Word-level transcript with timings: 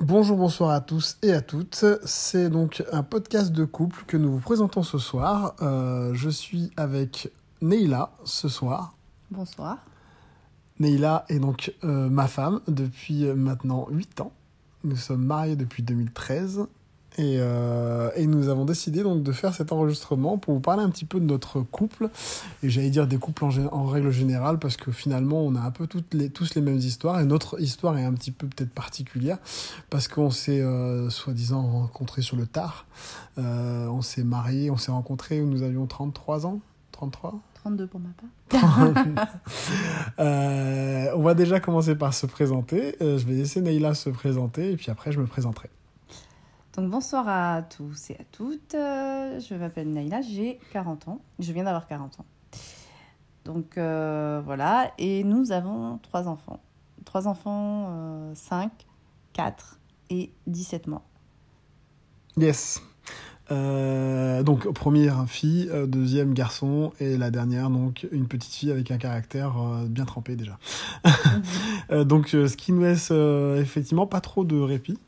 Bonjour, 0.00 0.36
bonsoir 0.36 0.70
à 0.70 0.80
tous 0.80 1.18
et 1.22 1.32
à 1.32 1.40
toutes. 1.40 1.84
C'est 2.04 2.50
donc 2.50 2.84
un 2.92 3.02
podcast 3.02 3.50
de 3.50 3.64
couple 3.64 4.04
que 4.06 4.16
nous 4.16 4.30
vous 4.30 4.38
présentons 4.38 4.84
ce 4.84 4.96
soir. 4.96 5.56
Euh, 5.60 6.14
je 6.14 6.30
suis 6.30 6.70
avec 6.76 7.32
Neila 7.62 8.12
ce 8.24 8.48
soir. 8.48 8.94
Bonsoir. 9.32 9.78
Neila 10.78 11.24
est 11.28 11.40
donc 11.40 11.74
euh, 11.82 12.08
ma 12.08 12.28
femme 12.28 12.60
depuis 12.68 13.24
maintenant 13.24 13.88
8 13.90 14.20
ans. 14.20 14.32
Nous 14.84 14.96
sommes 14.96 15.24
mariés 15.24 15.56
depuis 15.56 15.82
2013 15.82 16.68
et, 17.18 17.38
euh, 17.40 18.10
et, 18.16 18.26
nous 18.26 18.48
avons 18.48 18.64
décidé 18.64 19.02
donc 19.02 19.22
de 19.22 19.32
faire 19.32 19.52
cet 19.52 19.72
enregistrement 19.72 20.38
pour 20.38 20.54
vous 20.54 20.60
parler 20.60 20.82
un 20.82 20.90
petit 20.90 21.04
peu 21.04 21.18
de 21.20 21.24
notre 21.24 21.60
couple. 21.60 22.08
Et 22.62 22.70
j'allais 22.70 22.90
dire 22.90 23.06
des 23.06 23.18
couples 23.18 23.44
en, 23.44 23.50
en, 23.72 23.84
règle 23.86 24.10
générale 24.10 24.58
parce 24.58 24.76
que 24.76 24.92
finalement 24.92 25.40
on 25.42 25.56
a 25.56 25.60
un 25.60 25.70
peu 25.70 25.86
toutes 25.86 26.14
les, 26.14 26.30
tous 26.30 26.54
les 26.54 26.60
mêmes 26.60 26.78
histoires. 26.78 27.20
Et 27.20 27.24
notre 27.24 27.60
histoire 27.60 27.98
est 27.98 28.04
un 28.04 28.12
petit 28.12 28.30
peu 28.30 28.46
peut-être 28.46 28.72
particulière 28.72 29.38
parce 29.90 30.08
qu'on 30.08 30.30
s'est 30.30 30.60
euh, 30.60 31.10
soi-disant 31.10 31.62
rencontrés 31.62 32.22
sur 32.22 32.36
le 32.36 32.46
tard. 32.46 32.86
Euh, 33.38 33.86
on 33.88 34.02
s'est 34.02 34.24
mariés, 34.24 34.70
on 34.70 34.76
s'est 34.76 34.92
rencontrés 34.92 35.40
où 35.40 35.46
nous 35.46 35.62
avions 35.62 35.86
33 35.86 36.46
ans. 36.46 36.60
33 36.92 37.40
32 37.54 37.86
pour 37.86 38.00
ma 38.00 38.08
part. 38.48 38.78
euh, 40.20 41.12
on 41.14 41.22
va 41.22 41.34
déjà 41.34 41.60
commencer 41.60 41.96
par 41.96 42.14
se 42.14 42.26
présenter. 42.26 42.96
Euh, 43.02 43.18
je 43.18 43.26
vais 43.26 43.34
laisser 43.34 43.60
Neila 43.60 43.94
se 43.94 44.10
présenter 44.10 44.72
et 44.72 44.76
puis 44.76 44.90
après 44.90 45.12
je 45.12 45.20
me 45.20 45.26
présenterai. 45.26 45.68
Donc 46.78 46.90
bonsoir 46.90 47.26
à 47.26 47.62
tous 47.62 48.10
et 48.10 48.14
à 48.20 48.24
toutes. 48.30 48.76
Euh, 48.76 49.40
je 49.40 49.56
m'appelle 49.56 49.92
Naïla, 49.92 50.20
j'ai 50.20 50.60
40 50.72 51.08
ans. 51.08 51.20
Je 51.40 51.52
viens 51.52 51.64
d'avoir 51.64 51.88
40 51.88 52.20
ans. 52.20 52.24
Donc 53.44 53.76
euh, 53.76 54.40
voilà, 54.44 54.92
et 54.96 55.24
nous 55.24 55.50
avons 55.50 55.98
trois 55.98 56.28
enfants. 56.28 56.60
Trois 57.04 57.26
enfants, 57.26 57.88
euh, 57.90 58.32
5, 58.32 58.70
4 59.32 59.80
et 60.10 60.30
17 60.46 60.86
mois. 60.86 61.02
Yes. 62.36 62.80
Euh, 63.50 64.42
donc 64.44 64.72
première 64.72 65.24
fille, 65.26 65.68
euh, 65.72 65.86
deuxième 65.86 66.34
garçon 66.34 66.92
et 67.00 67.16
la 67.16 67.30
dernière 67.30 67.70
donc 67.70 68.06
une 68.12 68.28
petite 68.28 68.52
fille 68.52 68.70
avec 68.70 68.90
un 68.90 68.98
caractère 68.98 69.54
euh, 69.58 69.86
bien 69.86 70.04
trempé 70.04 70.36
déjà. 70.36 70.58
euh, 71.90 72.04
donc 72.04 72.28
ce 72.28 72.56
qui 72.56 72.72
nous 72.72 72.82
laisse 72.82 73.10
effectivement 73.10 74.06
pas 74.06 74.20
trop 74.20 74.44
de 74.44 74.60
répit. 74.60 74.98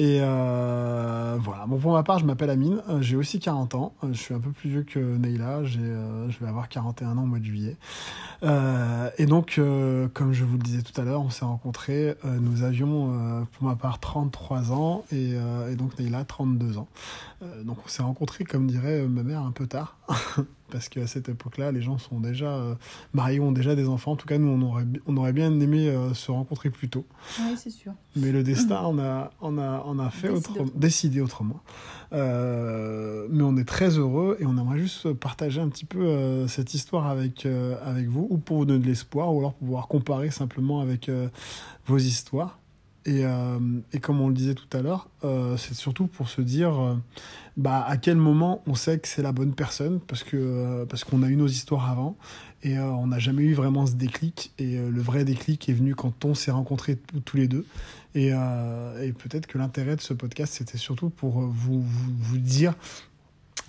Et 0.00 0.20
euh, 0.22 1.36
voilà. 1.38 1.66
Bon, 1.66 1.76
pour 1.78 1.92
ma 1.92 2.02
part, 2.02 2.18
je 2.18 2.24
m'appelle 2.24 2.48
Amine. 2.48 2.80
Euh, 2.88 3.02
j'ai 3.02 3.16
aussi 3.16 3.38
40 3.38 3.74
ans. 3.74 3.92
Euh, 4.02 4.08
je 4.12 4.18
suis 4.18 4.32
un 4.32 4.40
peu 4.40 4.50
plus 4.50 4.70
vieux 4.70 4.82
que 4.82 4.98
Neila. 4.98 5.58
Euh, 5.58 6.30
je 6.30 6.38
vais 6.38 6.48
avoir 6.48 6.70
41 6.70 7.18
ans 7.18 7.24
au 7.24 7.26
mois 7.26 7.38
de 7.38 7.44
juillet. 7.44 7.76
Euh, 8.42 9.10
et 9.18 9.26
donc, 9.26 9.60
comme 10.14 10.32
je 10.32 10.42
vous 10.42 10.56
le 10.56 10.62
disais 10.62 10.80
tout 10.80 10.98
à 10.98 11.04
l'heure, 11.04 11.20
on 11.20 11.28
s'est 11.28 11.44
rencontrés. 11.44 12.16
nous 12.24 12.62
avions, 12.62 13.46
pour 13.52 13.68
ma 13.68 13.76
part, 13.76 14.00
33 14.00 14.72
ans 14.72 15.04
et, 15.12 15.32
et 15.70 15.76
donc 15.76 15.98
Neila, 15.98 16.24
32 16.24 16.78
ans. 16.78 16.88
donc, 17.64 17.76
on 17.84 17.88
s'est 17.88 18.02
rencontrés, 18.02 18.44
comme 18.44 18.68
dirait 18.68 19.02
ma 19.06 19.22
mère, 19.22 19.42
un 19.42 19.52
peu 19.52 19.66
tard. 19.66 19.98
parce 20.70 20.88
qu'à 20.88 21.06
cette 21.06 21.28
époque-là, 21.28 21.72
les 21.72 21.82
gens 21.82 21.98
sont 21.98 22.20
déjà 22.20 22.50
euh, 22.50 22.74
mariés, 23.12 23.40
ont 23.40 23.52
déjà 23.52 23.74
des 23.74 23.88
enfants. 23.88 24.12
En 24.12 24.16
tout 24.16 24.26
cas, 24.26 24.38
nous, 24.38 24.48
on 24.48 24.62
aurait, 24.62 24.84
on 25.06 25.16
aurait 25.16 25.32
bien 25.32 25.58
aimé 25.60 25.88
euh, 25.88 26.14
se 26.14 26.30
rencontrer 26.30 26.70
plus 26.70 26.88
tôt. 26.88 27.06
Oui, 27.40 27.54
c'est 27.56 27.70
sûr. 27.70 27.92
Mais 28.16 28.32
le 28.32 28.42
destin, 28.42 28.82
on 28.84 28.98
a, 28.98 29.30
on 29.40 29.58
a, 29.58 29.82
on 29.86 29.98
a 29.98 30.10
fait 30.10 30.28
Décidé 30.28 30.60
autre, 30.60 30.72
décidé 30.76 31.20
autrement. 31.20 31.60
Euh, 32.12 33.26
mais 33.30 33.42
on 33.42 33.56
est 33.56 33.64
très 33.64 33.98
heureux 33.98 34.36
et 34.40 34.46
on 34.46 34.56
aimerait 34.56 34.78
juste 34.78 35.12
partager 35.12 35.60
un 35.60 35.68
petit 35.68 35.84
peu 35.84 36.46
cette 36.48 36.74
histoire 36.74 37.06
avec, 37.06 37.46
avec 37.84 38.08
vous, 38.08 38.26
ou 38.30 38.38
pour 38.38 38.58
vous 38.58 38.64
donner 38.64 38.80
de 38.80 38.86
l'espoir, 38.86 39.34
ou 39.34 39.40
alors 39.40 39.54
pour 39.54 39.66
pouvoir 39.66 39.88
comparer 39.88 40.30
simplement 40.30 40.80
avec 40.80 41.10
vos 41.86 41.98
histoires. 41.98 42.59
Et, 43.06 43.24
euh, 43.24 43.58
et, 43.92 44.00
comme 44.00 44.20
on 44.20 44.28
le 44.28 44.34
disait 44.34 44.54
tout 44.54 44.76
à 44.76 44.82
l'heure, 44.82 45.08
euh, 45.24 45.56
c'est 45.56 45.74
surtout 45.74 46.06
pour 46.06 46.28
se 46.28 46.42
dire 46.42 46.78
euh, 46.78 46.94
bah, 47.56 47.82
à 47.86 47.96
quel 47.96 48.16
moment 48.16 48.62
on 48.66 48.74
sait 48.74 48.98
que 48.98 49.08
c'est 49.08 49.22
la 49.22 49.32
bonne 49.32 49.54
personne, 49.54 50.00
parce 50.00 50.22
que 50.22 50.84
parce 50.84 51.04
qu'on 51.04 51.22
a 51.22 51.28
eu 51.28 51.36
nos 51.36 51.46
histoires 51.46 51.90
avant, 51.90 52.16
et 52.62 52.78
on 52.78 53.06
n'a 53.06 53.18
jamais 53.18 53.42
eu 53.42 53.54
vraiment 53.54 53.86
ce 53.86 53.94
déclic. 53.94 54.52
Et 54.58 54.76
le 54.76 55.00
vrai 55.00 55.24
déclic 55.24 55.66
est 55.70 55.72
venu 55.72 55.94
quand 55.94 56.26
on 56.26 56.34
s'est 56.34 56.50
rencontrés 56.50 56.98
tous 57.24 57.38
les 57.38 57.48
deux. 57.48 57.64
Et, 58.14 58.28
et 58.28 59.12
peut-être 59.12 59.46
que 59.46 59.56
l'intérêt 59.56 59.96
de 59.96 60.02
ce 60.02 60.12
podcast, 60.12 60.52
c'était 60.58 60.76
surtout 60.76 61.08
pour 61.08 61.40
vous, 61.40 61.80
vous, 61.80 62.12
vous 62.18 62.36
dire 62.36 62.74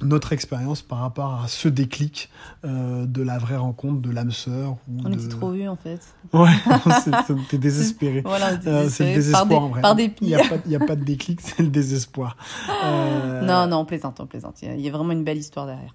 notre 0.04 0.34
expérience 0.34 0.82
par 0.82 1.00
rapport 1.00 1.42
à 1.44 1.48
ce 1.48 1.68
déclic 1.68 2.30
euh, 2.66 3.06
de 3.06 3.22
la 3.22 3.38
vraie 3.38 3.58
rencontre 3.58 4.02
de 4.02 4.12
l'âme 4.12 4.32
sœur. 4.32 4.78
on 5.04 5.10
de... 5.10 5.16
était 5.16 5.28
trop 5.28 5.52
vus 5.52 5.68
en 5.68 5.76
fait. 5.76 6.00
Ouais, 6.34 6.50
t'es 7.50 7.58
désespéré. 7.58 8.22
voilà, 8.26 8.60
euh, 8.66 8.90
c'est 8.90 9.10
le 9.10 9.16
désespoir 9.16 9.48
par 9.48 9.48
des, 9.48 9.56
en 9.56 9.68
vrai. 9.70 9.82
Par 9.82 9.96
dépit. 9.96 10.26
Il 10.26 10.28
n'y 10.28 10.36
a, 10.36 10.82
a, 10.82 10.86
pas 10.86 10.96
de 10.96 11.04
déclic, 11.04 11.42
c'est 11.42 11.60
le 11.60 11.70
désespoir. 11.70 12.38
Euh... 12.84 13.42
Non, 13.42 13.68
non, 13.68 13.78
on 13.78 13.86
plaisante, 13.86 14.20
on 14.20 14.26
plaisante. 14.26 14.62
Il 14.62 14.80
y 14.82 14.88
a 14.88 14.92
vraiment 14.92 15.12
une 15.12 15.24
belle 15.24 15.38
histoire 15.38 15.66
derrière. 15.66 15.94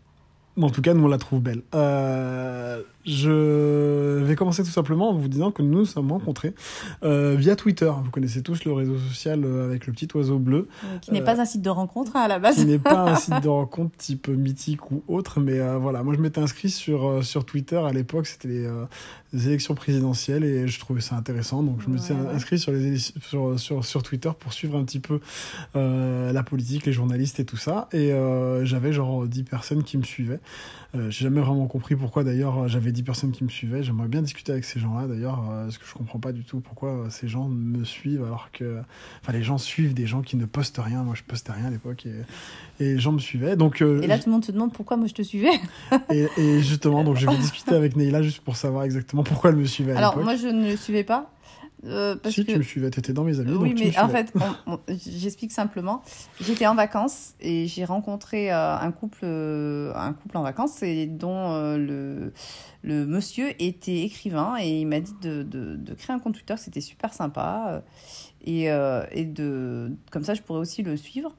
En 0.60 0.70
tout 0.70 0.82
cas, 0.82 0.94
nous, 0.94 1.04
on 1.04 1.08
la 1.08 1.18
trouve 1.18 1.40
belle. 1.40 1.62
Euh, 1.74 2.82
je 3.06 4.18
vais 4.24 4.34
commencer 4.34 4.64
tout 4.64 4.70
simplement 4.70 5.10
en 5.10 5.14
vous 5.14 5.28
disant 5.28 5.52
que 5.52 5.62
nous 5.62 5.78
nous 5.78 5.84
sommes 5.84 6.10
rencontrés 6.10 6.54
euh, 7.04 7.36
via 7.38 7.54
Twitter. 7.54 7.90
Vous 8.04 8.10
connaissez 8.10 8.42
tous 8.42 8.64
le 8.64 8.72
réseau 8.72 8.98
social 8.98 9.44
avec 9.44 9.86
le 9.86 9.92
petit 9.92 10.08
oiseau 10.14 10.40
bleu. 10.40 10.68
Euh, 10.84 10.98
qui 10.98 11.12
n'est 11.12 11.22
pas 11.22 11.40
un 11.40 11.44
site 11.44 11.62
de 11.62 11.70
rencontre 11.70 12.16
hein, 12.16 12.22
à 12.22 12.28
la 12.28 12.40
base. 12.40 12.56
Qui 12.56 12.64
n'est 12.64 12.80
pas 12.80 13.12
un 13.12 13.14
site 13.16 13.40
de 13.40 13.48
rencontre 13.48 13.96
type 13.96 14.26
mythique 14.26 14.90
ou 14.90 15.04
autre. 15.06 15.38
Mais 15.38 15.60
euh, 15.60 15.78
voilà, 15.78 16.02
moi, 16.02 16.14
je 16.14 16.20
m'étais 16.20 16.40
inscrit 16.40 16.68
sur, 16.68 17.24
sur 17.24 17.44
Twitter 17.44 17.76
à 17.76 17.92
l'époque. 17.92 18.26
C'était 18.26 18.48
les, 18.48 18.68
les, 19.32 19.46
élections 19.46 19.76
présidentielles 19.76 20.42
et 20.42 20.66
je 20.66 20.80
trouvais 20.80 21.00
ça 21.00 21.14
intéressant. 21.14 21.62
Donc, 21.62 21.82
je 21.82 21.88
me 21.88 21.98
suis 21.98 22.12
ouais. 22.12 22.34
inscrit 22.34 22.58
sur, 22.58 22.72
les, 22.72 22.98
sur, 22.98 23.60
sur, 23.60 23.84
sur 23.84 24.02
Twitter 24.02 24.30
pour 24.36 24.52
suivre 24.52 24.76
un 24.76 24.84
petit 24.84 25.00
peu 25.00 25.20
la 25.74 26.42
politique, 26.42 26.86
les 26.86 26.92
journalistes 26.92 27.38
et 27.38 27.44
tout 27.44 27.56
ça. 27.56 27.88
Et 27.92 28.10
j'avais 28.64 28.92
genre 28.92 29.28
10 29.28 29.44
personnes 29.44 29.84
qui 29.84 29.96
me 29.96 30.02
suivaient. 30.02 30.40
Euh, 30.94 31.10
j'ai 31.10 31.24
jamais 31.24 31.40
vraiment 31.40 31.66
compris 31.66 31.96
pourquoi 31.96 32.24
d'ailleurs 32.24 32.68
j'avais 32.68 32.92
10 32.92 33.02
personnes 33.02 33.32
qui 33.32 33.44
me 33.44 33.48
suivaient. 33.48 33.82
J'aimerais 33.82 34.08
bien 34.08 34.22
discuter 34.22 34.52
avec 34.52 34.64
ces 34.64 34.80
gens-là 34.80 35.06
d'ailleurs, 35.06 35.44
euh, 35.50 35.64
parce 35.64 35.78
que 35.78 35.86
je 35.86 35.92
comprends 35.94 36.18
pas 36.18 36.32
du 36.32 36.44
tout 36.44 36.60
pourquoi 36.60 36.90
euh, 36.90 37.10
ces 37.10 37.28
gens 37.28 37.48
me 37.48 37.84
suivent 37.84 38.24
alors 38.24 38.50
que. 38.52 38.80
Enfin, 39.22 39.32
les 39.32 39.42
gens 39.42 39.58
suivent 39.58 39.94
des 39.94 40.06
gens 40.06 40.22
qui 40.22 40.36
ne 40.36 40.44
postent 40.44 40.80
rien. 40.82 41.02
Moi, 41.02 41.14
je 41.14 41.22
postais 41.22 41.52
rien 41.52 41.66
à 41.66 41.70
l'époque 41.70 42.06
et, 42.06 42.84
et 42.84 42.94
les 42.94 42.98
gens 42.98 43.12
me 43.12 43.18
suivaient. 43.18 43.56
Donc, 43.56 43.82
euh, 43.82 44.00
et 44.02 44.06
là, 44.06 44.18
tout 44.18 44.26
le 44.26 44.32
monde 44.32 44.46
te 44.46 44.52
demande 44.52 44.72
pourquoi 44.72 44.96
moi 44.96 45.06
je 45.06 45.14
te 45.14 45.22
suivais. 45.22 45.60
et, 46.10 46.28
et, 46.36 46.60
justement, 46.60 47.04
donc 47.04 47.16
je 47.16 47.26
vais 47.26 47.36
discuter 47.38 47.74
avec 47.74 47.96
Neila 47.96 48.22
juste 48.22 48.40
pour 48.40 48.56
savoir 48.56 48.84
exactement 48.84 49.24
pourquoi 49.24 49.50
elle 49.50 49.56
me 49.56 49.66
suivait 49.66 49.92
à 49.92 49.98
Alors, 49.98 50.18
moi, 50.18 50.36
je 50.36 50.46
ne 50.46 50.70
le 50.70 50.76
suivais 50.76 51.04
pas. 51.04 51.32
Euh, 51.84 52.16
parce 52.16 52.34
si 52.34 52.44
que... 52.44 52.52
tu 52.52 52.58
me 52.58 52.62
suivais, 52.62 52.90
tu 52.90 52.98
étais 52.98 53.12
dans 53.12 53.24
mes 53.24 53.38
amis. 53.38 53.50
Oui, 53.52 53.70
donc 53.70 53.78
mais 53.78 53.90
tu 53.90 53.98
me 53.98 54.02
en 54.02 54.08
fait, 54.08 54.32
j'explique 55.06 55.52
simplement. 55.52 56.02
J'étais 56.40 56.66
en 56.66 56.74
vacances 56.74 57.34
et 57.40 57.66
j'ai 57.66 57.84
rencontré 57.84 58.50
euh, 58.50 58.76
un 58.76 58.90
couple, 58.92 59.20
euh, 59.24 59.92
un 59.94 60.12
couple 60.12 60.38
en 60.38 60.42
vacances 60.42 60.82
et 60.82 61.06
dont 61.06 61.52
euh, 61.52 61.76
le, 61.76 62.32
le 62.82 63.06
monsieur 63.06 63.50
était 63.62 64.02
écrivain 64.02 64.56
et 64.60 64.80
il 64.80 64.86
m'a 64.86 65.00
dit 65.00 65.14
de, 65.20 65.42
de, 65.42 65.76
de, 65.76 65.94
créer 65.94 66.14
un 66.14 66.18
compte 66.18 66.34
Twitter, 66.34 66.56
c'était 66.56 66.80
super 66.80 67.12
sympa 67.12 67.82
et, 68.44 68.64
et 69.12 69.24
de 69.24 69.92
comme 70.10 70.24
ça 70.24 70.34
je 70.34 70.42
pourrais 70.42 70.60
aussi 70.60 70.82
le 70.82 70.96
suivre. 70.96 71.34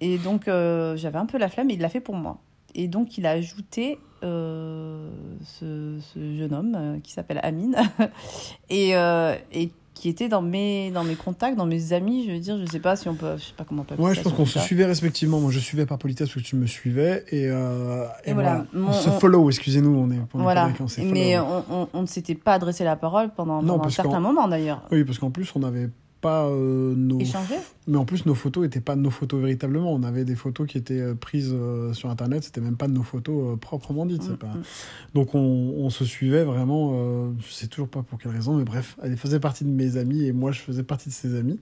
Et 0.00 0.18
donc 0.18 0.44
j'avais 0.46 1.18
un 1.18 1.26
peu 1.26 1.38
la 1.38 1.48
flamme 1.48 1.70
et 1.70 1.74
il 1.74 1.80
l'a 1.80 1.88
fait 1.88 2.00
pour 2.00 2.14
moi. 2.14 2.40
Et 2.74 2.88
donc 2.88 3.18
il 3.18 3.26
a 3.26 3.30
ajouté 3.30 3.98
euh, 4.24 5.10
ce, 5.44 5.98
ce, 6.00 6.36
jeune 6.38 6.54
homme 6.54 6.74
euh, 6.74 6.98
qui 7.00 7.12
s'appelle 7.12 7.40
Amine 7.42 7.76
et, 8.70 8.96
euh, 8.96 9.34
et, 9.52 9.70
qui 9.92 10.08
était 10.08 10.28
dans 10.28 10.42
mes, 10.42 10.90
dans 10.90 11.04
mes 11.04 11.14
contacts, 11.14 11.56
dans 11.56 11.66
mes 11.66 11.92
amis, 11.92 12.24
je 12.26 12.32
veux 12.32 12.38
dire, 12.40 12.58
je 12.58 12.64
sais 12.64 12.80
pas 12.80 12.96
si 12.96 13.08
on 13.08 13.14
peut, 13.14 13.36
je 13.36 13.44
sais 13.44 13.52
pas 13.56 13.64
comment 13.64 13.82
on 13.82 13.84
peut 13.84 14.02
Ouais, 14.02 14.14
je 14.14 14.22
pense 14.22 14.32
qu'on 14.32 14.46
se 14.46 14.58
suivait 14.58 14.86
respectivement. 14.86 15.40
Moi, 15.40 15.52
je 15.52 15.60
suivais 15.60 15.86
par 15.86 15.98
politesse 15.98 16.30
parce 16.30 16.42
que 16.42 16.48
tu 16.48 16.56
me 16.56 16.66
suivais 16.66 17.24
et, 17.30 17.42
et, 17.42 17.44
et 17.44 18.32
voilà. 18.32 18.32
voilà. 18.32 18.66
On, 18.74 18.88
on 18.88 18.92
se 18.92 19.10
follow, 19.10 19.48
excusez-nous, 19.48 19.94
on 19.94 20.10
est. 20.10 20.18
On 20.32 20.42
voilà. 20.42 20.70
Est 20.70 20.80
on 20.80 21.12
mais 21.12 21.38
on, 21.38 21.64
on, 21.70 21.88
on 21.92 22.02
ne 22.02 22.06
s'était 22.06 22.34
pas 22.34 22.54
adressé 22.54 22.82
la 22.82 22.96
parole 22.96 23.30
pendant, 23.30 23.62
non, 23.62 23.74
pendant 23.74 23.86
un 23.86 23.90
certain 23.90 24.20
moment 24.20 24.48
d'ailleurs. 24.48 24.82
Oui, 24.90 25.04
parce 25.04 25.18
qu'en 25.18 25.30
plus, 25.30 25.52
on 25.54 25.62
avait 25.62 25.90
pas 26.24 26.46
euh, 26.46 26.94
nos 26.96 27.20
Échanger 27.20 27.58
mais 27.86 27.98
en 27.98 28.04
plus 28.04 28.24
nos 28.24 28.34
photos 28.34 28.62
n'étaient 28.62 28.80
pas 28.80 28.96
nos 28.96 29.10
photos 29.10 29.40
véritablement. 29.40 29.92
On 29.92 30.02
avait 30.02 30.24
des 30.24 30.36
photos 30.36 30.66
qui 30.66 30.78
étaient 30.78 31.00
euh, 31.00 31.14
prises 31.14 31.52
euh, 31.52 31.92
sur 31.92 32.10
internet. 32.10 32.44
C'était 32.44 32.60
même 32.60 32.76
pas 32.76 32.88
de 32.88 32.92
nos 32.92 33.02
photos 33.02 33.52
euh, 33.52 33.56
proprement 33.56 34.06
dites 34.06 34.22
Mm, 34.24 34.36
pas... 34.36 34.54
donc 35.12 35.34
on, 35.34 35.38
on, 35.38 35.90
se 35.90 36.04
suivait 36.04 36.44
vraiment 36.44 37.34
je 37.40 37.52
sais 37.52 37.66
toujours 37.66 37.88
pas 37.88 38.02
pour 38.02 38.18
quelle 38.18 38.32
raison 38.32 38.56
mais 38.56 38.64
bref 38.64 38.96
elle 39.02 39.16
faisait 39.16 39.38
partie 39.40 39.64
de 39.64 39.68
mes 39.68 39.98
amis 39.98 40.24
et 40.24 40.32
moi 40.32 40.50
je 40.50 40.60
faisais 40.60 40.82
partie 40.82 41.10
de 41.10 41.14
ses 41.14 41.36
amis. 41.36 41.60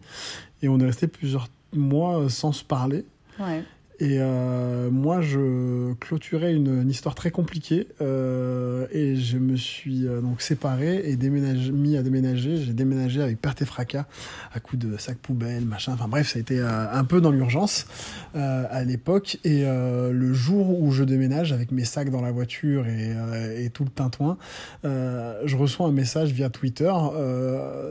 Et 0.62 0.68
on 0.68 0.78
est 0.78 0.84
resté 0.84 1.08
plusieurs 1.08 1.48
mois 1.72 2.28
sans 2.28 2.52
se 2.52 2.62
parler. 2.62 3.04
Ouais. 3.40 3.64
Et 4.02 4.16
euh, 4.18 4.90
moi, 4.90 5.20
je 5.20 5.92
clôturais 5.92 6.52
une, 6.52 6.90
histoire 6.90 7.14
très 7.14 7.30
compliquée 7.30 7.86
euh, 8.00 8.88
et 8.90 9.14
je 9.14 9.38
me 9.38 9.54
suis 9.54 10.08
euh, 10.08 10.20
donc 10.20 10.42
séparé 10.42 11.02
et 11.04 11.14
déménagé, 11.14 11.70
mis 11.70 11.96
à 11.96 12.02
déménager. 12.02 12.56
J'ai 12.56 12.72
déménagé 12.72 13.22
avec 13.22 13.40
perte 13.40 13.62
et 13.62 13.64
fracas 13.64 14.06
à 14.52 14.58
coup 14.58 14.76
de 14.76 14.96
sac 14.96 15.18
poubelle, 15.18 15.64
machin. 15.64 15.92
Enfin 15.92 16.08
bref, 16.08 16.32
ça 16.32 16.38
a 16.38 16.40
été 16.40 16.58
euh, 16.58 16.92
un 16.92 17.04
peu 17.04 17.20
dans 17.20 17.30
l'urgence 17.30 17.86
à 18.34 18.82
l'époque. 18.82 19.38
Et 19.44 19.62
le 19.64 20.32
jour 20.32 20.80
où 20.80 20.90
je 20.90 21.04
déménage 21.04 21.52
avec 21.52 21.70
mes 21.70 21.84
sacs 21.84 22.10
dans 22.10 22.22
la 22.22 22.32
voiture 22.32 22.86
et, 22.88 23.70
tout 23.72 23.84
le 23.84 23.90
tintouin, 23.90 24.38
je 24.82 25.56
reçois 25.56 25.86
un 25.86 25.92
message 25.92 26.32
via 26.32 26.48
Twitter 26.48 26.92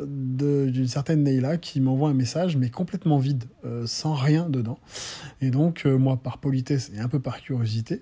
d'une 0.08 0.88
certaine 0.88 1.24
Neila 1.24 1.58
qui 1.58 1.80
m'envoie 1.80 2.10
un 2.10 2.14
message 2.14 2.58
mais 2.58 2.70
complètement 2.70 3.20
vide, 3.20 3.44
sans 3.86 4.16
rien 4.16 4.50
dedans. 4.50 4.80
Et 5.42 5.52
donc, 5.52 5.86
moi, 6.02 6.18
par 6.18 6.40
politesse 6.40 6.92
et 6.96 7.00
un 7.00 7.08
peu 7.08 7.20
par 7.20 7.40
curiosité, 7.42 8.02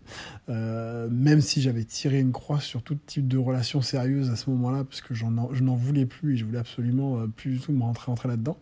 euh, 0.49 1.07
même 1.11 1.41
si 1.41 1.61
j'avais 1.61 1.83
tiré 1.83 2.19
une 2.19 2.31
croix 2.31 2.59
sur 2.59 2.81
tout 2.81 2.95
type 3.05 3.27
de 3.27 3.37
relation 3.37 3.81
sérieuse 3.81 4.29
à 4.31 4.35
ce 4.35 4.49
moment-là, 4.49 4.83
parce 4.83 5.01
que 5.01 5.13
j'en 5.13 5.37
en- 5.37 5.53
je 5.53 5.63
n'en 5.63 5.75
voulais 5.75 6.05
plus 6.07 6.33
et 6.33 6.37
je 6.37 6.45
voulais 6.45 6.57
absolument 6.59 7.19
euh, 7.19 7.27
plus 7.27 7.51
du 7.51 7.59
tout 7.59 7.71
me 7.71 7.83
rentrer, 7.83 8.27
là-dedans, 8.27 8.57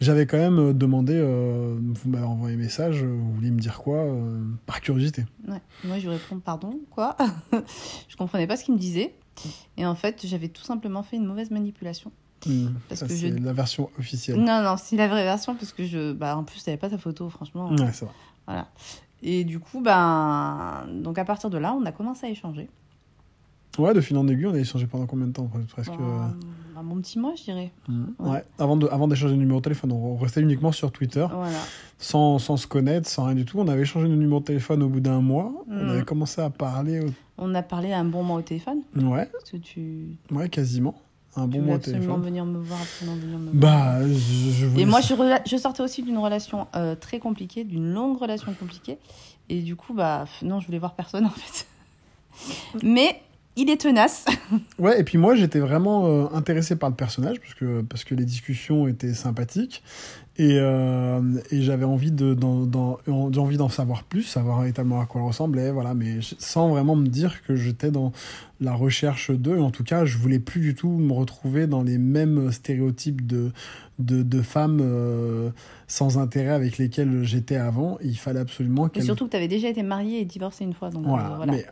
j'avais 0.00 0.26
quand 0.26 0.38
même 0.38 0.58
euh, 0.58 0.72
demandé, 0.72 1.18
vous 1.20 2.08
m'avez 2.10 2.24
envoyé 2.24 2.54
un 2.56 2.58
message, 2.58 3.02
vous 3.04 3.32
vouliez 3.34 3.50
me 3.50 3.58
dire 3.60 3.78
quoi, 3.78 4.06
par 4.66 4.80
curiosité. 4.80 5.24
Moi, 5.84 5.98
je 5.98 6.08
réponds 6.08 6.38
pardon, 6.38 6.78
quoi? 6.90 7.16
Je 8.08 8.16
comprenais 8.16 8.46
pas 8.46 8.56
ce 8.56 8.64
qu'il 8.64 8.74
me 8.74 8.78
disait. 8.78 9.14
Et 9.76 9.86
en 9.86 9.94
fait, 9.94 10.26
j'avais 10.26 10.48
tout 10.48 10.62
simplement 10.64 11.02
fait 11.02 11.16
une 11.16 11.26
mauvaise 11.26 11.50
manipulation. 11.50 12.10
Hmm, 12.46 12.68
Parce 12.88 13.00
ça, 13.00 13.06
que 13.06 13.12
c'est 13.12 13.30
je- 13.36 13.44
la 13.44 13.52
version 13.52 13.90
officielle. 13.98 14.36
Non, 14.38 14.62
non, 14.62 14.76
c'est 14.76 14.96
la 14.96 15.08
vraie 15.08 15.24
version 15.24 15.54
parce 15.54 15.72
que 15.72 15.84
je. 15.84 16.12
Bah, 16.12 16.36
en 16.36 16.44
plus, 16.44 16.62
t'avais 16.62 16.76
pas 16.76 16.88
ta 16.88 16.98
photo, 16.98 17.28
franchement. 17.28 17.70
Ouais, 17.70 17.90
c'est 17.92 18.04
vrai. 18.04 18.14
Voilà. 18.46 18.68
Et 19.22 19.44
du 19.44 19.58
coup, 19.58 19.80
ben. 19.80 20.86
Donc, 21.02 21.18
à 21.18 21.24
partir 21.24 21.50
de 21.50 21.58
là, 21.58 21.74
on 21.74 21.84
a 21.84 21.92
commencé 21.92 22.26
à 22.26 22.30
échanger. 22.30 22.68
Ouais, 23.78 23.94
de 23.94 24.00
fil 24.00 24.16
en 24.16 24.26
aiguille, 24.26 24.46
on 24.46 24.54
a 24.54 24.58
échangé 24.58 24.86
pendant 24.86 25.06
combien 25.06 25.26
de 25.26 25.32
temps 25.32 25.48
Presque. 25.68 25.90
Ben, 25.90 26.34
un 26.76 26.82
bon 26.82 26.96
petit 27.00 27.18
mois, 27.18 27.34
je 27.36 27.44
dirais. 27.44 27.70
Hmm, 27.86 28.04
ouais. 28.18 28.30
ouais. 28.30 28.44
Avant 28.58 28.76
de- 28.76 28.88
avant 28.88 29.06
d'échanger 29.08 29.34
de 29.34 29.38
numéro 29.38 29.58
de 29.60 29.64
téléphone, 29.64 29.92
on 29.92 30.16
restait 30.16 30.40
uniquement 30.40 30.72
sur 30.72 30.90
Twitter. 30.90 31.26
Voilà. 31.32 31.58
sans, 31.98 32.38
sans 32.38 32.56
se 32.56 32.66
connaître, 32.68 33.08
sans 33.08 33.24
rien 33.26 33.34
du 33.34 33.44
tout. 33.44 33.58
On 33.58 33.66
avait 33.68 33.82
échangé 33.82 34.08
nos 34.08 34.16
numéros 34.16 34.40
de 34.40 34.44
téléphone 34.46 34.82
au 34.84 34.88
bout 34.88 35.00
d'un 35.00 35.20
mois. 35.20 35.52
On 35.68 35.74
Mm. 35.84 35.88
avait 35.90 36.04
commencé 36.04 36.40
à 36.40 36.50
parler. 36.50 37.00
au- 37.00 37.10
On 37.38 37.54
a 37.54 37.62
parlé 37.62 37.92
un 37.92 38.04
bon 38.04 38.22
mois 38.24 38.38
au 38.38 38.42
téléphone. 38.42 38.78
Ouais, 38.96 39.26
Parce 39.26 39.50
que 39.50 39.56
tu. 39.58 40.16
ouais, 40.32 40.48
quasiment. 40.48 40.94
Un 41.38 41.44
tu 41.44 41.50
bon 41.50 41.58
voulais 41.58 41.60
mois 41.60 41.74
au 41.74 41.76
absolument 41.76 42.02
téléphone. 42.02 42.22
venir 42.24 42.44
me 42.44 42.58
voir, 42.58 42.80
absolument 42.80 43.16
venir 43.16 43.38
me 43.38 43.50
voir. 43.58 44.00
Bah, 44.00 44.06
je, 44.06 44.80
Et 44.80 44.84
moi, 44.84 45.00
je, 45.00 45.56
sortais 45.56 45.82
aussi 45.82 46.02
d'une 46.02 46.18
relation 46.18 46.66
euh, 46.74 46.94
très 46.94 47.18
compliquée, 47.18 47.64
d'une 47.64 47.92
longue 47.92 48.18
relation 48.18 48.52
compliquée. 48.54 48.98
Et 49.48 49.60
du 49.60 49.76
coup, 49.76 49.94
bah, 49.94 50.26
non, 50.42 50.60
je 50.60 50.66
voulais 50.66 50.78
voir 50.78 50.94
personne, 50.94 51.24
en 51.26 51.30
fait. 51.30 51.66
Mais 52.82 53.20
il 53.56 53.70
est 53.70 53.80
tenace. 53.80 54.24
Ouais, 54.78 55.00
et 55.00 55.04
puis 55.04 55.18
moi, 55.18 55.34
j'étais 55.34 55.58
vraiment 55.58 56.06
euh, 56.06 56.26
intéressé 56.32 56.76
par 56.76 56.88
le 56.88 56.94
personnage, 56.94 57.40
parce 57.40 57.54
que, 57.54 57.82
parce 57.82 58.04
que 58.04 58.14
les 58.14 58.24
discussions 58.24 58.88
étaient 58.88 59.12
sympathiques. 59.12 59.82
Et, 60.40 60.56
euh, 60.60 61.20
et 61.50 61.62
j'avais 61.62 61.84
envie 61.84 62.12
de, 62.12 62.32
d'en, 62.32 62.64
d'en- 62.64 63.68
savoir 63.68 64.04
plus, 64.04 64.22
savoir 64.22 64.60
véritablement 64.60 65.00
à 65.00 65.06
quoi 65.06 65.20
elle 65.20 65.26
ressemblait, 65.26 65.72
voilà, 65.72 65.94
mais 65.94 66.18
sans 66.38 66.68
vraiment 66.68 66.94
me 66.94 67.08
dire 67.08 67.42
que 67.42 67.56
j'étais 67.56 67.90
dans 67.90 68.12
la 68.60 68.72
recherche 68.72 69.32
d'eux. 69.32 69.58
En 69.58 69.70
tout 69.72 69.82
cas, 69.82 70.04
je 70.04 70.16
voulais 70.16 70.38
plus 70.38 70.60
du 70.60 70.74
tout 70.76 70.90
me 70.90 71.12
retrouver 71.12 71.66
dans 71.66 71.82
les 71.82 71.98
mêmes 71.98 72.52
stéréotypes 72.52 73.26
de, 73.26 73.50
de, 73.98 74.22
de 74.22 74.42
femmes 74.42 74.80
euh, 74.80 75.50
sans 75.88 76.18
intérêt 76.18 76.50
avec 76.50 76.78
lesquelles 76.78 77.24
j'étais 77.24 77.56
avant. 77.56 77.98
Il 78.02 78.16
fallait 78.16 78.40
absolument 78.40 78.88
qu'elles... 78.88 79.04
surtout 79.04 79.26
que 79.26 79.30
tu 79.30 79.36
avais 79.36 79.48
déjà 79.48 79.68
été 79.68 79.82
mariée 79.82 80.20
et 80.20 80.24
divorcée 80.24 80.64
une 80.64 80.74
fois. 80.74 80.90
Donc, 80.90 81.06
euh, 81.06 81.62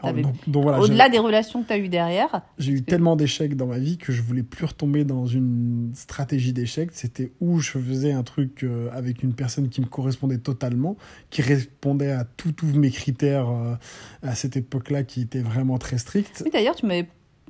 Voilà, 0.46 0.81
Au-delà 0.81 1.08
des 1.08 1.19
relations 1.19 1.62
que 1.62 1.69
tu 1.69 1.73
as 1.73 1.78
eues 1.78 1.88
derrière, 1.88 2.43
j'ai 2.58 2.73
eu 2.73 2.82
tellement 2.82 3.14
d'échecs 3.14 3.56
dans 3.56 3.67
ma 3.67 3.78
vie 3.78 3.99
que 3.99 4.12
je 4.12 4.23
voulais 4.23 4.43
plus 4.43 4.64
retomber 4.64 5.05
dans 5.05 5.26
une 5.26 5.93
stratégie 5.94 6.52
d'échec. 6.52 6.90
C'était 6.93 7.32
où 7.40 7.61
je 7.61 7.78
faisais 7.78 8.12
un 8.12 8.23
truc 8.23 8.64
euh, 8.64 8.88
avec 8.93 9.22
une 9.22 9.34
personne 9.34 9.69
qui 9.69 9.81
me 9.81 9.87
correspondait 9.87 10.38
totalement, 10.38 10.96
qui 11.31 11.43
répondait 11.43 12.12
à 12.12 12.25
tous 12.25 12.52
tous 12.52 12.67
mes 12.67 12.90
critères 12.90 13.49
euh, 13.49 13.75
à 14.22 14.34
cette 14.34 14.56
époque-là 14.56 15.05
qui 15.05 15.20
étaient 15.20 15.40
vraiment 15.40 15.79
très 15.79 15.99
stricts. 15.99 16.43
oui, 16.44 16.50
d'ailleurs, 16.52 16.75
tu 16.75 16.87
m'avais. 16.87 17.06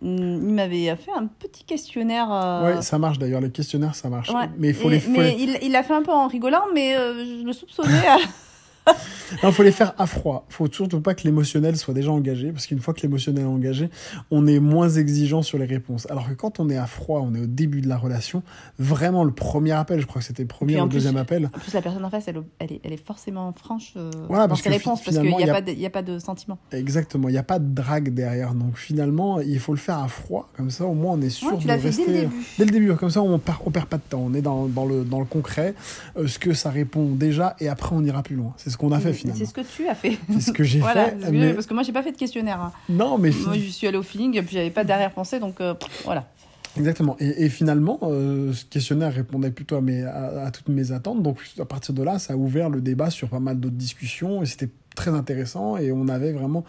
Mm, 0.06 0.48
Il 0.48 0.54
m'avait 0.54 0.94
fait 0.96 1.10
un 1.16 1.26
petit 1.26 1.64
questionnaire. 1.64 2.28
euh, 2.32 2.76
Ouais, 2.76 2.82
ça 2.82 2.98
marche 2.98 3.18
d'ailleurs, 3.18 3.40
les 3.40 3.50
questionnaires 3.50 3.94
ça 3.94 4.08
marche. 4.08 4.30
ouais. 4.30 4.48
Mais 4.58 4.68
il 4.68 4.74
faut 4.74 4.88
Et- 4.88 4.92
les, 4.94 5.00
faut 5.00 5.10
mais 5.10 5.30
les- 5.34 5.42
il, 5.42 5.58
il 5.62 5.72
l'a 5.72 5.82
fait 5.82 5.94
un 5.94 6.02
peu 6.02 6.12
en 6.12 6.28
rigolant, 6.28 6.62
mais 6.74 6.96
euh, 6.96 7.40
je 7.40 7.44
le 7.46 7.52
soupçonnais. 7.52 8.06
à- 8.08 8.16
Non, 9.42 9.50
faut 9.50 9.64
les 9.64 9.72
faire 9.72 9.92
à 9.98 10.06
froid. 10.06 10.46
Faut 10.48 10.68
surtout 10.70 11.00
pas 11.00 11.14
que 11.14 11.24
l'émotionnel 11.24 11.76
soit 11.76 11.92
déjà 11.92 12.12
engagé, 12.12 12.52
parce 12.52 12.66
qu'une 12.66 12.78
fois 12.78 12.94
que 12.94 13.00
l'émotionnel 13.02 13.42
est 13.42 13.46
engagé, 13.48 13.90
on 14.30 14.46
est 14.46 14.60
moins 14.60 14.88
exigeant 14.88 15.42
sur 15.42 15.58
les 15.58 15.64
réponses. 15.64 16.06
Alors 16.10 16.28
que 16.28 16.34
quand 16.34 16.60
on 16.60 16.70
est 16.70 16.76
à 16.76 16.86
froid, 16.86 17.20
on 17.24 17.34
est 17.34 17.40
au 17.40 17.46
début 17.46 17.80
de 17.80 17.88
la 17.88 17.96
relation, 17.98 18.44
vraiment 18.78 19.24
le 19.24 19.32
premier 19.32 19.72
appel, 19.72 20.00
je 20.00 20.06
crois 20.06 20.20
que 20.20 20.26
c'était 20.26 20.44
le 20.44 20.48
premier 20.48 20.80
ou 20.80 20.84
le 20.84 20.88
deuxième 20.90 21.16
appel, 21.16 21.46
En 21.52 21.58
plus, 21.58 21.72
la 21.74 21.82
personne 21.82 22.04
en 22.04 22.10
face, 22.10 22.28
elle, 22.28 22.40
elle, 22.60 22.72
est, 22.72 22.80
elle 22.84 22.92
est 22.92 23.04
forcément 23.04 23.52
franche 23.52 23.94
euh, 23.96 24.10
Voilà, 24.28 24.46
dans 24.46 24.54
ses 24.54 24.68
réponses, 24.68 25.02
parce 25.02 25.16
qu'il 25.18 25.26
n'y 25.28 25.42
il 25.42 25.50
a, 25.50 25.52
a- 25.52 25.56
pas 25.56 25.62
de- 25.62 25.72
il 25.72 25.80
y 25.80 25.86
a 25.86 25.90
pas 25.90 26.02
de 26.02 26.18
sentiment. 26.20 26.58
exactement, 26.70 27.28
il 27.28 27.32
n'y 27.32 27.38
a 27.38 27.42
pas 27.42 27.58
de 27.58 27.74
drague 27.74 28.14
derrière. 28.14 28.54
Donc 28.54 28.76
finalement, 28.76 29.40
il 29.40 29.58
faut 29.58 29.72
le 29.72 29.78
faire 29.78 29.98
à 29.98 30.06
froid, 30.08 30.48
comme 30.56 30.70
ça 30.70 30.84
au 30.86 30.94
moins 30.94 31.14
on 31.14 31.20
est 31.20 31.30
sûr 31.30 31.48
Ouais, 31.52 31.58
tu 31.58 31.66
de 31.66 31.72
rester... 31.72 32.06
dès 32.06 32.12
le 32.12 32.20
début. 32.20 32.36
Dès 32.58 32.64
le 32.64 32.70
début, 32.70 32.94
comme 32.94 33.10
ça 33.10 33.22
on 33.22 33.38
perd, 33.40 33.58
on 33.66 33.70
perd 33.72 33.86
pas 33.86 33.96
de 33.96 34.02
temps, 34.08 34.22
on 34.24 34.34
est 34.34 34.42
dans, 34.42 34.66
dans, 34.66 34.86
le, 34.86 35.02
dans 35.04 35.18
le 35.18 35.24
concret, 35.26 35.74
euh, 36.16 36.28
ce 36.28 36.38
que 36.38 36.54
ça 36.54 36.70
répond 36.70 37.06
déjà, 37.10 37.56
et 37.58 37.68
après 37.68 37.94
on 37.96 38.04
ira 38.04 38.22
plus 38.22 38.36
loin. 38.36 38.54
C'est 38.56 38.75
ce 38.76 38.78
qu'on 38.78 38.92
a 38.92 39.00
fait 39.00 39.08
Mais 39.08 39.14
finalement. 39.14 39.38
C'est 39.38 39.46
ce 39.46 39.54
que 39.54 39.60
tu 39.62 39.88
as 39.88 39.94
fait. 39.94 40.18
C'est 40.34 40.40
ce 40.40 40.52
que 40.52 40.62
j'ai 40.62 40.78
voilà, 40.80 41.06
fait. 41.06 41.12
parce 41.12 41.30
que, 41.32 41.36
mais- 41.36 41.54
parce 41.54 41.66
que 41.66 41.74
moi, 41.74 41.82
j'ai 41.82 41.92
pas 41.92 42.02
fait 42.02 42.12
de 42.12 42.16
questionnaire. 42.18 42.60
hein. 42.60 42.72
Non, 42.90 43.16
mais 43.18 43.30
Moi, 43.30 43.54
je 43.54 43.70
suis 43.70 43.86
allée 43.86 43.96
au 43.96 44.02
feeling, 44.02 44.36
et 44.36 44.42
puis 44.42 44.54
j'avais 44.54 44.70
pas 44.70 44.84
d'arrière-pensée, 44.84 45.40
donc 45.40 45.60
euh, 45.62 45.74
voilà. 46.04 46.28
Exactement. 46.76 47.16
Et, 47.20 47.44
et 47.46 47.48
finalement, 47.48 47.98
euh, 48.02 48.52
ce 48.52 48.66
questionnaire 48.66 49.10
répondait 49.14 49.50
plutôt 49.50 49.76
à, 49.76 49.80
mes, 49.80 50.02
à, 50.04 50.44
à 50.44 50.50
toutes 50.50 50.68
mes 50.68 50.92
attentes. 50.92 51.22
Donc, 51.22 51.38
à 51.58 51.64
partir 51.64 51.94
de 51.94 52.02
là, 52.02 52.18
ça 52.18 52.34
a 52.34 52.36
ouvert 52.36 52.68
le 52.68 52.82
débat 52.82 53.08
sur 53.08 53.30
pas 53.30 53.40
mal 53.40 53.58
d'autres 53.58 53.76
discussions. 53.76 54.42
Et 54.42 54.46
c'était 54.46 54.68
très 54.94 55.10
intéressant. 55.12 55.78
Et 55.78 55.90
on 55.90 56.06
avait 56.08 56.32
vraiment 56.32 56.64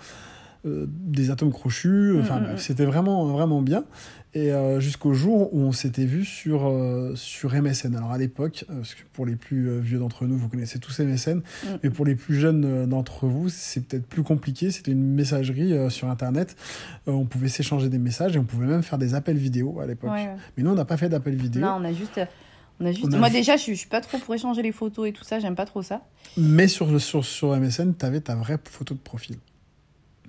des 0.88 1.32
atomes 1.32 1.52
crochus. 1.52 2.18
Enfin, 2.20 2.40
Mm, 2.40 2.44
mm, 2.44 2.54
mm. 2.54 2.58
c'était 2.58 2.86
vraiment, 2.86 3.26
vraiment 3.26 3.62
bien. 3.62 3.84
Et 4.34 4.52
euh, 4.52 4.80
jusqu'au 4.80 5.14
jour 5.14 5.54
où 5.54 5.62
on 5.62 5.72
s'était 5.72 6.06
vu 6.06 6.24
sur, 6.26 6.68
euh, 6.68 7.14
sur 7.16 7.54
MSN. 7.54 7.96
Alors, 7.96 8.12
à 8.12 8.18
l'époque, 8.18 8.66
euh, 8.70 8.76
parce 8.78 8.94
que 8.94 9.02
pour 9.14 9.26
les 9.26 9.36
plus 9.36 9.70
euh, 9.70 9.80
vieux 9.80 9.98
d'entre 9.98 10.26
nous, 10.26 10.38
vous 10.38 10.48
connaissez 10.50 10.80
tous 10.80 11.00
MSN. 11.00 11.38
Mm. 11.38 11.68
Mais 11.82 11.90
pour 11.90 12.06
les 12.06 12.16
plus 12.16 12.36
jeunes 12.36 12.66
euh, 12.66 12.86
d'entre 12.86 13.26
vous, 13.28 13.50
c'est 13.50 13.82
peut-être 13.82 14.06
plus 14.06 14.24
compliqué. 14.24 14.70
C'était 14.70 14.92
une 14.92 15.14
messagerie 15.14 15.74
euh, 15.74 15.90
sur 15.90 16.10
Internet. 16.10 16.56
Euh, 17.08 17.14
on 17.14 17.26
pouvait 17.26 17.48
s'échanger 17.48 17.90
des 17.90 17.98
messages 17.98 18.36
et 18.36 18.40
on 18.40 18.44
pouvait 18.44 18.68
même 18.68 18.84
faire 18.84 19.00
des 19.00 19.16
appels 19.16 19.38
vidéo 19.38 19.80
à 19.80 19.88
l'époque. 19.88 20.12
Ouais, 20.12 20.28
ouais. 20.28 20.36
Mais 20.56 20.64
nous, 20.64 20.72
on 20.72 20.76
n'a 20.76 20.86
pas 20.86 20.98
fait 20.98 21.10
d'appel 21.10 21.36
vidéo. 21.36 21.62
Non, 21.62 21.78
on 21.80 21.84
a 21.84 21.94
juste. 21.94 22.20
On 22.80 22.86
a 22.86 22.92
juste... 22.92 23.08
On 23.10 23.14
a 23.14 23.18
Moi, 23.18 23.30
déjà, 23.32 23.58
je 23.58 23.72
je 23.72 23.74
suis 23.74 23.90
pas 23.90 24.02
trop 24.02 24.20
pour 24.20 24.36
échanger 24.36 24.62
les 24.62 24.72
photos 24.72 25.08
et 25.08 25.14
tout 25.14 25.24
ça, 25.24 25.40
j'aime 25.40 25.56
pas 25.56 25.66
trop 25.66 25.82
ça. 25.82 26.02
Mais 26.38 26.68
sur, 26.68 27.02
sur, 27.02 27.26
sur 27.26 27.58
MSN, 27.58 27.94
tu 27.98 28.06
avais 28.06 28.22
ta 28.22 28.36
vraie 28.36 28.60
photo 28.64 28.94
de 28.94 29.00
profil. 29.00 29.38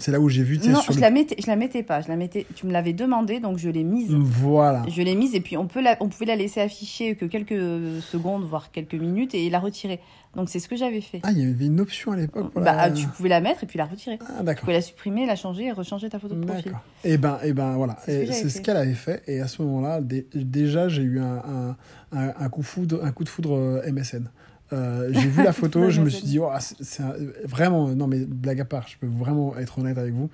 C'est 0.00 0.12
là 0.12 0.20
où 0.20 0.28
j'ai 0.28 0.44
vu, 0.44 0.58
tu 0.60 0.68
Non, 0.68 0.80
sur 0.80 0.92
je 0.92 0.98
le... 0.98 1.02
la 1.02 1.10
mettais, 1.10 1.34
je 1.40 1.46
la 1.48 1.56
mettais 1.56 1.82
pas. 1.82 2.00
Je 2.00 2.08
la 2.08 2.14
mettais. 2.16 2.46
Tu 2.54 2.66
me 2.66 2.72
l'avais 2.72 2.92
demandé, 2.92 3.40
donc 3.40 3.58
je 3.58 3.68
l'ai 3.68 3.82
mise. 3.82 4.10
Voilà. 4.12 4.84
Je 4.88 5.02
l'ai 5.02 5.14
mise 5.16 5.34
et 5.34 5.40
puis 5.40 5.56
on 5.56 5.66
peut 5.66 5.82
la, 5.82 5.96
on 6.00 6.08
pouvait 6.08 6.26
la 6.26 6.36
laisser 6.36 6.60
afficher 6.60 7.16
que 7.16 7.24
quelques 7.24 8.00
secondes, 8.02 8.44
voire 8.44 8.70
quelques 8.70 8.94
minutes 8.94 9.34
et 9.34 9.50
la 9.50 9.58
retirer. 9.58 9.98
Donc 10.36 10.50
c'est 10.50 10.60
ce 10.60 10.68
que 10.68 10.76
j'avais 10.76 11.00
fait. 11.00 11.20
Ah, 11.24 11.32
il 11.32 11.38
y 11.38 11.50
avait 11.50 11.66
une 11.66 11.80
option 11.80 12.12
à 12.12 12.16
l'époque. 12.16 12.52
bah, 12.54 12.60
la- 12.76 12.90
tu 12.90 13.06
pouvais 13.08 13.28
la 13.28 13.40
mettre 13.40 13.64
et 13.64 13.66
puis 13.66 13.76
la 13.78 13.86
retirer. 13.86 14.18
Ah, 14.20 14.34
Tu 14.38 14.44
d'accord. 14.44 14.60
pouvais 14.60 14.74
la 14.74 14.82
supprimer, 14.82 15.26
la 15.26 15.34
changer 15.36 15.64
et 15.64 15.72
rechanger 15.72 16.08
ta 16.08 16.18
photo 16.20 16.34
de 16.36 16.44
profil. 16.44 16.64
D'accord. 16.66 16.80
Et 17.02 17.16
ben, 17.18 17.38
et 17.42 17.52
ben 17.52 17.74
voilà. 17.74 17.96
C'est 18.04 18.48
ce 18.48 18.60
qu'elle 18.60 18.76
avait 18.76 18.92
fait. 18.94 19.22
Et 19.26 19.40
à 19.40 19.48
ce 19.48 19.62
moment-là, 19.62 20.00
dé- 20.00 20.28
déjà, 20.32 20.88
j'ai 20.88 21.02
eu 21.02 21.18
un, 21.18 21.42
un, 21.44 21.76
un, 22.12 22.32
un 22.38 22.48
coup, 22.50 22.62
foudre, 22.62 23.00
un 23.04 23.10
coup 23.10 23.24
de 23.24 23.28
foudre 23.28 23.56
euh, 23.56 23.90
MSN. 23.90 24.28
Euh, 24.72 25.08
j'ai 25.12 25.28
vu 25.28 25.42
la 25.42 25.52
photo, 25.60 25.88
je 25.90 26.00
me 26.00 26.10
suis 26.10 26.26
dit, 26.26 26.38
oh, 26.38 26.48
un- 26.50 27.14
vraiment, 27.44 27.88
non 27.88 28.06
mais 28.06 28.20
blague 28.26 28.60
à 28.60 28.64
part, 28.64 28.86
je 28.88 28.96
peux 28.98 29.06
vraiment 29.06 29.56
être 29.56 29.78
honnête 29.78 29.98
avec 29.98 30.12
vous. 30.14 30.28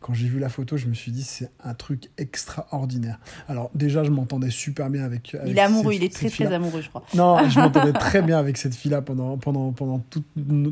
Quand 0.00 0.14
j'ai 0.14 0.28
vu 0.28 0.38
la 0.38 0.48
photo, 0.48 0.76
je 0.76 0.86
me 0.86 0.94
suis 0.94 1.10
dit, 1.10 1.24
c'est 1.24 1.50
un 1.64 1.74
truc 1.74 2.08
extraordinaire. 2.18 3.18
Alors 3.48 3.70
déjà, 3.74 4.04
je 4.04 4.10
m'entendais 4.10 4.50
super 4.50 4.90
bien 4.90 5.02
avec. 5.04 5.34
avec 5.34 5.50
Il 5.50 5.58
est 5.58 5.60
amoureux, 5.60 5.92
cette- 5.92 6.02
il 6.02 6.04
est 6.04 6.14
très 6.14 6.30
très 6.30 6.52
amoureux, 6.54 6.80
je 6.82 6.88
crois. 6.88 7.04
Non, 7.14 7.48
je 7.48 7.58
m'entendais 7.60 7.92
très 7.92 8.22
bien 8.22 8.38
avec 8.38 8.56
cette 8.58 8.74
fille-là 8.74 9.02
pendant, 9.02 9.36
pendant, 9.38 9.72
pendant 9.72 9.98
toute, 9.98 10.26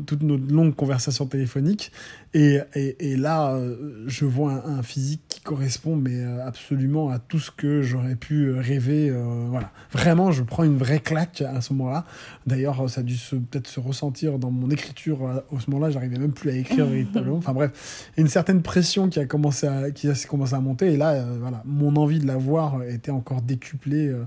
toute 0.05 0.23
notre 0.23 0.51
longue 0.53 0.75
conversation 0.75 1.25
téléphonique. 1.25 1.91
Et, 2.33 2.59
et, 2.75 3.11
et 3.11 3.17
là, 3.17 3.53
euh, 3.55 4.03
je 4.07 4.25
vois 4.25 4.51
un, 4.65 4.77
un 4.79 4.83
physique 4.83 5.21
qui 5.27 5.39
correspond 5.41 5.95
mais 5.95 6.21
euh, 6.23 6.45
absolument 6.45 7.09
à 7.09 7.19
tout 7.19 7.39
ce 7.39 7.51
que 7.51 7.81
j'aurais 7.81 8.15
pu 8.15 8.51
rêver. 8.51 9.09
euh, 9.09 9.45
voilà. 9.49 9.71
Vraiment, 9.91 10.31
je 10.31 10.43
prends 10.43 10.63
une 10.63 10.77
vraie 10.77 10.99
claque 10.99 11.41
à 11.41 11.59
ce 11.61 11.73
moment-là. 11.73 12.05
D'ailleurs, 12.45 12.89
ça 12.89 13.01
dû 13.07 13.15
peut-être 13.49 13.67
se 13.67 13.79
ressentir 13.79 14.37
dans 14.37 14.51
mon 14.51 14.69
écriture. 14.69 15.27
À, 15.27 15.33
à 15.55 15.59
ce 15.59 15.69
moment-là, 15.71 15.89
j'arrivais 15.91 16.19
même 16.19 16.33
plus 16.33 16.51
à 16.51 16.53
écrire 16.53 16.85
véritablement. 16.87 17.37
Enfin 17.37 17.53
bref, 17.53 18.11
une 18.17 18.27
certaine 18.27 18.61
pression 18.61 19.09
qui 19.09 19.19
a 19.19 19.25
commencé 19.25 19.65
à, 19.67 19.89
qui 19.91 20.07
a 20.09 20.13
commencé 20.29 20.53
à 20.53 20.59
monter. 20.59 20.93
Et 20.93 20.97
là, 20.97 21.13
euh, 21.13 21.37
voilà, 21.41 21.63
mon 21.65 21.95
envie 21.95 22.19
de 22.19 22.27
la 22.27 22.37
voir 22.37 22.83
était 22.83 23.11
encore 23.11 23.41
décuplée 23.41 24.07
euh, 24.09 24.25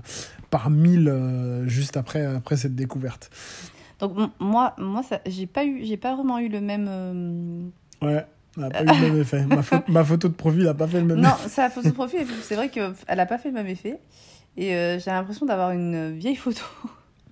par 0.49 0.69
mille 0.69 1.07
euh, 1.07 1.65
juste 1.67 1.95
après, 1.95 2.25
après 2.25 2.57
cette 2.57 2.75
découverte. 2.75 3.29
Donc 3.99 4.13
moi, 4.39 4.75
moi, 4.79 5.01
j'ai 5.27 5.45
pas 5.45 5.63
eu, 5.63 5.95
pas 5.97 6.15
vraiment 6.15 6.39
eu 6.39 6.49
le 6.49 6.59
même. 6.59 6.87
euh, 6.89 7.61
Ouais, 8.01 8.25
elle 8.57 8.63
n'a 8.63 8.69
pas 8.71 8.83
eu 8.83 8.87
le 8.87 9.07
même 9.11 9.21
effet. 9.21 9.45
Ma, 9.45 9.61
pho- 9.61 9.83
ma 9.87 10.03
photo 10.03 10.27
de 10.27 10.33
profil 10.33 10.63
n'a 10.63 10.73
pas 10.73 10.87
fait 10.87 10.99
le 11.01 11.05
même 11.05 11.19
Non, 11.21 11.35
sa 11.47 11.69
photo 11.69 11.87
de 11.89 11.93
profil, 11.93 12.25
c'est 12.41 12.55
vrai 12.55 12.69
qu'elle 12.69 12.93
a 13.07 13.25
pas 13.27 13.37
fait 13.37 13.49
le 13.49 13.53
même 13.53 13.67
effet. 13.67 13.99
Et 14.57 14.73
euh, 14.75 14.99
j'ai 14.99 15.11
l'impression 15.11 15.45
d'avoir 15.45 15.71
une 15.71 16.17
vieille 16.17 16.35
photo. 16.35 16.63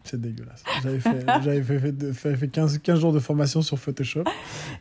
C'est 0.09 0.19
dégueulasse. 0.19 0.63
J'avais 0.83 0.99
fait, 0.99 1.25
j'avais 1.43 1.61
fait, 1.61 1.79
fait, 1.79 2.13
fait- 2.13 2.35
fait 2.35 2.47
15, 2.47 2.77
15 2.79 2.99
jours 2.99 3.13
de 3.13 3.19
formation 3.19 3.61
sur 3.61 3.77
Photoshop. 3.77 4.23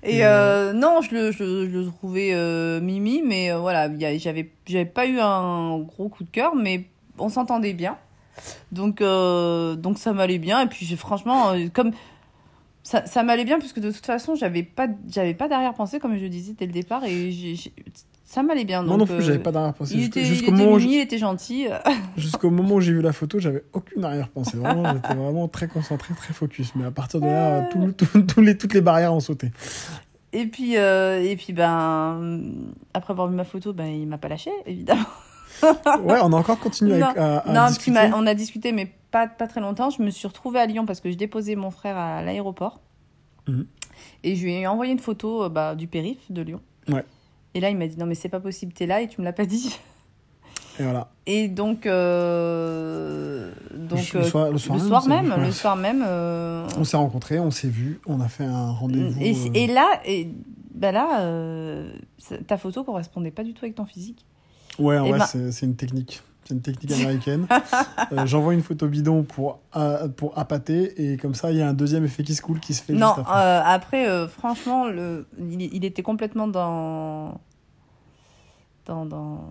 Et 0.03 0.19
Et, 0.19 0.25
euh, 0.25 0.73
non, 0.73 1.01
je 1.03 1.15
le, 1.15 1.33
je, 1.33 1.43
le- 1.45 1.71
je 1.71 1.79
le 1.79 1.87
trouvais 1.87 2.31
euh, 2.33 2.81
mimi, 2.81 3.23
mais 3.25 3.51
euh, 3.53 3.59
voilà, 3.59 3.91
j'avais, 4.19 4.51
j'avais 4.67 4.85
pas 4.87 5.07
eu 5.07 5.19
un 5.21 5.79
gros 5.81 6.09
coup 6.09 6.25
de 6.25 6.31
cœur, 6.31 6.55
mais 6.57 6.85
on 7.19 7.29
s'entendait 7.29 7.75
bien. 7.75 7.97
Donc, 8.73 9.01
euh, 9.03 9.75
donc 9.75 9.99
ça 9.99 10.13
m'allait 10.13 10.39
bien. 10.39 10.63
Et 10.63 10.67
puis 10.67 10.87
j'ai 10.87 10.97
franchement, 10.97 11.51
euh, 11.51 11.67
comme 11.73 11.91
ça, 12.85 13.05
ça 13.05 13.23
m'allait 13.23 13.45
bien, 13.45 13.59
puisque 13.59 13.81
de 13.81 13.91
toute 13.91 14.07
façon, 14.07 14.35
j'avais 14.35 14.63
pas, 14.63 14.87
j'avais 15.11 15.35
pas 15.35 15.49
d'arrière-pensée, 15.49 15.99
comme 15.99 16.17
je 16.17 16.23
le 16.23 16.29
disais 16.31 16.55
dès 16.57 16.65
le 16.67 16.73
départ, 16.73 17.05
et 17.05 17.33
ça 18.31 18.43
m'allait 18.43 18.65
bien. 18.67 18.83
Moi 18.83 18.93
non 18.93 18.99
donc, 18.99 19.09
plus, 19.09 19.17
euh, 19.17 19.21
j'avais 19.21 19.39
pas 19.39 19.53
d'arrière-pensée. 19.53 19.99
Jusqu'au 20.23 20.53
moment, 20.53 20.73
où 20.73 20.79
il 20.79 21.01
était 21.01 21.17
gentil. 21.17 21.67
jusqu'au 22.19 22.51
moment 22.51 22.75
où 22.75 22.81
j'ai 22.81 22.93
vu 22.93 23.01
la 23.01 23.13
photo, 23.15 23.39
j'avais 23.39 23.65
aucune 23.73 24.05
arrière-pensée. 24.05 24.59
Vraiment, 24.59 24.93
j'étais 24.93 25.15
vraiment 25.15 25.49
très 25.49 25.67
concentré, 25.67 26.13
très 26.15 26.35
focus. 26.35 26.75
Mais 26.75 26.85
à 26.85 26.91
partir 26.91 27.21
de 27.21 27.27
là, 27.27 27.67
tout- 27.71 28.41
les, 28.43 28.59
toutes 28.59 28.75
les 28.75 28.83
barrières 28.83 29.15
ont 29.15 29.21
sauté. 29.21 29.51
Et 30.35 30.45
puis, 30.45 30.77
euh, 30.77 31.23
et 31.23 31.37
puis 31.37 31.55
ben, 31.55 32.43
après 32.93 33.13
avoir 33.13 33.29
vu 33.29 33.35
ma 33.35 33.45
photo, 33.45 33.73
ben, 33.73 33.87
il 33.87 34.07
m'a 34.07 34.19
pas 34.19 34.29
lâché, 34.29 34.51
évidemment. 34.67 35.05
Ouais, 36.05 36.19
on 36.23 36.33
a 36.33 36.37
encore 36.37 36.61
continué 36.61 36.97
à, 36.97 36.99
Non, 36.99 37.07
à- 37.17 37.39
à 37.39 37.53
non, 37.53 37.67
discuter. 37.67 37.99
on 38.15 38.27
a 38.29 38.35
discuté, 38.35 38.71
mais 38.73 38.93
pas, 39.11 39.27
pas 39.27 39.47
très 39.49 39.61
longtemps. 39.61 39.91
Je 39.91 40.03
me 40.03 40.11
suis 40.11 40.29
retrouvée 40.29 40.61
à 40.61 40.67
Lyon 40.67 40.87
parce 40.87 41.01
que 41.01 41.11
je 41.11 41.17
déposais 41.17 41.57
mon 41.57 41.71
frère 41.73 41.97
à 41.97 42.23
l'aéroport. 42.23 42.81
Mhm. 43.49 43.67
Et 44.23 44.37
je 44.37 44.45
lui 44.45 44.53
ai 44.53 44.67
envoyé 44.69 44.93
une 44.93 44.99
photo 45.01 45.45
euh, 45.45 45.49
bah, 45.49 45.75
du 45.75 45.89
périph' 45.89 46.31
de 46.31 46.43
Lyon. 46.43 46.61
Ouais. 46.89 47.05
Et 47.59 47.61
là, 47.61 47.71
il 47.71 47.77
m'a 47.77 47.89
dit 47.89 47.97
Non, 47.99 48.07
mais 48.07 48.15
c'est 48.15 48.29
pas 48.29 48.39
possible, 48.39 48.73
t'es 48.73 48.87
là 48.87 49.01
et 49.01 49.09
tu 49.09 49.21
me 49.21 49.25
l'as 49.25 49.33
pas 49.33 49.45
dit. 49.47 49.77
Et 50.79 50.85
voilà. 50.85 51.09
Et 51.27 51.49
donc, 51.49 51.87
euh, 51.87 53.51
donc 53.75 54.13
Le 54.13 54.21
euh, 54.21 54.25
soir- 54.25 54.47
le 54.47 54.53
le 54.53 54.59
soir 54.59 54.81
soir, 54.81 55.07
même, 55.09 55.35
le 55.41 55.51
soir 55.51 55.75
même, 55.77 56.05
euh, 56.07 56.67
On 56.79 56.85
s'est 56.85 56.97
rencontrés, 56.97 57.41
on 57.41 57.51
s'est 57.51 57.69
vus, 57.69 58.01
on 58.07 58.21
a 58.21 58.29
fait 58.29 58.45
un 58.45 58.71
rendez-vous. 58.71 59.21
et, 59.21 59.33
euh, 59.35 59.51
et 59.55 59.67
là, 59.67 60.01
et, 60.07 60.29
bah 60.75 60.93
là 60.93 61.21
euh, 61.23 61.91
ta 62.47 62.57
photo 62.57 62.85
correspondait 62.85 63.33
pas 63.33 63.43
du 63.43 63.55
tout 63.55 63.65
avec 63.65 63.75
ton 63.75 63.87
physique. 63.87 64.25
Ouais, 64.79 65.01
ouais, 65.01 65.19
ben- 65.19 65.27
c'est 65.27 65.51
c'est 65.51 65.67
une 65.67 65.75
technique. 65.75 66.23
C'est 66.45 66.55
une 66.55 66.63
technique 66.63 66.93
américaine. 67.01 67.47
Euh, 68.13 68.25
J'envoie 68.27 68.55
une 68.55 68.63
photo 68.63 68.87
bidon 68.87 69.23
pour, 69.25 69.59
euh, 69.77 70.09
pour 70.09 70.39
appâter 70.39 71.13
et 71.13 71.17
comme 71.19 71.35
ça, 71.35 71.51
il 71.51 71.59
y 71.59 71.61
a 71.63 71.69
un 71.69 71.75
deuxième 71.75 72.05
effet 72.05 72.23
qui 72.23 72.35
se 72.35 72.41
coule 72.41 72.59
qui 72.61 72.73
se 72.73 72.83
fait 72.83 72.93
Non, 72.95 73.09
juste 73.09 73.19
après. 73.19 73.37
euh, 73.45 73.63
après, 73.65 74.09
euh, 74.09 74.29
franchement, 74.29 74.87
le, 74.87 75.27
il, 75.39 75.61
il 75.61 75.85
était 75.85 76.03
complètement 76.03 76.47
dans. 76.47 77.41
Dans. 78.89 79.07
dans... 79.07 79.45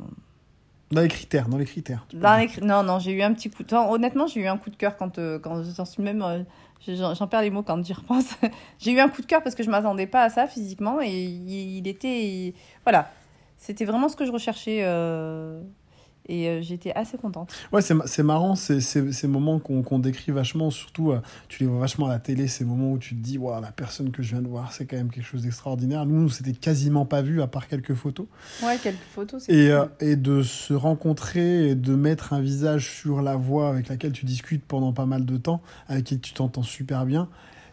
Dans 0.91 1.01
les 1.01 1.07
critères, 1.09 1.49
dans 1.49 1.57
les 1.57 1.65
critères. 1.65 2.05
dans 2.13 2.37
les 2.37 2.47
cri- 2.47 2.61
Non, 2.63 2.81
non, 2.81 2.99
j'ai 2.99 3.11
eu 3.11 3.21
un 3.21 3.33
petit 3.33 3.49
coup 3.49 3.63
de. 3.63 3.75
Honnêtement, 3.75 4.25
j'ai 4.27 4.39
eu 4.41 4.47
un 4.47 4.57
coup 4.57 4.69
de 4.69 4.75
cœur 4.77 4.95
quand, 4.97 5.17
euh, 5.19 5.37
quand 5.37 5.61
j'en 5.63 5.83
suis 5.85 6.01
même. 6.01 6.21
euh, 6.21 6.43
j'en 6.87 7.13
j'en 7.13 7.27
perds 7.27 7.41
les 7.41 7.49
mots 7.49 7.61
quand 7.63 7.83
j'y 7.85 7.91
repense. 7.93 8.29
j'ai 8.79 8.91
eu 8.93 8.99
un 8.99 9.09
coup 9.09 9.21
de 9.21 9.25
cœur 9.27 9.43
parce 9.43 9.53
que 9.55 9.63
je 9.63 9.69
m'attendais 9.69 10.07
pas 10.07 10.23
à 10.23 10.29
ça 10.29 10.47
physiquement 10.47 11.01
et 11.01 11.09
il, 11.09 11.77
il 11.79 11.87
était. 11.89 12.23
il- 12.25 12.53
Voilà. 12.85 13.11
C'était 13.57 13.83
vraiment 13.85 14.07
ce 14.07 14.15
que 14.15 14.25
je 14.25 14.31
recherchais. 14.31 14.79
euh, 14.83 15.61
Et 16.29 16.47
euh, 16.49 16.61
j'étais 16.61 16.91
assez 16.93 17.17
contente. 17.17 17.51
Ouais, 17.71 17.81
c'est 17.81 17.93
ma- 17.93 18.05
c'est 18.07 18.23
marrant, 18.23 18.55
c'est 18.55 18.79
c'est- 18.81 19.11
ces 19.11 19.27
moments 19.27 19.59
qu'on 19.59 19.81
qu'on 19.83 19.99
décrit 19.99 20.31
vachement, 20.31 20.69
surtout, 20.71 21.11
euh, 21.11 21.19
tu 21.47 21.63
les 21.63 21.69
vois 21.69 21.79
vachement 21.79 22.07
à 22.07 22.09
la 22.09 22.19
télé, 22.19 22.47
ces 22.47 22.65
moments 22.65 22.91
où 22.91 22.97
tu 22.97 23.15
te 23.15 23.21
dis, 23.21 23.37
waouh, 23.37 23.61
la 23.61 23.71
personne 23.71 24.11
que 24.11 24.21
je 24.23 24.31
viens 24.33 24.41
de 24.41 24.47
voir, 24.47 24.73
c'est 24.73 24.85
quand 24.85 24.97
même 24.97 25.09
quelque 25.09 25.25
chose 25.25 25.43
d'extraordinaire. 25.43 26.05
Nous, 26.05 26.25
on 26.25 26.29
s'était 26.29 26.53
quasiment 26.53 27.05
pas 27.05 27.21
vu 27.21 27.41
à 27.41 27.47
part 27.47 27.67
quelques 27.67 27.93
photos. 27.93 28.25
Ouais, 28.63 28.77
quelques 28.81 28.97
photos. 29.13 29.43
c'est 29.45 29.53
Et, 29.53 29.67
cool. 29.69 29.71
euh, 29.75 29.85
et 30.01 30.15
de 30.15 30.43
se 30.43 30.73
rencontrer 30.73 31.69
et 31.69 31.75
de 31.75 31.95
mettre 31.95 32.33
un 32.33 32.41
visage 32.41 32.89
sur 32.91 33.21
la 33.21 33.35
voix 33.35 33.69
avec 33.69 33.87
laquelle 33.87 34.11
tu 34.11 34.25
discutes 34.25 34.63
pendant 34.65 34.93
pas 34.93 35.05
mal 35.05 35.25
de 35.25 35.37
temps, 35.37 35.61
avec 35.87 36.03
qui 36.05 36.19
tu 36.19 36.33
t'entends 36.33 36.63
super 36.63 37.05
bien, 37.05 37.29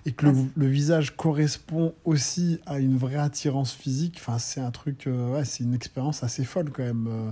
et 0.07 0.13
que 0.13 0.27
le, 0.55 0.67
visage 0.67 1.17
correspond 1.17 1.95
aussi 2.05 2.61
à 2.67 2.79
une 2.79 2.97
vraie 2.97 3.17
attirance 3.17 3.73
physique, 3.73 4.19
enfin, 4.21 4.39
c'est 4.39 4.61
un 4.61 4.71
truc, 4.71 5.07
euh, 5.07 5.33
ouais, 5.33 5.45
c'est 5.47 5.65
une 5.65 5.73
expérience 5.75 6.23
assez 6.23 6.45
folle 6.45 6.71
quand 6.71 6.83
même. 6.85 7.07
euh. 7.09 7.31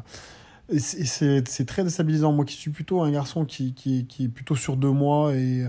Et 0.70 0.78
c'est- 0.78 1.64
très 1.66 1.84
déstabilisant. 1.84 2.32
Moi 2.32 2.44
qui 2.44 2.54
suis 2.56 2.70
plutôt 2.70 3.02
un 3.02 3.10
garçon 3.10 3.44
qui, 3.44 3.72
qui, 3.74 4.06
qui 4.06 4.24
est 4.24 4.28
plutôt 4.28 4.56
sûr 4.56 4.76
de 4.76 4.88
moi 4.88 5.34
et 5.34 5.66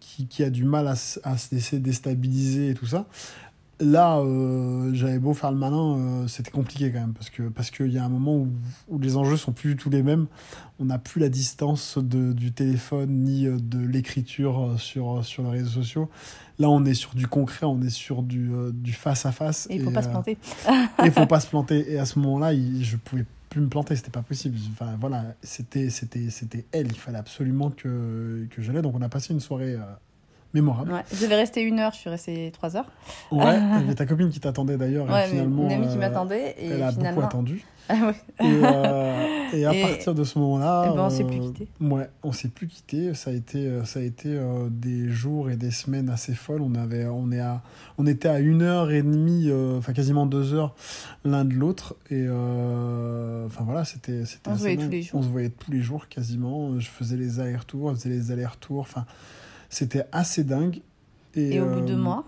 qui, 0.00 0.26
qui 0.26 0.42
a 0.44 0.50
du 0.50 0.64
mal 0.64 0.88
à, 0.88 0.92
à 1.24 1.36
se 1.38 1.54
laisser 1.54 1.78
déstabiliser 1.78 2.70
et 2.70 2.74
tout 2.74 2.86
ça. 2.86 3.06
Là, 3.80 4.18
euh, 4.18 4.90
j'avais 4.94 5.18
beau 5.18 5.34
faire 5.34 5.50
le 5.50 5.56
malin, 5.58 5.96
euh, 5.98 6.28
c'était 6.28 6.52
compliqué 6.52 6.92
quand 6.92 7.00
même 7.00 7.14
parce 7.14 7.30
que 7.30 7.48
parce 7.48 7.70
qu'il 7.72 7.92
y 7.92 7.98
a 7.98 8.04
un 8.04 8.08
moment 8.08 8.36
où, 8.36 8.48
où 8.88 8.98
les 9.00 9.16
enjeux 9.16 9.36
sont 9.36 9.50
plus 9.50 9.70
du 9.70 9.76
tout 9.76 9.90
les 9.90 10.04
mêmes. 10.04 10.26
On 10.78 10.84
n'a 10.84 10.98
plus 10.98 11.20
la 11.20 11.28
distance 11.28 11.98
de, 11.98 12.32
du 12.32 12.52
téléphone 12.52 13.24
ni 13.24 13.46
euh, 13.46 13.56
de 13.60 13.84
l'écriture 13.84 14.60
euh, 14.60 14.76
sur 14.76 15.24
sur 15.24 15.42
les 15.44 15.50
réseaux 15.58 15.80
sociaux. 15.82 16.08
Là, 16.60 16.68
on 16.70 16.84
est 16.84 16.94
sur 16.94 17.14
du 17.16 17.26
concret, 17.26 17.66
on 17.66 17.80
est 17.82 17.90
sur 17.90 18.22
du 18.22 18.52
euh, 18.52 18.70
du 18.72 18.92
face 18.92 19.26
à 19.26 19.32
face. 19.32 19.66
Et 19.68 19.76
il 19.76 19.82
faut 19.82 19.90
pas 19.90 20.02
se 20.02 20.08
euh, 20.08 20.12
planter. 20.12 20.32
et 20.68 21.06
il 21.06 21.10
faut 21.10 21.26
pas 21.26 21.40
se 21.40 21.48
planter. 21.48 21.92
Et 21.92 21.98
à 21.98 22.04
ce 22.04 22.20
moment-là, 22.20 22.52
je 22.54 22.96
pouvais 22.96 23.24
plus 23.52 23.60
me 23.60 23.68
planter, 23.68 23.94
c'était 23.96 24.10
pas 24.10 24.22
possible. 24.22 24.56
Enfin 24.72 24.96
voilà, 24.98 25.24
c'était 25.42 25.90
c'était 25.90 26.30
c'était 26.30 26.64
elle. 26.72 26.86
Il 26.88 26.98
fallait 26.98 27.18
absolument 27.18 27.70
que 27.70 28.46
que 28.50 28.62
j'allais. 28.62 28.80
Donc 28.82 28.94
on 28.96 29.02
a 29.02 29.08
passé 29.10 29.34
une 29.34 29.40
soirée 29.40 29.74
euh, 29.74 29.80
mémorable. 30.54 30.90
Ouais. 30.92 31.02
Je 31.12 31.20
devais 31.22 31.34
rester 31.36 31.60
une 31.62 31.78
heure, 31.78 31.92
je 31.92 31.98
suis 31.98 32.10
restée 32.10 32.50
trois 32.52 32.76
heures. 32.76 32.90
Ouais. 33.30 33.58
Il 33.76 33.80
y 33.80 33.84
avait 33.84 33.94
ta 33.94 34.06
copine 34.06 34.30
qui 34.30 34.40
t'attendait 34.40 34.78
d'ailleurs. 34.78 35.06
et 35.06 35.12
Ouais, 35.12 35.24
mais 35.26 35.30
finalement, 35.32 35.64
une 35.66 35.72
amie 35.72 35.86
qui 35.88 35.94
euh, 35.96 35.98
m'attendait 35.98 36.54
et 36.58 36.66
Elle 36.68 36.82
a 36.82 36.90
finalement. 36.92 37.14
beaucoup 37.16 37.26
attendu. 37.26 37.64
Ah 37.88 38.06
ouais. 38.06 38.14
Et, 38.40 38.60
euh, 38.64 39.48
et 39.54 39.66
à 39.66 39.74
Et- 39.74 39.82
partir 39.82 40.14
de 40.14 40.24
ce 40.24 40.38
moment-là, 40.38 40.88
Eh 40.92 40.96
ben, 40.96 41.02
on 41.04 41.10
s'est 41.10 41.24
plus 41.24 41.38
euh, 41.38 41.42
quitté. 41.52 41.68
Ouais, 41.80 42.08
on 42.22 42.32
s'est 42.32 42.48
plus 42.48 42.66
quitté. 42.68 43.12
Ça 43.14 43.30
a 43.30 43.32
été, 43.32 43.66
euh, 43.66 43.84
ça 43.84 43.98
a 43.98 44.02
été 44.02 44.28
euh, 44.28 44.68
des 44.70 45.08
jours 45.08 45.50
et 45.50 45.56
des 45.56 45.70
semaines 45.70 46.08
assez 46.08 46.34
folles. 46.34 46.62
On 46.62 46.74
avait, 46.74 47.06
on 47.06 47.30
est 47.32 47.40
à, 47.40 47.62
on 47.98 48.06
était 48.06 48.28
à 48.28 48.38
une 48.40 48.62
heure 48.62 48.90
et 48.92 49.02
demie, 49.02 49.50
enfin 49.76 49.92
quasiment 49.92 50.26
deux 50.26 50.54
heures 50.54 50.74
l'un 51.24 51.44
de 51.44 51.54
l'autre. 51.54 51.96
Et 52.10 52.26
enfin 53.46 53.64
voilà, 53.64 53.84
c'était, 53.84 54.24
c'était. 54.24 54.50
On 54.50 54.54
se 54.56 54.60
voyait 54.60 54.76
tous 54.76 54.90
les 54.90 55.02
jours. 55.02 55.20
On 55.20 55.22
se 55.22 55.28
voyait 55.28 55.50
tous 55.50 55.70
les 55.70 55.80
jours 55.80 56.08
quasiment. 56.08 56.78
Je 56.78 56.88
faisais 56.88 57.16
les 57.16 57.40
allers-retours, 57.40 57.90
elle 57.90 57.96
faisait 57.96 58.10
les 58.10 58.30
allers-retours. 58.30 58.80
Enfin, 58.80 59.04
c'était 59.68 60.04
assez 60.12 60.44
dingue. 60.44 60.80
Et 61.34 61.60
au 61.60 61.66
bout 61.66 61.80
de 61.80 61.86
deux 61.86 61.96
mois, 61.96 62.24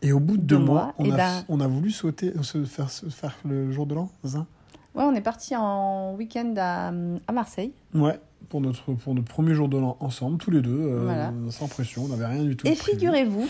Et 0.00 0.12
au 0.12 0.20
bout 0.20 0.36
de 0.38 0.42
deux 0.42 0.56
deux 0.56 0.64
mois, 0.64 0.84
mois, 0.84 0.94
on, 0.98 1.04
eh 1.04 1.12
a, 1.12 1.16
ben- 1.16 1.44
on 1.48 1.60
a 1.60 1.66
voulu 1.66 1.90
sauter, 1.90 2.32
se 2.42 2.64
faire, 2.64 2.88
se 2.90 3.06
faire 3.10 3.36
le 3.44 3.70
jour 3.72 3.86
de 3.86 3.94
l'an, 3.94 4.10
c'est 4.24 4.30
ça? 4.30 4.46
Ouais, 4.94 5.04
on 5.04 5.14
est 5.14 5.20
parti 5.22 5.54
en 5.56 6.14
week-end 6.14 6.54
à, 6.56 6.88
à 7.26 7.32
Marseille. 7.32 7.72
Ouais, 7.94 8.18
pour 8.48 8.60
notre, 8.60 8.92
pour 8.92 9.14
notre 9.14 9.28
premier 9.28 9.54
jour 9.54 9.68
de 9.68 9.78
l'an 9.78 9.96
ensemble, 10.00 10.38
tous 10.38 10.50
les 10.50 10.60
deux, 10.62 10.70
euh, 10.80 11.00
Voilà. 11.04 11.32
sans 11.50 11.68
pression, 11.68 12.04
on 12.04 12.08
n'avait 12.08 12.26
rien 12.26 12.44
du 12.44 12.56
tout. 12.56 12.66
Et 12.66 12.74
figurez-vous 12.74 13.46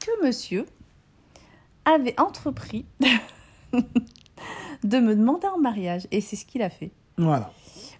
que 0.00 0.24
monsieur 0.26 0.66
avait 1.84 2.18
entrepris 2.20 2.84
de 3.72 4.98
me 4.98 5.14
demander 5.16 5.46
en 5.48 5.58
mariage. 5.58 6.06
Et 6.10 6.20
c'est 6.20 6.36
ce 6.36 6.44
qu'il 6.46 6.62
a 6.62 6.70
fait. 6.70 6.90
Voilà. 7.16 7.50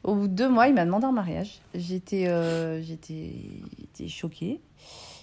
Au 0.04 0.14
bout 0.14 0.28
de 0.28 0.34
deux 0.34 0.48
mois, 0.48 0.68
il 0.68 0.74
m'a 0.74 0.84
demandé 0.84 1.06
en 1.06 1.12
mariage. 1.12 1.60
J'étais 1.74 2.28
euh, 2.28 2.80
choquée, 4.06 4.60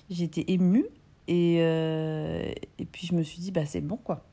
j'étais 0.10 0.46
émue. 0.48 0.86
Et, 1.28 1.58
euh, 1.62 2.52
et 2.78 2.86
puis 2.86 3.08
je 3.08 3.16
me 3.16 3.24
suis 3.24 3.40
dit, 3.40 3.52
bah 3.52 3.66
c'est 3.66 3.82
bon 3.82 3.98
quoi. 3.98 4.24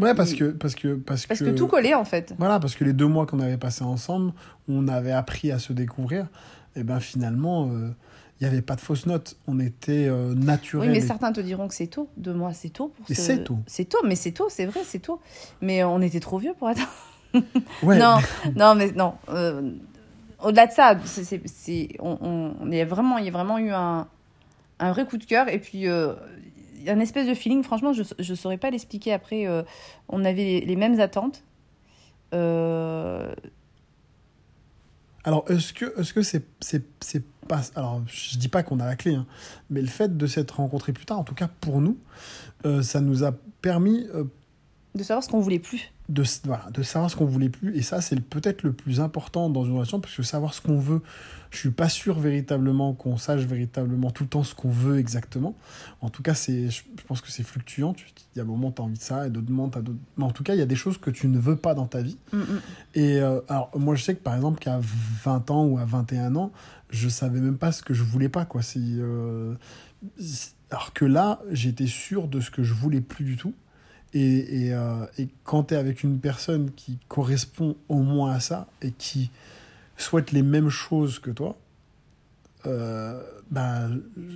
Ouais, 0.00 0.14
parce 0.14 0.32
Et- 0.32 0.36
que, 0.36 0.44
parce 0.50 0.74
que, 0.74 0.94
parce 0.94 1.26
Parce 1.26 1.40
que, 1.40 1.44
que 1.46 1.50
tout 1.50 1.66
collait 1.66 1.94
en 1.94 2.04
fait. 2.04 2.34
Voilà, 2.38 2.58
parce 2.60 2.74
que 2.74 2.84
les 2.84 2.92
deux 2.92 3.06
mois 3.06 3.26
qu'on 3.26 3.40
avait 3.40 3.56
passés 3.58 3.84
ensemble, 3.84 4.32
on 4.68 4.88
avait 4.88 5.12
appris 5.12 5.52
à 5.52 5.58
se 5.58 5.72
découvrir. 5.72 6.26
Et 6.76 6.82
ben 6.84 7.00
finalement, 7.00 7.68
euh, 7.72 7.90
il 8.40 8.44
n'y 8.46 8.52
avait 8.52 8.62
pas 8.62 8.76
de 8.76 8.80
fausses 8.80 9.06
notes. 9.06 9.36
On 9.46 9.60
était 9.60 10.06
euh, 10.08 10.32
Oui, 10.34 10.44
naturel. 10.44 10.90
mais 10.90 10.98
et- 10.98 11.00
certains 11.02 11.32
te 11.32 11.40
diront 11.40 11.68
que 11.68 11.74
c'est 11.74 11.88
tôt. 11.88 12.08
Deux 12.16 12.32
mois, 12.32 12.52
c'est 12.54 12.70
tôt 12.70 12.88
pour 12.96 13.06
c'est 13.14 13.44
tôt. 13.44 13.58
C'est 13.66 13.84
tôt, 13.88 13.98
mais 14.04 14.14
c'est 14.16 14.32
tôt, 14.32 14.48
c'est 14.48 14.66
vrai, 14.66 14.80
c'est 14.84 15.00
tôt. 15.00 15.20
Mais 15.60 15.84
on 15.84 16.00
était 16.00 16.20
trop 16.20 16.38
vieux 16.38 16.54
pour 16.58 16.68
attendre. 16.68 16.88
Ouais, 17.82 17.96
Non, 17.98 18.16
non, 18.56 18.74
mais 18.74 18.90
non. 18.92 19.14
euh, 19.28 19.70
Au-delà 20.42 20.66
de 20.66 20.72
ça, 20.72 20.96
c'est, 21.04 21.88
on, 22.00 22.18
on- 22.20 22.54
on- 22.60 22.70
il 22.70 22.76
y 22.78 22.80
a 22.80 22.84
vraiment, 22.86 23.18
il 23.18 23.24
y 23.26 23.28
a 23.28 23.30
vraiment 23.30 23.58
eu 23.58 23.70
un, 23.70 24.06
un 24.78 24.92
vrai 24.92 25.04
coup 25.06 25.18
de 25.18 25.24
cœur. 25.24 25.48
Et 25.48 25.58
puis, 25.58 25.86
euh, 25.86 26.14
un 26.88 27.00
espèce 27.00 27.26
de 27.26 27.34
feeling. 27.34 27.62
Franchement, 27.62 27.92
je 27.92 28.02
ne 28.02 28.34
saurais 28.34 28.58
pas 28.58 28.70
l'expliquer. 28.70 29.12
Après, 29.12 29.46
euh, 29.46 29.62
on 30.08 30.24
avait 30.24 30.62
les, 30.66 30.76
mêmes 30.76 31.00
attentes. 31.00 31.42
Euh, 32.34 33.32
Alors, 35.24 35.44
est-ce 35.50 35.72
que 35.72 35.98
est-ce 35.98 36.12
que 36.12 36.22
c'est 36.22 36.44
c'est 36.60 37.24
pas 37.48 37.62
alors 37.74 38.00
je 38.06 38.38
dis 38.38 38.48
pas 38.48 38.62
qu'on 38.62 38.78
a 38.78 38.86
la 38.86 38.94
clé 38.94 39.14
hein, 39.14 39.26
mais 39.70 39.80
le 39.80 39.88
fait 39.88 40.16
de 40.16 40.26
s'être 40.28 40.58
rencontrés 40.58 40.92
plus 40.92 41.04
tard 41.04 41.18
en 41.18 41.24
tout 41.24 41.34
cas 41.34 41.48
pour 41.60 41.80
nous 41.80 41.98
euh, 42.64 42.80
ça 42.80 43.00
nous 43.00 43.24
a 43.24 43.32
permis 43.60 44.06
De 44.94 45.04
savoir 45.04 45.22
ce 45.22 45.28
qu'on 45.28 45.38
voulait 45.38 45.60
plus. 45.60 45.92
De, 46.08 46.24
voilà, 46.44 46.68
de 46.72 46.82
savoir 46.82 47.08
ce 47.10 47.14
qu'on 47.14 47.24
voulait 47.24 47.48
plus. 47.48 47.76
Et 47.76 47.82
ça, 47.82 48.00
c'est 48.00 48.20
peut-être 48.20 48.64
le 48.64 48.72
plus 48.72 49.00
important 49.00 49.48
dans 49.48 49.64
une 49.64 49.74
relation, 49.74 50.00
parce 50.00 50.16
que 50.16 50.24
savoir 50.24 50.52
ce 50.52 50.60
qu'on 50.60 50.80
veut, 50.80 51.00
je 51.50 51.58
suis 51.58 51.70
pas 51.70 51.88
sûr 51.88 52.18
véritablement 52.18 52.92
qu'on 52.94 53.16
sache 53.16 53.42
véritablement 53.42 54.10
tout 54.10 54.24
le 54.24 54.28
temps 54.28 54.42
ce 54.42 54.54
qu'on 54.54 54.70
veut 54.70 54.98
exactement. 54.98 55.54
En 56.00 56.10
tout 56.10 56.22
cas, 56.22 56.34
c'est, 56.34 56.70
je 56.70 56.82
pense 57.06 57.20
que 57.20 57.30
c'est 57.30 57.44
fluctuant. 57.44 57.94
Il 58.34 58.38
y 58.38 58.40
a 58.40 58.44
des 58.44 58.50
moments, 58.50 58.72
tu 58.72 58.82
as 58.82 58.84
envie 58.84 58.98
de 58.98 59.02
ça, 59.02 59.28
et 59.28 59.30
d'autres 59.30 59.50
moments, 59.50 59.68
tu 59.68 59.78
d'autres. 59.80 59.98
Mais 60.16 60.24
en 60.24 60.32
tout 60.32 60.42
cas, 60.42 60.54
il 60.54 60.58
y 60.58 60.62
a 60.62 60.66
des 60.66 60.76
choses 60.76 60.98
que 60.98 61.10
tu 61.10 61.28
ne 61.28 61.38
veux 61.38 61.56
pas 61.56 61.74
dans 61.74 61.86
ta 61.86 62.02
vie. 62.02 62.18
Mm, 62.32 62.38
mm. 62.38 62.60
Et 62.94 63.20
euh, 63.20 63.40
alors, 63.48 63.70
moi, 63.78 63.94
je 63.94 64.02
sais 64.02 64.14
que 64.16 64.22
par 64.22 64.34
exemple, 64.34 64.58
qu'à 64.58 64.80
20 64.80 65.50
ans 65.52 65.64
ou 65.66 65.78
à 65.78 65.84
21 65.84 66.34
ans, 66.34 66.50
je 66.90 67.08
savais 67.08 67.40
même 67.40 67.58
pas 67.58 67.70
ce 67.70 67.84
que 67.84 67.94
je 67.94 68.02
voulais 68.02 68.28
pas, 68.28 68.44
quoi. 68.44 68.62
C'est. 68.62 68.80
euh, 68.80 69.54
alors 70.70 70.92
que 70.92 71.04
là, 71.04 71.40
j'étais 71.50 71.86
sûr 71.86 72.28
de 72.28 72.40
ce 72.40 72.50
que 72.50 72.62
je 72.62 72.74
voulais 72.74 73.00
plus 73.00 73.24
du 73.24 73.36
tout. 73.36 73.54
Et, 74.12 74.66
et, 74.66 74.74
euh, 74.74 75.06
et 75.18 75.28
quand 75.44 75.64
tu 75.64 75.74
es 75.74 75.76
avec 75.76 76.02
une 76.02 76.18
personne 76.18 76.72
qui 76.72 76.98
correspond 77.08 77.76
au 77.88 78.00
moins 78.02 78.32
à 78.32 78.40
ça 78.40 78.66
et 78.82 78.90
qui 78.90 79.30
souhaite 79.96 80.32
les 80.32 80.42
mêmes 80.42 80.68
choses 80.70 81.18
que 81.20 81.30
toi, 81.30 81.56
euh, 82.66 83.22
bah, 83.50 83.88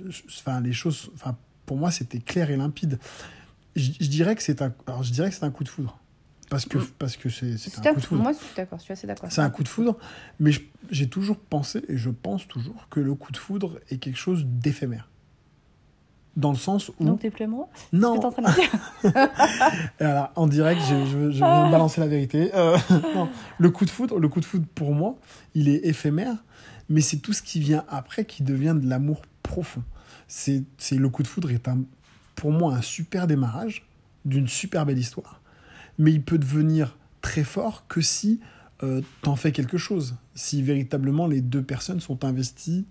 je- 0.09 0.21
enfin, 0.39 0.61
les 0.61 0.73
choses, 0.73 1.11
enfin, 1.15 1.35
pour 1.65 1.77
moi, 1.77 1.91
c'était 1.91 2.19
clair 2.19 2.49
et 2.51 2.57
limpide. 2.57 2.99
Je, 3.75 3.91
je 3.99 4.07
dirais 4.07 4.35
que 4.35 4.43
c'est 4.43 4.61
un, 4.61 4.73
alors, 4.87 5.03
je 5.03 5.11
dirais 5.11 5.29
que 5.29 5.35
c'est 5.35 5.43
un 5.45 5.51
coup 5.51 5.63
de 5.63 5.69
foudre. 5.69 5.99
Parce 6.49 6.65
que, 6.65 6.77
Mm. 6.77 6.87
parce 6.99 7.17
que 7.17 7.29
c'est 7.29 7.57
c'est 7.57 7.71
C'est 7.71 7.87
un 7.87 7.89
un- 7.91 7.93
coup 7.95 7.99
de 8.01 8.05
foudre. 8.05 8.21
Moi, 8.21 8.31
je 8.33 8.37
suis 8.37 8.55
d'accord, 8.55 8.77
je 8.79 8.83
suis 8.83 8.93
assez 8.93 9.07
d'accord. 9.07 9.31
C'est 9.31 9.41
un 9.41 9.49
coup 9.49 9.63
de 9.63 9.67
foudre, 9.67 9.97
mais 10.39 10.51
je- 10.51 10.61
j'ai 10.91 11.09
toujours 11.09 11.37
pensé, 11.39 11.83
et 11.87 11.97
je 11.97 12.11
pense 12.11 12.47
toujours, 12.47 12.87
que 12.89 12.99
le 12.99 13.13
coup 13.15 13.31
de 13.31 13.37
foudre 13.37 13.79
est 13.89 13.97
quelque 13.97 14.17
chose 14.19 14.45
d'éphémère. 14.45 15.09
Dans 16.35 16.51
le 16.51 16.57
sens 16.57 16.89
où... 16.99 17.05
Donc, 17.05 17.21
t'es 17.21 17.29
plus 17.29 17.45
amoureux? 17.45 17.67
Non, 17.93 18.19
que 18.19 18.25
en 18.25 18.31
train 18.31 18.41
de 18.41 18.53
dire 18.53 19.29
alors, 19.99 20.31
en 20.35 20.47
direct, 20.47 20.81
je, 20.81 21.05
je, 21.05 21.31
je 21.31 21.37
de 21.37 21.71
balancer 21.71 22.01
la 22.01 22.07
vérité. 22.07 22.51
Euh, 22.53 22.77
non, 23.15 23.29
le 23.57 23.69
coup 23.69 23.85
de 23.85 23.89
foudre, 23.89 24.19
le 24.19 24.27
coup 24.27 24.41
de 24.41 24.45
foudre 24.45 24.65
pour 24.75 24.93
moi, 24.93 25.17
il 25.53 25.69
est 25.69 25.85
éphémère, 25.85 26.35
mais 26.89 27.01
c'est 27.01 27.17
tout 27.17 27.31
ce 27.31 27.41
qui 27.41 27.59
vient 27.59 27.85
après 27.87 28.25
qui 28.25 28.43
devient 28.43 28.75
de 28.77 28.87
l'amour 28.89 29.21
profond. 29.43 29.83
C'est 30.27 30.65
le 30.91 31.09
coup 31.09 31.23
de 31.23 31.27
foudre 31.27 31.51
est 31.51 31.67
un, 31.67 31.83
pour 32.35 32.51
moi 32.51 32.73
un 32.73 32.81
super 32.81 33.27
démarrage 33.27 33.85
d'une 34.25 34.47
super 34.47 34.85
belle 34.85 34.97
histoire, 34.97 35.41
mais 35.97 36.11
il 36.11 36.21
peut 36.21 36.37
devenir 36.37 36.97
très 37.21 37.43
fort 37.43 37.85
que 37.87 38.01
si 38.01 38.41
euh, 38.83 39.01
t'en 39.21 39.35
fais 39.35 39.51
quelque 39.51 39.77
chose, 39.77 40.15
si 40.33 40.61
véritablement 40.61 41.27
les 41.27 41.41
deux 41.41 41.63
personnes 41.63 42.01
sont 42.01 42.25
investies 42.25 42.85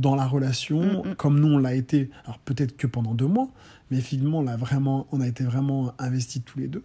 dans 0.00 0.14
la 0.16 0.26
relation, 0.26 0.80
Mm, 1.04 1.10
mm. 1.10 1.14
comme 1.16 1.38
nous 1.40 1.48
on 1.54 1.58
l'a 1.58 1.74
été, 1.74 2.10
alors 2.24 2.38
peut-être 2.38 2.76
que 2.76 2.86
pendant 2.86 3.14
deux 3.14 3.26
mois, 3.26 3.48
mais 3.90 4.00
finalement 4.00 4.38
on, 4.38 4.42
l'a 4.42 4.56
vraiment, 4.56 5.06
on 5.12 5.20
a 5.20 5.26
été 5.28 5.44
vraiment 5.44 5.92
investis 5.98 6.42
tous 6.44 6.58
les 6.58 6.68
deux, 6.68 6.84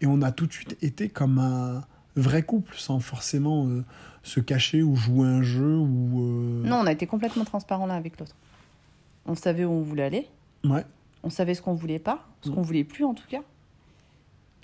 et 0.00 0.06
on 0.06 0.20
a 0.22 0.32
tout 0.32 0.46
de 0.46 0.52
suite 0.52 0.76
été 0.82 1.08
comme 1.08 1.38
un 1.38 1.82
vrai 2.16 2.42
couple, 2.42 2.74
sans 2.76 2.98
forcément 3.00 3.66
euh, 3.66 3.84
se 4.22 4.40
cacher 4.40 4.82
ou 4.82 4.96
jouer 4.96 5.26
un 5.28 5.42
jeu 5.42 5.76
ou... 5.76 6.20
euh, 6.22 6.62
Non, 6.66 6.76
on 6.76 6.86
a 6.86 6.92
été 6.92 7.06
complètement 7.06 7.44
transparent 7.44 7.86
l'un 7.86 7.94
avec 7.96 8.18
l'autre. 8.18 8.34
On 9.26 9.34
savait 9.34 9.64
où 9.64 9.70
on 9.70 9.82
voulait 9.82 10.04
aller, 10.04 10.26
Ouais, 10.64 10.84
on 11.22 11.30
savait 11.30 11.54
ce 11.54 11.62
qu'on 11.62 11.74
voulait 11.74 11.98
pas, 12.00 12.26
ce 12.42 12.50
Mm. 12.50 12.54
qu'on 12.54 12.62
voulait 12.62 12.84
plus 12.84 13.04
en 13.04 13.14
tout 13.14 13.26
cas. 13.28 13.42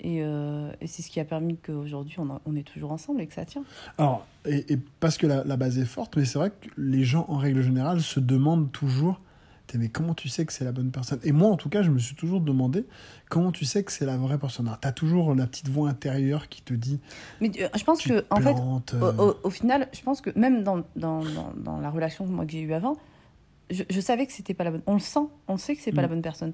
Et, 0.01 0.21
euh, 0.23 0.71
et 0.81 0.87
c'est 0.87 1.01
ce 1.01 1.09
qui 1.09 1.19
a 1.19 1.25
permis 1.25 1.57
qu'aujourd'hui 1.57 2.17
on, 2.19 2.39
on 2.45 2.55
est 2.55 2.63
toujours 2.67 2.91
ensemble 2.91 3.21
et 3.21 3.27
que 3.27 3.33
ça 3.33 3.45
tient. 3.45 3.63
Alors, 3.97 4.25
et, 4.45 4.73
et 4.73 4.77
parce 4.99 5.17
que 5.17 5.25
la, 5.27 5.43
la 5.43 5.57
base 5.57 5.79
est 5.79 5.85
forte, 5.85 6.17
mais 6.17 6.25
c'est 6.25 6.37
vrai 6.37 6.49
que 6.51 6.69
les 6.77 7.03
gens, 7.03 7.25
en 7.29 7.37
règle 7.37 7.61
générale, 7.61 8.01
se 8.01 8.19
demandent 8.19 8.71
toujours 8.71 9.21
Mais 9.73 9.89
comment 9.89 10.13
tu 10.13 10.29
sais 10.29 10.45
que 10.45 10.53
c'est 10.53 10.63
la 10.65 10.71
bonne 10.71 10.91
personne? 10.91 11.19
Et 11.23 11.31
moi, 11.31 11.49
en 11.49 11.57
tout 11.57 11.69
cas, 11.69 11.81
je 11.81 11.89
me 11.91 11.97
suis 11.99 12.15
toujours 12.15 12.39
demandé 12.39 12.85
comment 13.29 13.51
tu 13.51 13.65
sais 13.65 13.83
que 13.83 13.91
c'est 13.91 14.05
la 14.05 14.15
vraie 14.15 14.37
personne? 14.37 14.67
Alors, 14.67 14.79
t'as 14.79 14.91
toujours 14.91 15.33
la 15.33 15.47
petite 15.47 15.69
voix 15.69 15.89
intérieure 15.89 16.47
qui 16.49 16.61
te 16.61 16.73
dit 16.73 16.99
Mais 17.41 17.51
euh, 17.59 17.67
je 17.75 17.83
pense 17.83 17.99
Tu 17.99 18.09
que, 18.09 18.25
en 18.29 18.37
fait, 18.41 18.53
plantes, 18.53 18.93
euh, 18.93 19.11
au- 19.17 19.35
au 19.43 19.49
final, 19.49 19.87
je 19.91 20.01
pense 20.01 20.21
que 20.21 20.29
même 20.37 20.63
dans, 20.63 20.83
dans, 20.95 21.23
dans, 21.23 21.51
dans 21.57 21.79
la 21.79 21.89
relation 21.89 22.25
moi, 22.27 22.45
que 22.45 22.51
j'ai 22.51 22.61
eue 22.61 22.73
avant, 22.73 22.95
je, 23.71 23.83
je 23.89 23.99
savais 23.99 24.25
que 24.27 24.33
c'était 24.33 24.53
pas 24.53 24.63
la 24.63 24.71
bonne. 24.71 24.83
On 24.85 24.93
le 24.93 24.99
sent, 24.99 25.27
on 25.47 25.57
sait 25.57 25.75
que 25.75 25.81
c'est 25.81 25.91
pas 25.91 26.01
Mm. 26.01 26.03
la 26.03 26.07
bonne 26.09 26.21
personne. 26.21 26.53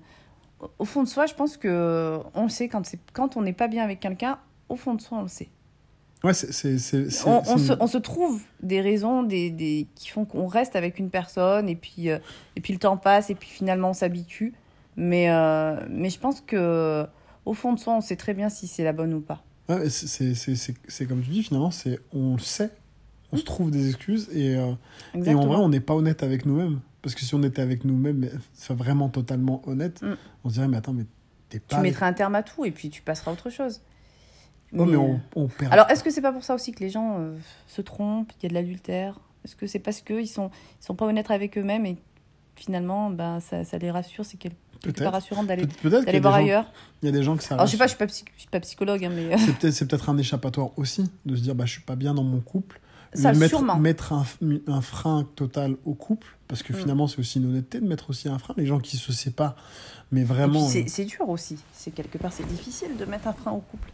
Au, 0.80 0.86
fond 0.86 1.03
de 1.03 1.08
soi, 1.08 1.25
je 1.25 1.34
pense 1.34 1.58
que 1.58 2.20
on 2.36 2.44
le 2.44 2.50
sait 2.50 2.68
quand, 2.68 2.86
c'est- 2.86 3.00
quand 3.13 3.38
on 3.38 3.41
n'est 3.41 3.53
pas 3.53 3.68
bien 3.68 3.84
avec 3.84 4.00
quelqu'un, 4.00 4.38
au 4.70 4.75
fond 4.75 4.94
de 4.94 5.01
soi, 5.01 5.18
on 5.20 5.24
le 5.24 5.27
sait. 5.27 5.50
Ouais, 6.24 6.34
c'est. 6.34 6.51
c'est- 6.51 6.77
c'est- 6.77 7.27
On, 7.27 7.58
se, 7.58 7.74
on 7.80 7.88
se 7.88 7.98
trouve 7.98 8.41
des 8.62 8.80
raisons 8.82 9.24
des, 9.24 9.50
des, 9.50 9.88
qui 9.96 10.10
font 10.10 10.24
qu'on 10.25 10.46
reste 10.46 10.75
avec 10.75 11.00
une 11.00 11.10
personne 11.10 11.68
et 11.68 11.75
puis, 11.75 12.10
euh, 12.12 12.20
et 12.56 12.62
puis 12.62 12.74
le 12.74 12.80
temps 12.80 12.96
passe 12.98 13.30
et 13.32 13.36
puis 13.36 13.50
finalement 13.50 13.89
on 13.89 13.94
s'habitue. 13.94 14.53
Mais, 14.98 15.32
euh, 15.32 15.77
mais 15.89 16.10
je 16.12 16.20
pense 16.20 16.41
que 16.41 17.06
au 17.46 17.53
fond 17.56 17.74
de 17.74 17.80
soi, 17.80 17.96
on 17.96 18.01
sait 18.01 18.18
très 18.18 18.36
bien 18.36 18.50
si 18.50 18.68
c'est 18.68 18.84
la 18.84 18.94
bonne 18.94 19.13
ou 19.15 19.22
pas. 19.22 19.44
Ouais, 19.68 19.89
c'est- 19.89 20.06
c'est 20.08 20.36
c'est- 20.36 20.56
c'est- 20.56 20.75
c'est 20.88 21.06
comme 21.08 21.22
tu 21.24 21.30
dis, 21.32 21.41
finalement, 21.44 21.72
c'est 21.72 22.00
on 22.13 22.34
le 22.34 22.39
sait, 22.39 22.70
on 23.32 23.38
se 23.38 23.44
trouve 23.44 23.72
des 23.72 23.88
excuses 23.88 24.30
et, 24.32 24.56
euh, 24.58 24.74
et 25.15 25.34
en 25.34 25.48
vrai, 25.48 25.56
on 25.58 25.70
n'est 25.70 25.80
pas 25.80 25.96
honnête 25.96 26.22
avec 26.22 26.46
nous-mêmes. 26.46 26.82
Parce 27.01 27.15
que 27.15 27.22
si 27.22 27.34
on 27.36 27.41
était 27.43 27.62
avec 27.62 27.84
nous-mêmes, 27.86 28.29
enfin, 28.58 28.74
vraiment 28.75 29.10
totalement 29.10 29.62
honnête, 29.67 30.01
Mm. 30.01 30.15
on 30.43 30.50
se 30.50 30.53
dirait, 30.55 30.67
mais 30.67 30.77
attends, 30.77 30.93
mais 30.93 31.05
t'es 31.50 31.60
tu 31.60 31.65
pas. 31.67 31.77
avec- 31.77 31.91
mettras 31.91 32.08
un 32.08 32.13
terme 32.13 32.36
à 32.36 32.43
tout 32.43 32.63
et 32.65 32.71
puis 32.71 32.89
tu 32.89 33.02
passeras 33.02 33.32
à 33.32 33.34
autre 33.34 33.49
chose. 33.49 33.82
Ouais, 34.73 34.86
mais 34.86 34.91
Mais, 34.91 34.97
on, 34.97 35.19
on 35.36 35.47
perd. 35.47 35.73
Alors, 35.73 35.89
est-ce 35.89 36.04
que 36.04 36.10
c'est 36.12 36.21
pas 36.21 36.32
pour 36.32 36.43
ça 36.43 36.54
aussi 36.56 36.71
que 36.71 36.80
les 36.80 36.89
gens 36.89 37.17
euh, 37.19 37.36
se 37.67 37.82
trompent, 37.82 38.32
il 38.39 38.43
y 38.43 38.45
a 38.45 38.49
de 38.49 38.54
l'adultère? 38.54 39.19
Est-ce 39.43 39.56
que 39.56 39.67
c'est 39.67 39.80
parce 39.80 40.02
qu'ils 40.02 40.28
sont, 40.30 40.49
ils 40.82 40.86
sont 40.86 40.95
pas 40.95 41.06
honnêtes 41.06 41.32
avec 41.32 41.58
eux-mêmes 41.58 41.86
et 41.86 41.97
finalement, 42.56 43.10
ben, 43.10 43.39
ça, 43.39 43.63
ça 43.65 43.78
les 43.78 43.91
rassure 43.91 44.23
C'est 44.26 44.38
quelque 44.38 44.56
quelque 44.82 45.04
part 45.04 45.13
rassurant 45.13 45.43
d'aller 45.43 45.67
Peut- 45.67 45.89
qu'il 46.04 46.21
voir 46.21 46.34
gens- 46.34 46.39
ailleurs? 46.39 46.65
il 47.02 47.06
y 47.06 47.10
a 47.10 47.12
des 47.12 47.21
gens 47.21 47.36
que 47.38 47.43
ça 47.43 47.54
Alors, 47.56 47.67
je 47.67 47.71
sais 47.73 47.78
pas, 47.78 47.86
je 47.86 47.89
suis 47.89 47.97
pas, 47.99 48.08
psy- 48.08 48.26
je 48.36 48.41
suis 48.41 48.49
pas 48.49 48.60
psychologue, 48.62 49.04
hein, 49.06 49.12
mais 49.13 49.32
euh, 49.34 49.38
C'est 49.38 49.56
peut-être 49.58 49.86
peut-être 49.88 50.10
un 50.10 50.17
échappatoire 50.17 50.69
aussi, 50.78 51.12
de 51.26 51.36
se 51.36 51.41
dire, 51.41 51.54
bah, 51.54 51.65
je 51.65 51.71
suis 51.73 51.82
pas 51.82 51.95
bien 51.95 52.13
dans 52.15 52.23
mon 52.23 52.39
couple. 52.39 52.80
Ça, 53.13 53.34
mettre, 53.34 53.47
sûrement. 53.50 53.78
mettre 53.78 54.13
un, 54.13 54.26
un 54.67 54.82
frein 54.82 55.28
total 55.36 55.76
au 55.86 55.93
couple, 55.93 56.28
parce 56.47 56.63
que 56.63 56.74
Mm. 56.74 56.76
finalement, 56.78 57.08
c'est 57.08 57.19
aussi 57.19 57.39
une 57.39 57.45
honnêteté 57.50 57.80
de 57.80 57.88
mettre 57.88 58.10
aussi 58.10 58.30
un 58.30 58.38
frein. 58.39 58.54
Les 58.58 58.65
gens 58.65 58.80
qui 58.80 58.97
se 58.97 59.12
séparent, 59.12 59.56
mais 60.12 60.24
vraiment. 60.24 60.67
c'est 60.67 60.84
euh, 60.84 60.88
c'est 60.88 61.06
dur 61.06 61.28
aussi. 61.30 61.58
C'est 61.74 61.91
quelque 61.91 62.17
part, 62.17 62.32
c'est 62.34 62.47
difficile 62.47 62.95
de 62.97 63.06
mettre 63.06 63.28
un 63.28 63.34
frein 63.34 63.52
au 63.52 63.60
couple. 63.62 63.91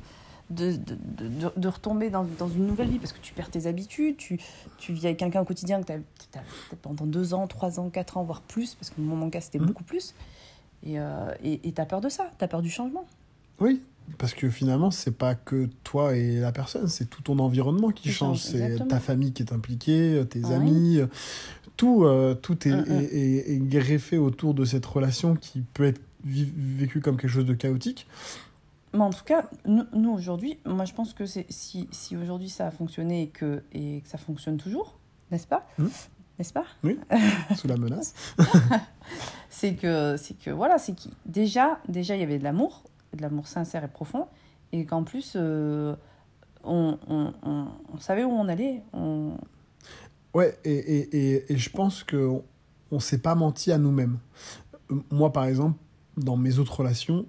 De, 0.50 0.72
de, 0.78 0.96
de, 1.28 1.52
de- 1.58 1.68
retomber 1.68 2.10
dans, 2.10 2.24
dans 2.40 2.48
une 2.48 2.66
nouvelle 2.68 2.88
vie 2.88 3.00
parce 3.00 3.12
que 3.12 3.20
tu 3.20 3.34
perds 3.34 3.50
tes 3.52 3.68
habitudes, 3.68 4.16
tu, 4.16 4.40
tu 4.78 4.94
vis 4.94 5.06
avec 5.08 5.18
quelqu'un 5.18 5.42
au 5.42 5.44
quotidien 5.44 5.82
que 5.82 5.88
tu 5.88 5.92
as, 5.92 6.42
pendant 6.82 7.06
deux 7.06 7.34
ans, 7.34 7.48
trois 7.48 7.82
ans, 7.82 7.90
quatre 7.90 8.16
ans, 8.16 8.24
voire 8.24 8.40
plus, 8.40 8.74
parce 8.76 8.90
que 8.92 9.02
mon 9.02 9.30
cas 9.30 9.42
c'était 9.42 9.60
Mhm. 9.60 9.66
beaucoup 9.66 9.84
plus. 9.84 10.16
Et 10.86 11.02
euh, 11.02 11.34
et 11.44 11.60
tu 11.74 11.82
as 11.82 11.86
peur 11.86 12.00
de 12.00 12.08
ça, 12.08 12.32
tu 12.40 12.46
as 12.46 12.48
peur 12.48 12.62
du 12.62 12.70
changement. 12.70 13.06
Oui, 13.60 13.82
parce 14.18 14.34
que 14.34 14.50
finalement, 14.50 14.92
c'est 14.92 15.12
pas 15.18 15.36
que 15.36 15.68
toi 15.84 16.16
et 16.16 16.38
la 16.40 16.52
personne, 16.52 16.88
c'est 16.88 17.06
tout 17.10 17.22
ton 17.22 17.40
environnement 17.40 17.90
qui 17.92 18.10
change. 18.12 18.40
C'est 18.40 18.88
ta 18.88 19.00
famille 19.00 19.34
qui 19.34 19.44
est 19.44 19.54
impliquée, 19.54 20.24
tes 20.30 20.42
Ah 20.46 20.48
oui. 20.50 20.56
amis, 20.56 21.00
tout, 21.76 22.04
euh, 22.06 22.34
tout 22.34 22.68
est, 22.68 22.72
Mm, 22.72 22.86
mm. 22.88 22.92
est- 22.92 23.04
est- 23.16 23.52
est 23.54 23.60
greffé 23.60 24.18
autour 24.18 24.54
de 24.54 24.66
cette 24.66 24.86
relation 24.86 25.36
qui 25.36 25.62
peut 25.74 25.86
être 25.86 26.02
vécue 26.24 27.00
comme 27.02 27.18
quelque 27.18 27.30
chose 27.30 27.46
de 27.46 27.54
chaotique. 27.54 28.08
Mais 28.94 29.02
en 29.02 29.10
tout 29.12 29.24
cas, 29.26 29.50
nous, 29.66 29.84
nous, 29.94 30.12
aujourd'hui, 30.12 30.58
moi 30.66 30.86
je 30.86 30.94
pense 30.94 31.14
que 31.14 31.26
si, 31.26 31.46
si 31.92 32.18
aujourd'hui 32.18 32.50
ça 32.50 32.68
a 32.68 32.72
fonctionné 32.72 33.24
et 33.24 33.28
que, 33.28 33.62
et 33.74 34.02
que 34.02 34.10
ça 34.10 34.18
fonctionne 34.18 34.58
toujours, 34.58 34.98
n'est-ce 35.30 35.46
pas? 35.48 35.68
Mhm. 35.78 35.90
N'est-ce 36.40 36.54
pas? 36.54 36.66
Sous 37.56 37.68
la 37.68 37.78
menace. 37.78 38.14
c'est 39.50 39.74
que 39.76 40.16
c'est 40.18 40.38
que 40.38 40.52
voilà 40.52 40.78
c'est 40.78 40.94
qui 40.94 41.10
déjà 41.26 41.80
déjà 41.88 42.16
il 42.16 42.20
y 42.20 42.24
avait 42.24 42.40
de 42.40 42.44
l'amour 42.44 42.84
de 43.16 43.22
l'amour 43.22 43.48
sincère 43.48 43.84
et 43.84 43.88
profond 43.88 44.28
et 44.72 44.86
qu'en 44.86 45.04
plus 45.04 45.34
euh, 45.36 45.96
on, 46.64 46.98
on, 47.08 47.34
on, 47.44 47.98
savait 48.00 48.24
où 48.24 48.32
on 48.32 48.48
allait. 48.48 48.84
Ouais, 50.34 50.58
et, 50.66 50.72
et, 50.74 51.18
et, 51.36 51.54
et 51.54 51.58
je 51.58 51.70
pense 51.70 52.04
qu'on 52.04 52.44
on 52.92 53.00
s'est 53.00 53.20
pas 53.20 53.36
menti 53.36 53.72
à 53.72 53.78
nous-mêmes. 53.78 54.20
Moi, 55.12 55.32
par 55.32 55.46
exemple, 55.46 55.78
dans 56.18 56.38
mes 56.38 56.60
autres 56.60 56.80
relations, 56.80 57.26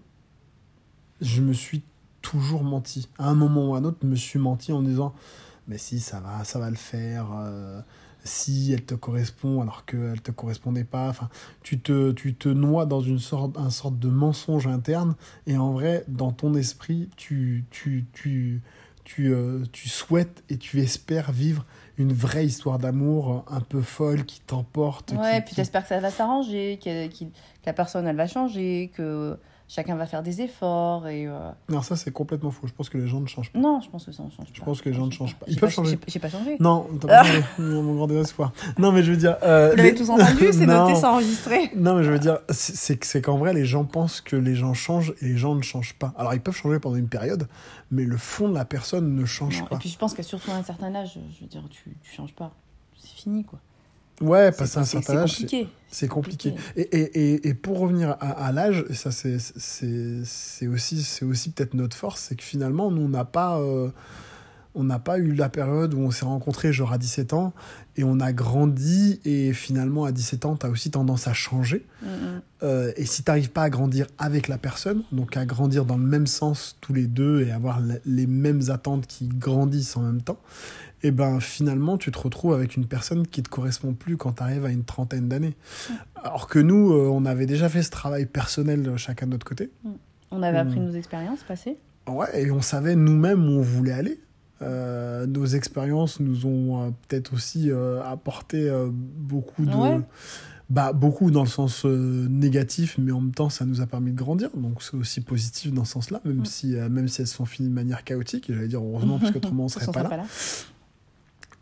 je 1.21 1.41
me 1.41 1.53
suis 1.53 1.83
toujours 2.23 2.65
menti. 2.65 3.09
À 3.19 3.29
un 3.29 3.35
moment 3.35 3.71
ou 3.71 3.75
à 3.75 3.79
un 3.79 3.85
autre, 3.85 3.99
je 4.03 4.07
me 4.07 4.17
suis 4.17 4.39
menti 4.39 4.73
en 4.73 4.83
disant 4.83 5.15
Mais 5.67 5.79
si, 5.79 6.01
ça 6.01 6.21
va, 6.21 6.45
ça 6.45 6.59
va 6.59 6.71
le 6.71 6.77
faire. 6.77 7.29
euh, 7.33 7.81
si 8.29 8.73
elle 8.73 8.85
te 8.85 8.95
correspond 8.95 9.61
alors 9.63 9.85
qu'elle 9.85 10.21
te 10.23 10.31
correspondait 10.31 10.85
pas. 10.85 11.09
Enfin, 11.09 11.29
tu 11.63 11.81
te, 11.81 12.13
tu 12.13 12.35
te 12.35 12.49
noies 12.49 12.87
dans 12.87 13.01
une 13.01 13.19
sorte, 13.19 13.57
un 13.59 13.71
sorte 13.71 13.99
de 13.99 14.09
mensonge 14.09 14.67
interne. 14.67 15.15
Et 15.47 15.57
en 15.57 15.73
vrai, 15.73 16.05
dans 16.09 16.31
ton 16.33 16.55
esprit, 16.55 17.09
tu, 17.17 17.65
tu, 17.71 18.05
tu, 18.13 18.61
tu, 19.05 19.33
euh, 19.33 19.65
tu 19.73 19.89
souhaites 19.89 20.45
et 20.51 20.59
tu 20.59 20.81
espères 20.81 21.33
vivre 21.33 21.65
une 21.97 22.13
vraie 22.13 22.47
histoire 22.47 22.79
d'amour 22.79 23.45
un 23.49 23.61
peu 23.61 23.81
folle 23.81 24.25
qui 24.25 24.41
t'emporte. 24.41 25.13
ouais 25.13 25.37
qui- 25.37 25.41
puis 25.41 25.49
qui- 25.51 25.55
t'espères 25.57 25.83
que 25.83 25.89
ça 25.89 25.99
va 25.99 26.11
s'arranger 26.11 26.79
que, 26.85 27.09
que 27.09 27.25
la 27.67 27.73
personne 27.73 28.07
elle 28.07 28.17
va 28.17 28.27
changer 28.29 28.93
que 28.95 29.37
chacun 29.69 29.95
va 29.97 30.07
faire 30.07 30.23
des 30.23 30.41
efforts 30.41 31.07
et. 31.07 31.27
euh, 31.27 31.51
Non, 31.69 31.83
ça 31.83 31.95
c'est 31.95 32.11
complètement 32.11 32.51
faux. 32.51 32.67
Je 32.67 32.73
pense 32.73 32.89
que 32.89 32.99
les 32.99 33.07
gens 33.07 33.21
ne 33.21 33.27
changent 33.27 33.53
pas. 33.53 33.59
Non, 33.59 33.81
je 33.81 33.89
pense 33.91 34.05
que 34.07 34.13
ça 34.13 34.23
ne 34.25 34.31
change 34.31 34.47
pas. 34.47 34.53
Je 34.53 34.61
pense 34.63 34.81
que 34.83 34.89
les 34.89 34.95
gens 34.95 35.07
ne 35.07 35.13
changent 35.13 35.37
pas. 35.37 35.47
Ils 35.49 35.55
peuvent 35.59 35.69
pas- 35.69 35.75
changer. 35.75 35.99
j'ai- 36.09 36.19
pas 36.19 36.29
changé. 36.29 36.57
Non, 36.59 36.87
t'as 37.01 37.09
pas 37.09 37.25
changé. 37.25 37.43
mon 37.59 37.95
grand 37.95 38.07
désespoir. 38.07 38.53
Non, 38.79 38.91
mais 38.93 39.03
je 39.03 39.11
veux 39.13 39.17
dire. 39.17 39.37
euh, 39.43 39.71
Vous 39.71 39.77
l'avez 39.77 39.91
les- 39.91 39.95
tous 39.97 40.09
entendu, 40.11 40.49
c'est 40.53 40.67
noté, 40.67 40.95
c'est 40.95 41.05
enregistré. 41.07 41.71
Non, 41.77 41.95
mais 41.97 42.05
je 42.05 42.11
veux 42.11 42.19
dire, 42.19 42.39
c'est 42.51 42.75
c'est 42.77 42.97
que- 42.97 43.07
c'est 43.07 43.21
qu'en 43.23 43.37
vrai, 43.39 43.53
les 43.53 43.65
gens 43.67 43.85
pensent 43.85 44.21
que 44.21 44.37
les 44.37 44.55
gens 44.55 44.75
changent 44.75 45.13
et 45.21 45.27
les 45.27 45.37
gens 45.37 45.55
ne 45.55 45.63
changent 45.63 45.95
pas. 45.95 46.13
Alors, 46.17 46.35
ils 46.35 46.41
peuvent 46.41 46.57
changer 46.57 46.79
pendant 46.79 46.97
une 46.97 47.09
période, 47.09 47.47
mais 47.91 48.05
le 48.05 48.17
fond 48.17 48.49
de 48.49 48.55
la 48.55 48.65
personne 48.65 49.15
ne 49.15 49.25
change 49.27 49.61
Non, 49.61 49.67
Et 49.67 49.69
pas. 49.69 49.77
puis 49.77 49.89
je 49.89 49.99
pense 49.99 50.15
qu'à 50.15 50.23
surtout 50.23 50.51
à 50.51 50.55
un 50.55 50.63
certain 50.63 50.95
âge, 50.95 51.19
je 51.37 51.41
veux 51.45 51.49
dire, 51.49 51.63
tu, 51.71 51.95
tu 52.03 52.13
changes 52.15 52.33
pas. 52.35 52.53
C'est 53.01 53.09
fini, 53.23 53.45
quoi. 53.45 53.59
Ouais, 54.21 54.51
passer 54.53 54.79
un 54.79 54.85
certain 54.85 55.19
âge, 55.19 55.31
c'est- 55.37 55.43
compliqué. 55.45 55.69
c'est 55.91 56.09
compliqué. 56.09 56.55
Et, 56.77 56.81
et, 56.83 57.35
et, 57.35 57.49
et 57.49 57.55
pour 57.55 57.79
revenir 57.79 58.11
à, 58.21 58.47
à 58.47 58.53
l'âge, 58.53 58.85
ça 58.93 59.11
c'est 59.13 60.67
aussi 60.67 61.03
c'est 61.03 61.25
aussi 61.25 61.51
peut-être 61.51 61.75
notre 61.75 61.97
force, 61.97 62.21
c'est 62.29 62.35
que 62.37 62.43
finalement 62.43 62.91
nous 62.91 63.03
on 63.03 63.09
n'a 63.09 63.25
pas 63.25 63.59
euh, 63.61 63.91
on 64.75 64.85
n'a 64.85 64.99
pas 64.99 65.19
eu 65.19 65.33
la 65.35 65.49
période 65.49 65.95
où 65.95 65.99
on 66.01 66.11
s'est 66.11 66.25
rencontrés 66.25 66.73
genre 66.73 66.93
à 66.93 66.99
17 66.99 67.33
ans 67.33 67.53
et 67.97 68.05
on 68.05 68.21
a 68.21 68.33
grandi 68.33 69.21
et 69.25 69.53
finalement 69.53 70.05
à 70.05 70.13
17 70.13 70.45
ans 70.47 70.57
tu 70.57 70.67
as 70.67 70.71
aussi 70.71 70.91
tendance 70.91 71.27
à 71.27 71.33
changer. 71.33 71.87
Mm, 72.03 72.07
mm. 72.07 72.43
Euh, 72.65 72.93
et 72.97 73.05
si 73.07 73.23
tu 73.25 73.31
n'arrives 73.31 73.51
pas 73.51 73.63
à 73.63 73.71
grandir 73.71 74.07
avec 74.19 74.47
la 74.49 74.59
personne, 74.59 75.03
donc 75.13 75.37
à 75.37 75.47
grandir 75.47 75.85
dans 75.85 75.97
le 75.97 76.05
même 76.05 76.27
sens 76.27 76.77
tous 76.81 76.93
les 76.93 77.07
deux 77.07 77.43
et 77.43 77.51
avoir 77.53 77.81
les 78.05 78.27
mêmes 78.27 78.63
attentes 78.69 79.07
qui 79.07 79.27
grandissent 79.29 79.97
en 79.97 80.03
même 80.03 80.23
temps, 80.23 80.39
et 81.03 81.11
ben 81.11 81.41
finalement 81.41 81.97
tu 81.99 82.11
te 82.11 82.19
retrouves 82.19 82.53
avec 82.55 82.77
une 82.77 82.87
personne 82.87 83.27
qui 83.27 83.43
te 83.43 83.49
correspond 83.49 83.93
plus 83.95 84.17
quand 84.17 84.33
tu 84.33 84.43
arrives 84.43 84.65
à 84.65 84.71
une 84.71 84.85
trentaine 84.85 85.29
d'années. 85.29 85.55
Alors 86.23 86.49
que 86.49 86.59
nous, 86.59 86.93
euh, 86.93 87.09
on 87.13 87.25
avait 87.25 87.47
déjà 87.47 87.69
fait 87.69 87.83
ce 87.83 87.91
travail 87.91 88.27
personnel 88.27 88.87
euh, 88.89 88.97
chacun 88.97 89.27
de 89.27 89.33
notre 89.33 89.47
côté. 89.47 89.71
On 90.31 90.43
avait 90.43 90.59
appris 90.59 90.81
Mm. 90.81 90.85
nos 90.87 90.93
expériences 90.93 91.43
passées. 91.43 91.77
Ouais, 92.09 92.43
et 92.43 92.51
on 92.51 92.61
savait 92.63 92.97
nous-mêmes 92.97 93.45
où 93.49 93.53
on 93.59 93.63
voulait 93.63 93.93
aller. 93.93 94.21
Euh, 94.61 95.27
nos 95.27 95.47
expériences 95.47 96.19
nous 96.21 96.47
ont 96.47 96.83
euh, 96.83 96.91
peut-être 97.07 97.33
aussi 97.35 97.71
apporté 98.05 98.71
beaucoup 98.93 99.65
de... 99.65 99.75
Ouais. 99.75 100.01
Bah, 100.71 100.93
beaucoup 100.93 101.31
dans 101.31 101.45
le 101.45 101.49
sens 101.49 101.87
euh, 101.87 102.27
négatif, 102.29 102.97
mais 102.99 103.11
en 103.11 103.23
même 103.23 103.33
temps, 103.33 103.49
ça 103.49 103.65
nous 103.65 103.81
a 103.81 103.87
permis 103.87 104.13
de 104.13 104.19
grandir. 104.19 104.51
Donc, 104.55 104.83
c'est 104.83 104.99
aussi 104.99 105.23
positif 105.23 105.73
dans 105.73 105.87
ce 105.87 105.93
sens-là, 105.93 106.21
même, 106.27 106.41
Mm. 106.41 106.45
si, 106.45 106.77
euh, 106.77 106.91
même 106.91 107.09
si 107.09 107.23
elles 107.23 107.27
sont 107.27 107.47
finies 107.47 107.71
de 107.71 107.75
manière 107.75 108.05
chaotique. 108.05 108.51
Et 108.51 108.55
j'allais 108.55 108.69
dire 108.69 108.83
heureusement, 108.85 109.19
parce 109.19 109.31
qu'autrement, 109.33 109.65
on 109.65 109.69
serait 109.69 109.89
On 109.89 109.93
pas 109.93 110.05
serait 110.05 110.17
là. 110.19 110.25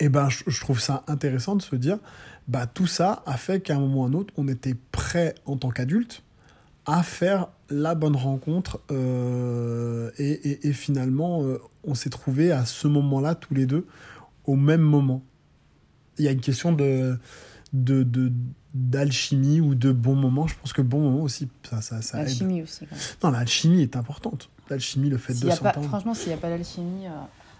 Et 0.00 0.08
ben, 0.08 0.28
je, 0.28 0.44
je 0.46 0.60
trouve 0.60 0.80
ça 0.80 1.02
intéressant 1.06 1.56
de 1.56 1.62
se 1.62 1.74
dire, 1.76 1.98
bah, 2.48 2.66
tout 2.66 2.86
ça 2.86 3.22
a 3.26 3.36
fait 3.36 3.60
qu'à 3.60 3.76
un 3.76 3.80
moment 3.80 4.02
ou 4.02 4.04
à 4.04 4.08
un 4.08 4.12
autre, 4.12 4.32
on 4.36 4.46
était 4.48 4.74
prêt 4.92 5.34
en 5.46 5.56
tant 5.56 5.70
qu'adulte 5.70 6.22
à 6.84 7.02
faire 7.02 7.48
la 7.70 7.94
bonne 7.94 8.14
rencontre. 8.16 8.80
euh, 8.92 10.10
et, 10.18 10.30
et- 10.50 10.68
et 10.68 10.72
finalement, 10.72 11.42
euh, 11.42 11.58
on 11.84 11.94
s'est 11.94 12.10
trouvé 12.10 12.52
à 12.52 12.64
ce 12.64 12.86
moment-là, 12.88 13.34
tous 13.34 13.54
les 13.54 13.66
deux, 13.66 13.86
au 14.44 14.54
même 14.56 14.82
moment. 14.82 15.22
Il 16.18 16.24
y 16.24 16.28
a 16.28 16.30
une 16.32 16.40
question 16.40 16.72
de 16.72 17.18
de 17.72 18.02
de- 18.04 18.32
d'alchimie 18.74 19.60
ou 19.60 19.74
de 19.74 19.90
bon 19.92 20.14
moment. 20.14 20.46
Je 20.46 20.54
pense 20.60 20.72
que 20.72 20.82
bon 20.82 21.00
moment 21.00 21.22
aussi, 21.22 21.48
ça, 21.68 21.80
ça, 21.80 22.00
ça 22.02 22.18
aide. 22.20 22.26
L'alchimie 22.28 22.62
aussi. 22.62 22.86
quand 22.86 22.94
même. 22.94 23.04
Non, 23.24 23.30
l'alchimie 23.30 23.82
est 23.82 23.96
importante. 23.96 24.48
L'alchimie, 24.70 25.08
le 25.10 25.18
fait 25.18 25.34
S'il 25.34 25.46
de 25.46 25.50
s'entendre. 25.50 25.88
franchement, 25.88 26.14
s'il 26.14 26.28
n'y 26.28 26.34
a 26.34 26.38
pas 26.38 26.48
d'alchimie. 26.50 27.06
euh, 27.06 27.10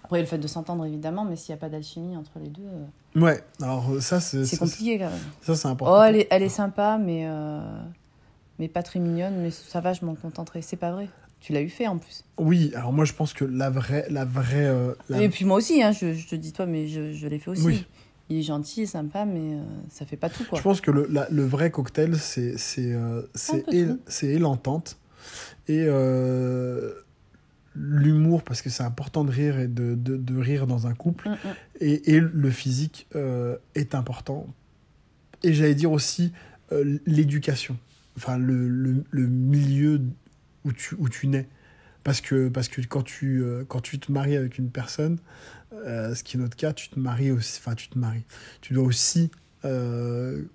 Après, 0.07 0.21
le 0.21 0.27
fait 0.27 0.38
de 0.38 0.47
s'entendre, 0.47 0.85
évidemment, 0.87 1.25
mais 1.25 1.35
s'il 1.37 1.53
n'y 1.53 1.59
a 1.59 1.61
pas 1.61 1.69
d'alchimie 1.69 2.16
entre 2.16 2.38
les 2.40 2.49
deux, 2.49 2.62
euh, 2.62 3.21
Ouais, 3.21 3.42
alors 3.61 3.90
euh, 3.90 4.01
ça, 4.01 4.21
c'est 4.21 4.45
c'est 4.45 4.57
compliqué 4.57 4.99
quand 4.99 5.11
même. 5.11 5.19
Ça, 5.42 5.55
c'est 5.57 5.66
important. 5.69 5.99
Oh, 5.99 6.03
elle 6.03 6.16
est, 6.16 6.29
elle 6.31 6.42
est 6.45 6.49
sympa, 6.49 6.97
mais, 6.97 7.23
euh, 7.27 7.61
mais 8.59 8.69
pas 8.69 8.83
très 8.85 9.01
mignonne, 9.01 9.35
mais 9.42 9.51
ça 9.51 9.81
va, 9.81 9.92
je 9.92 10.05
m'en 10.05 10.14
contenterai. 10.14 10.62
C'est 10.62 10.77
pas 10.77 10.92
vrai. 10.92 11.09
Tu 11.40 11.53
l'as 11.53 11.61
eu 11.61 11.69
fait 11.69 11.87
en 11.88 11.99
plus. 11.99 12.25
Oui, 12.38 12.73
alors 12.77 12.92
moi, 12.92 13.05
je 13.05 13.12
pense 13.14 13.33
que 13.33 13.45
la 13.45 13.69
vraie. 13.69 14.07
La 14.11 14.25
vraie 14.25 14.66
euh, 14.66 14.95
la- 15.09 15.23
Et 15.23 15.29
puis 15.29 15.45
moi 15.45 15.57
aussi, 15.59 15.83
hein, 15.83 15.92
je, 15.92 16.12
je 16.14 16.27
te 16.29 16.35
dis 16.37 16.53
toi, 16.53 16.66
mais 16.66 16.87
je, 16.88 17.12
je 17.12 17.27
l'ai 17.27 17.38
fait 17.38 17.51
aussi. 17.51 17.62
Oui. 17.66 17.87
Il 18.29 18.38
est 18.38 18.42
gentil 18.42 18.83
et 18.83 18.87
sympa, 18.87 19.25
mais 19.25 19.55
euh, 19.55 19.61
ça 19.90 20.05
fait 20.07 20.16
pas 20.16 20.29
tout, 20.31 20.45
quoi. 20.45 20.59
Je 20.59 20.62
pense 20.62 20.81
que 20.81 20.90
le, 20.90 21.07
la- 21.11 21.29
le 21.31 21.45
vrai 21.45 21.71
cocktail, 21.71 22.16
c'est 22.16 22.57
c'est 22.59 24.38
l'entente 24.38 24.99
et 25.69 25.85
l'humour, 27.76 28.42
parce 28.42 28.62
que 28.62 28.70
c'est 28.70 28.82
important 28.82 29.24
de 29.24 29.30
rire 29.30 29.58
et 29.58 29.68
de, 29.68 29.94
de, 29.94 30.16
de 30.16 30.36
rire 30.38 30.66
dans 30.66 30.86
un 30.86 30.94
couple. 30.94 31.28
Mm, 31.28 31.32
mm. 31.32 31.54
Et, 31.80 32.14
et 32.14 32.20
le 32.20 32.50
physique 32.50 33.06
euh, 33.14 33.56
est 33.74 33.94
important. 33.94 34.46
Et 35.42 35.52
j'allais 35.52 35.74
dire 35.74 35.92
aussi 35.92 36.32
euh, 36.72 36.98
l'éducation, 37.06 37.76
enfin 38.16 38.38
le, 38.38 38.68
le, 38.68 39.04
le 39.10 39.26
milieu 39.26 40.00
où 40.64 40.72
tu, 40.72 40.94
où 40.98 41.08
tu 41.08 41.26
nais. 41.28 41.46
Parce 42.02 42.20
que, 42.20 42.48
parce 42.48 42.68
que 42.68 42.80
quand, 42.82 43.02
tu, 43.02 43.42
euh, 43.42 43.64
quand 43.66 43.80
tu 43.80 43.98
te 43.98 44.10
maries 44.10 44.36
avec 44.36 44.58
une 44.58 44.70
personne, 44.70 45.18
ce 45.84 46.22
qui 46.22 46.36
est 46.36 46.40
notre 46.40 46.56
cas, 46.56 46.72
tu 46.72 46.88
te 46.88 46.98
maries 46.98 47.32
aussi, 47.32 47.60
enfin 47.60 47.74
tu 47.74 47.88
te 47.88 47.98
maries, 47.98 48.24
tu 48.62 48.72
dois 48.72 48.84
aussi 48.84 49.30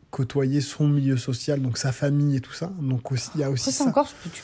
côtoyer 0.10 0.62
son 0.62 0.88
milieu 0.88 1.18
social, 1.18 1.62
donc 1.62 1.78
sa 1.78 1.92
famille 1.92 2.38
et 2.38 2.42
tout 2.42 2.54
ça. 2.54 2.72
Donc 2.82 3.12
aussi, 3.12 3.30
il 3.36 3.42
y 3.42 3.44
a 3.44 3.52
aussi 3.52 3.70
Après, 3.70 3.72
ça 3.78 3.84
ça. 3.84 3.90
encore, 3.90 4.10
tu 4.24 4.42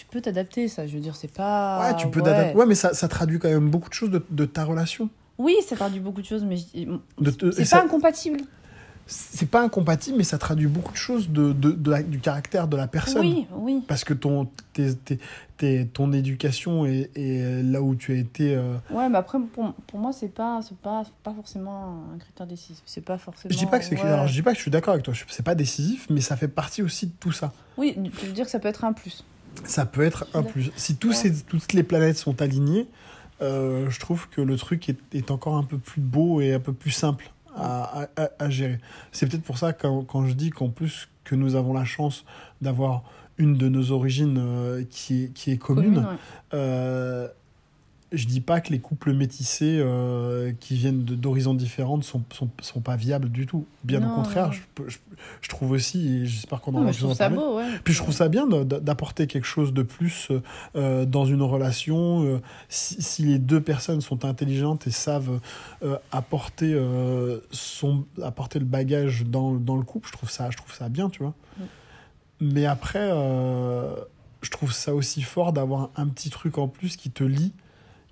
tu, 0.00 0.06
peux 0.06 0.20
t'adapter, 0.20 0.68
ça. 0.68 0.86
Je 0.86 0.94
veux 0.94 1.00
dire, 1.00 1.16
c'est 1.16 1.32
pas. 1.32 1.80
Ouais, 1.90 1.96
tu 1.96 2.08
peux 2.08 2.20
ouais. 2.20 2.24
t'adapter. 2.30 2.56
Ouais, 2.58 2.66
mais 2.66 2.74
ça, 2.74 2.94
ça 2.94 3.08
traduit 3.08 3.38
quand 3.38 3.48
même 3.48 3.70
beaucoup 3.70 3.88
de 3.88 3.94
choses 3.94 4.10
de, 4.10 4.24
de 4.30 4.44
ta 4.44 4.64
relation. 4.64 5.08
Oui, 5.38 5.54
ça 5.66 5.76
traduit 5.76 6.00
beaucoup 6.00 6.20
de 6.20 6.26
choses, 6.26 6.44
mais 6.44 6.56
je- 6.56 7.30
te- 7.30 7.50
c'est 7.50 7.64
ça- 7.64 7.78
pas 7.78 7.84
incompatible. 7.84 8.40
c'est 9.06 9.48
pas 9.48 9.62
incompatible, 9.62 10.18
mais 10.18 10.24
ça 10.24 10.36
traduit 10.38 10.66
beaucoup 10.66 10.92
de 10.92 10.98
choses 10.98 11.30
de, 11.30 11.52
de, 11.52 11.70
de 11.72 11.90
la- 11.90 12.02
du 12.02 12.20
caractère 12.20 12.68
de 12.68 12.76
la 12.76 12.86
personne. 12.86 13.22
Oui, 13.26 13.46
oui. 13.56 13.82
Parce 13.88 14.04
que 14.04 14.12
ton, 14.14 14.48
tes- 14.74 15.86
ton 15.92 16.12
éducation 16.12 16.86
et, 16.86 17.10
et 17.14 17.62
là 17.62 17.82
où 17.82 17.94
tu 17.94 18.12
as 18.12 18.16
été. 18.16 18.54
euh, 18.54 18.74
Ouais, 18.90 19.08
mais 19.08 19.18
après, 19.18 19.38
pour, 19.52 19.72
pour 19.86 19.98
moi, 19.98 20.12
c'est 20.12 20.32
pas, 20.32 20.60
pas, 20.82 21.04
pas 21.22 21.32
forcément 21.34 22.02
un 22.14 22.18
critère 22.18 22.46
décisif. 22.46 22.82
C'est 22.86 23.00
pas 23.04 23.18
forcément. 23.18 23.52
Je 23.52 23.58
dis 23.58 23.66
pas 23.66 23.78
que 23.78 23.84
c'est 23.84 23.96
ouais. 23.96 24.08
alors, 24.08 24.26
je 24.26 24.32
dis 24.32 24.42
pas 24.42 24.52
que 24.52 24.56
je 24.56 24.62
suis 24.62 24.70
d'accord 24.70 24.92
avec 24.94 25.04
toi. 25.04 25.12
je- 25.14 25.24
C'est 25.28 25.44
pas 25.44 25.54
décisif, 25.54 26.06
mais 26.10 26.20
ça 26.20 26.36
fait 26.36 26.48
partie 26.48 26.82
aussi 26.82 27.06
de 27.06 27.12
tout 27.18 27.32
ça. 27.32 27.52
Oui, 27.78 27.96
tu 28.18 28.26
veux 28.26 28.32
dire 28.32 28.44
que 28.44 28.50
ça 28.50 28.58
peut 28.58 28.68
être 28.68 28.84
un 28.84 28.92
plus. 28.92 29.24
Ça 29.64 29.86
peut 29.86 30.02
être 30.02 30.26
un 30.34 30.42
plus. 30.42 30.70
Si 30.76 30.96
tous 30.96 31.12
ces, 31.12 31.42
toutes 31.44 31.72
les 31.72 31.82
planètes 31.82 32.16
sont 32.16 32.40
alignées, 32.42 32.86
euh, 33.42 33.88
je 33.90 34.00
trouve 34.00 34.28
que 34.28 34.40
le 34.40 34.56
truc 34.56 34.88
est, 34.88 34.98
est 35.14 35.30
encore 35.30 35.56
un 35.56 35.62
peu 35.64 35.78
plus 35.78 36.00
beau 36.00 36.40
et 36.40 36.52
un 36.54 36.60
peu 36.60 36.72
plus 36.72 36.90
simple 36.90 37.30
à, 37.54 38.02
à- 38.02 38.08
à- 38.16 38.30
à 38.38 38.50
gérer. 38.50 38.78
C'est 39.12 39.26
peut-être 39.28 39.42
pour 39.42 39.58
ça 39.58 39.72
quand, 39.72 40.02
quand 40.04 40.26
je 40.26 40.34
dis 40.34 40.50
qu'en 40.50 40.68
plus 40.68 41.08
que 41.24 41.34
nous 41.34 41.54
avons 41.54 41.72
la 41.72 41.84
chance 41.84 42.24
d'avoir 42.60 43.02
une 43.38 43.56
de 43.56 43.68
nos 43.68 43.92
origines 43.92 44.36
euh, 44.38 44.84
qui, 44.90 45.24
est, 45.24 45.32
qui 45.32 45.52
est 45.52 45.56
commune, 45.56 45.94
Commune, 45.94 45.98
ouais. 46.10 46.16
euh, 46.54 47.28
je 48.12 48.26
dis 48.26 48.40
pas 48.40 48.60
que 48.60 48.70
les 48.72 48.80
couples 48.80 49.12
métissés 49.12 49.78
euh, 49.80 50.52
qui 50.58 50.74
viennent 50.74 51.04
d'horizons 51.04 51.54
différentes 51.54 52.02
sont, 52.02 52.22
sont, 52.32 52.48
sont 52.60 52.80
pas 52.80 52.96
viables 52.96 53.30
du 53.30 53.46
tout. 53.46 53.66
Bien 53.84 54.00
Non, 54.00 54.12
au 54.12 54.14
contraire, 54.16 54.52
je, 54.52 54.60
peux- 54.74 54.88
je, 54.88 54.98
je 55.40 55.48
trouve 55.48 55.70
aussi, 55.70 56.08
et 56.16 56.26
j'espère 56.26 56.60
qu'on 56.60 56.74
aura 56.74 56.84
mais 56.84 56.92
je 56.92 56.98
trouve 56.98 57.12
ça 57.14 57.30
parler, 57.30 57.36
beau, 57.36 57.56
ouais. 57.58 57.68
puis 57.84 57.94
je 57.94 58.02
trouve 58.02 58.14
ça 58.14 58.28
bien 58.28 58.46
d'apporter 58.48 59.26
quelque 59.26 59.46
chose 59.46 59.72
de 59.72 59.82
plus 59.82 60.28
euh, 60.74 61.04
dans 61.06 61.24
une 61.24 61.42
relation. 61.42 62.24
euh, 62.24 62.40
si, 62.68 63.00
si 63.00 63.22
les 63.22 63.38
deux 63.38 63.60
personnes 63.60 64.00
sont 64.00 64.24
intelligentes 64.24 64.86
et 64.86 64.90
savent 64.90 65.38
apporter, 66.10 66.76
son, 67.50 68.04
apporter 68.22 68.58
le 68.58 68.64
bagage 68.64 69.24
dans, 69.24 69.52
dans 69.52 69.76
le 69.76 69.82
couple, 69.82 70.08
je 70.08 70.12
trouve 70.12 70.30
ça, 70.30 70.50
je 70.50 70.56
trouve 70.56 70.74
ça 70.74 70.88
bien, 70.88 71.10
tu 71.10 71.22
vois. 71.22 71.34
Mm. 71.58 71.62
Mais 72.40 72.66
après, 72.66 73.10
je 74.42 74.50
trouve 74.50 74.72
ça 74.72 74.94
aussi 74.94 75.22
fort 75.22 75.52
d'avoir 75.52 75.90
un 75.96 76.06
petit 76.08 76.30
truc 76.30 76.58
en 76.58 76.68
plus 76.68 76.96
qui 76.96 77.10
te 77.10 77.22
lie, 77.24 77.52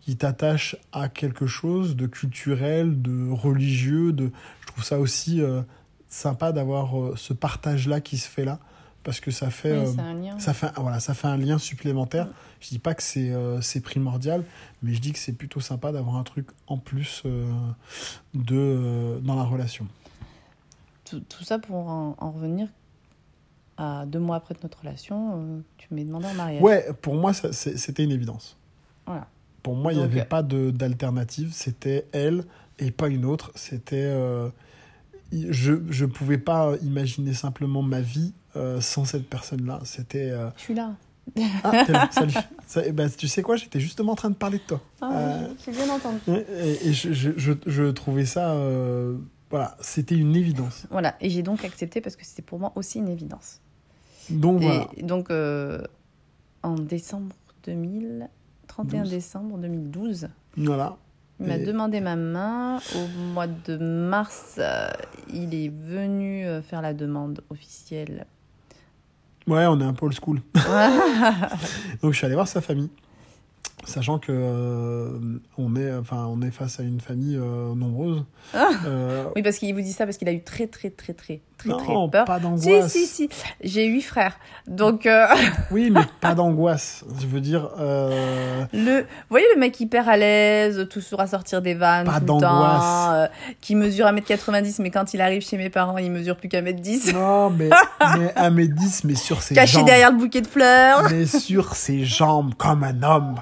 qui 0.08 0.16
t'attache 0.16 0.74
à 0.90 1.10
quelque 1.10 1.46
chose 1.46 1.94
de 1.94 2.06
culturel, 2.06 3.02
de 3.02 3.30
religieux. 3.30 4.14
De... 4.14 4.30
Je 4.62 4.66
trouve 4.68 4.82
ça 4.82 4.98
aussi 4.98 5.42
euh, 5.42 5.60
sympa 6.08 6.50
d'avoir 6.52 6.98
euh, 6.98 7.14
ce 7.14 7.34
partage-là 7.34 8.00
qui 8.00 8.16
se 8.16 8.26
fait 8.26 8.46
là, 8.46 8.58
parce 9.04 9.20
que 9.20 9.30
ça 9.30 9.50
fait... 9.50 9.78
Oui, 9.78 9.84
euh, 9.86 9.92
c'est 9.94 10.00
un 10.00 10.14
lien. 10.14 10.38
ça 10.38 10.54
fait, 10.54 10.70
voilà, 10.78 10.98
ça 10.98 11.12
fait 11.12 11.26
un 11.26 11.36
lien 11.36 11.58
supplémentaire. 11.58 12.24
Mm. 12.24 12.32
Je 12.60 12.68
dis 12.68 12.78
pas 12.78 12.94
que 12.94 13.02
c'est 13.02 13.34
c'est 13.60 13.82
primordial, 13.82 14.44
mais 14.82 14.94
je 14.94 15.00
dis 15.02 15.12
que 15.12 15.18
c'est 15.18 15.34
plutôt 15.34 15.60
sympa 15.60 15.92
d'avoir 15.92 16.16
un 16.16 16.24
truc 16.24 16.46
en 16.68 16.78
plus 16.78 17.24
de, 18.32 19.20
dans 19.22 19.36
la 19.36 19.44
relation. 19.44 19.86
Tout, 21.04 21.20
tout 21.20 21.44
ça 21.44 21.58
pour 21.58 21.76
en, 21.76 22.16
en 22.16 22.30
revenir 22.30 22.68
à 23.76 24.06
deux 24.06 24.20
mois 24.20 24.36
après 24.36 24.54
notre 24.62 24.78
relation, 24.80 25.62
tu 25.76 25.92
m'es 25.92 26.04
demandé 26.04 26.28
en 26.28 26.34
mariage. 26.34 26.62
Ouais, 26.62 26.86
pour 27.02 27.14
moi, 27.14 27.34
c'était 27.34 28.04
une 28.04 28.10
évidence. 28.10 28.56
Voilà. 29.06 29.28
Pour 29.62 29.74
moi, 29.76 29.92
il 29.92 29.98
n'y 29.98 30.04
avait 30.04 30.20
euh, 30.20 30.24
pas 30.24 30.42
de- 30.42 30.70
d'alternative. 30.70 31.50
C'était 31.52 32.06
elle 32.12 32.44
et 32.78 32.90
pas 32.90 33.08
une 33.08 33.24
autre. 33.24 33.52
C'était. 33.54 33.96
euh, 33.96 34.48
je 35.32 35.72
ne 35.72 36.06
pouvais 36.06 36.38
pas 36.38 36.74
imaginer 36.82 37.34
simplement 37.34 37.82
ma 37.82 38.00
vie 38.00 38.32
euh, 38.56 38.80
sans 38.80 39.04
cette 39.04 39.28
personne-là. 39.28 39.80
C'était. 39.84 40.30
euh, 40.30 40.48
Je 40.56 40.62
suis 40.62 40.74
là. 40.74 40.94
Ah, 41.62 41.84
t'es 41.84 41.92
là, 41.92 42.08
salut. 42.10 42.32
Ça- 42.66 42.82
eh 42.86 42.92
ben, 42.92 43.10
tu 43.10 43.28
sais 43.28 43.42
quoi, 43.42 43.56
j'étais 43.56 43.80
justement 43.80 44.12
en 44.12 44.16
train 44.16 44.30
de 44.30 44.34
parler 44.34 44.56
de 44.58 44.62
toi. 44.62 44.80
Ah, 45.02 45.10
Euh, 45.14 45.48
J'ai 45.64 45.72
bien 45.72 45.90
entendu. 45.90 46.20
Et, 46.28 46.88
et 46.88 46.92
je, 46.94 47.12
je, 47.12 47.30
je, 47.36 47.52
je 47.66 47.82
trouvais 47.90 48.24
ça. 48.24 48.52
euh, 48.52 49.16
voilà, 49.50 49.76
c'était 49.80 50.14
une 50.14 50.34
évidence. 50.36 50.86
Voilà, 50.90 51.16
et 51.20 51.28
j'ai 51.30 51.42
donc 51.42 51.64
accepté 51.64 52.00
parce 52.00 52.16
que 52.16 52.24
c'était 52.24 52.40
pour 52.42 52.58
moi 52.58 52.72
aussi 52.76 52.98
une 52.98 53.08
évidence. 53.08 53.60
Donc 54.30 54.60
voilà. 54.62 54.88
Et 54.96 55.02
donc, 55.02 55.30
euh, 55.30 55.82
en 56.62 56.74
décembre 56.76 57.34
2000, 57.64 58.28
31 58.68 59.02
12. 59.02 59.10
décembre 59.10 59.58
2012. 59.58 60.28
Voilà. 60.56 60.96
Il 61.40 61.46
m'a 61.46 61.56
Et- 61.56 61.64
demandé 61.64 62.00
ma 62.00 62.16
main. 62.16 62.78
Au 62.96 63.06
mois 63.32 63.46
de 63.46 63.76
mars, 63.76 64.56
euh, 64.58 64.88
il 65.32 65.54
est 65.54 65.68
venu 65.68 66.44
euh, 66.46 66.62
faire 66.62 66.82
la 66.82 66.94
demande 66.94 67.42
officielle. 67.50 68.26
Ouais, 69.46 69.64
on 69.66 69.80
est 69.80 69.84
un 69.84 69.92
peu 69.94 70.06
old 70.06 70.14
school. 70.20 70.40
Donc 72.02 72.12
je 72.12 72.16
suis 72.16 72.26
allé 72.26 72.34
voir 72.34 72.48
sa 72.48 72.60
famille, 72.60 72.90
sachant 73.84 74.18
que 74.18 74.32
euh, 74.32 75.18
on 75.56 75.74
est, 75.76 75.94
enfin, 75.94 76.26
on 76.26 76.42
est 76.42 76.50
face 76.50 76.80
à 76.80 76.82
une 76.82 77.00
famille 77.00 77.36
euh, 77.36 77.74
nombreuse. 77.74 78.24
Ah. 78.52 78.68
Oui, 79.36 79.42
parce 79.42 79.58
qu'il 79.58 79.72
vous 79.74 79.80
dit 79.80 79.92
ça 79.92 80.04
parce 80.06 80.18
qu'il 80.18 80.28
a 80.28 80.32
eu 80.32 80.42
très, 80.42 80.66
très, 80.66 80.90
très, 80.90 81.14
très, 81.14 81.40
très, 81.58 81.70
très 81.70 81.94
peur. 82.10 82.24
pas 82.24 82.36
Si, 82.38 82.42
d'angoisse. 82.42 82.92
si, 82.92 83.06
si. 83.06 83.28
J'ai 83.62 83.86
huit 83.86 84.02
frères. 84.02 84.38
Donc, 84.66 85.06
euh, 85.06 85.26
Oui, 85.70 85.90
mais 85.90 86.00
pas 86.20 86.34
d'angoisse. 86.34 87.04
Je 87.20 87.26
veux 87.26 87.40
dire, 87.40 87.68
euh, 87.78 88.64
le, 88.72 89.00
vous 89.00 89.06
voyez 89.30 89.46
le 89.54 89.60
mec 89.60 89.78
hyper 89.80 90.08
à 90.08 90.16
l'aise, 90.16 90.86
toujours 90.90 91.20
à 91.20 91.26
sortir 91.26 91.60
des 91.62 91.74
vannes 91.74 92.06
Pas 92.06 92.14
tout 92.14 92.20
le 92.20 92.26
temps, 92.26 92.38
d'angoisse. 92.38 93.08
euh, 93.12 93.26
qui 93.60 93.74
mesure 93.74 94.06
1m90, 94.06 94.80
mais 94.82 94.90
quand 94.90 95.12
il 95.14 95.20
arrive 95.20 95.42
chez 95.42 95.56
mes 95.56 95.70
parents, 95.70 95.98
il 95.98 96.10
mesure 96.10 96.36
plus 96.36 96.48
qu'à 96.48 96.62
1m10. 96.62 97.12
non, 97.12 97.50
mais, 97.50 97.70
mais 98.18 98.32
à 98.36 98.50
mes 98.50 98.68
10, 98.68 99.04
mais 99.04 99.14
sur 99.14 99.42
ses 99.42 99.54
Caché 99.54 99.78
jambes. 99.78 99.86
derrière 99.86 100.12
le 100.12 100.18
bouquet 100.18 100.40
de 100.40 100.46
fleurs. 100.46 101.08
Mais 101.10 101.26
sur 101.26 101.74
ses 101.74 102.04
jambes, 102.04 102.54
comme 102.56 102.84
un 102.84 103.02
homme. 103.02 103.36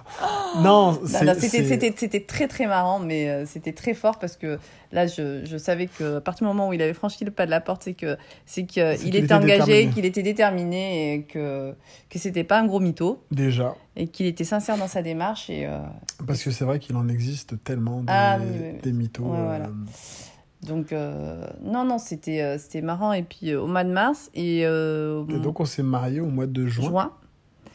Non, 0.58 0.92
Non, 0.92 0.98
c'était 1.40 2.20
très 2.26 2.48
très 2.48 2.66
marrant, 2.66 2.98
mais 2.98 3.28
euh, 3.28 3.44
c'était 3.46 3.72
très 3.72 3.94
fort 3.94 4.18
parce 4.18 4.36
que 4.36 4.58
là, 4.92 5.06
je, 5.06 5.44
je 5.44 5.56
savais 5.56 5.86
que 5.86 6.16
à 6.18 6.20
partir 6.20 6.46
du 6.46 6.48
moment 6.52 6.68
où 6.68 6.72
il 6.72 6.80
avait 6.82 6.94
franchi 6.94 7.24
le 7.24 7.30
pas 7.30 7.44
de 7.46 7.50
la 7.50 7.60
porte, 7.60 7.82
c'est 7.84 7.94
que 7.94 8.05
c'est 8.44 8.64
qu'il 8.64 8.82
C'est 8.96 9.04
qu'il 9.04 9.16
était 9.16 9.24
était 9.24 9.34
engagé, 9.34 9.88
qu'il 9.88 10.04
était 10.04 10.22
déterminé 10.22 11.14
et 11.14 11.22
que 11.22 11.74
que 12.08 12.18
c'était 12.18 12.44
pas 12.44 12.60
un 12.60 12.66
gros 12.66 12.80
mytho 12.80 13.22
Déjà. 13.30 13.74
et 13.96 14.08
qu'il 14.08 14.26
était 14.26 14.44
sincère 14.44 14.76
dans 14.78 14.88
sa 14.88 15.02
démarche 15.02 15.50
et 15.50 15.66
euh, 15.66 15.78
Parce 16.26 16.42
que 16.42 16.50
c'est 16.50 16.64
vrai 16.64 16.78
qu'il 16.78 16.96
en 16.96 17.08
existe 17.08 17.62
tellement 17.64 18.00
des, 18.00 18.06
Ah, 18.08 18.38
des 18.82 18.92
mythos. 18.92 19.24
Ouais, 19.24 19.38
euh, 19.38 19.44
voilà. 19.44 19.70
donc 20.62 20.92
euh, 20.92 21.46
non 21.62 21.84
non 21.84 21.98
c'était 21.98 22.58
c'était 22.58 22.82
marrant 22.82 23.12
et 23.12 23.22
puis 23.22 23.54
au 23.54 23.66
mois 23.66 23.84
de 23.84 23.92
mars 23.92 24.30
et, 24.34 24.64
donc, 24.64 25.60
on 25.60 25.64
s'est 25.64 25.82
marié 25.82 26.20
au 26.20 26.26
mois 26.26 26.46
de 26.46 26.66
juin. 26.66 26.88
juin 26.88 27.12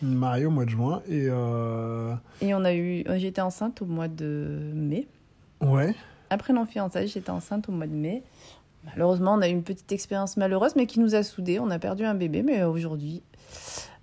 Marié 0.02 0.46
au 0.46 0.52
mois 0.52 0.66
de 0.66 0.70
juin. 0.72 1.02
Et 1.10 1.26
et 2.46 2.54
on 2.54 2.64
a 2.66 2.74
eu 2.74 3.04
j'étais 3.18 3.42
enceinte 3.42 3.82
au 3.82 3.86
mois 3.86 4.08
de 4.08 4.72
mai. 4.74 5.08
ouais. 5.62 5.94
Après 6.32 6.54
non 6.54 6.66
fiançailles, 6.66 7.10
j'étais 7.10 7.30
enceinte 7.30 7.68
au 7.68 7.74
mois 7.74 7.88
de 7.88 7.94
mai. 7.94 8.24
Malheureusement, 8.86 9.34
on 9.36 9.42
a 9.42 9.48
eu 9.48 9.52
une 9.52 9.64
petite 9.64 9.92
expérience 9.92 10.38
malheureuse, 10.38 10.76
mais 10.76 10.86
qui 10.86 11.00
nous 11.00 11.16
a 11.16 11.24
soudés. 11.24 11.60
On 11.60 11.70
a 11.70 11.80
perdu 11.80 12.04
un 12.06 12.14
bébé, 12.16 12.42
mais 12.44 12.64
aujourd'hui, 12.64 13.22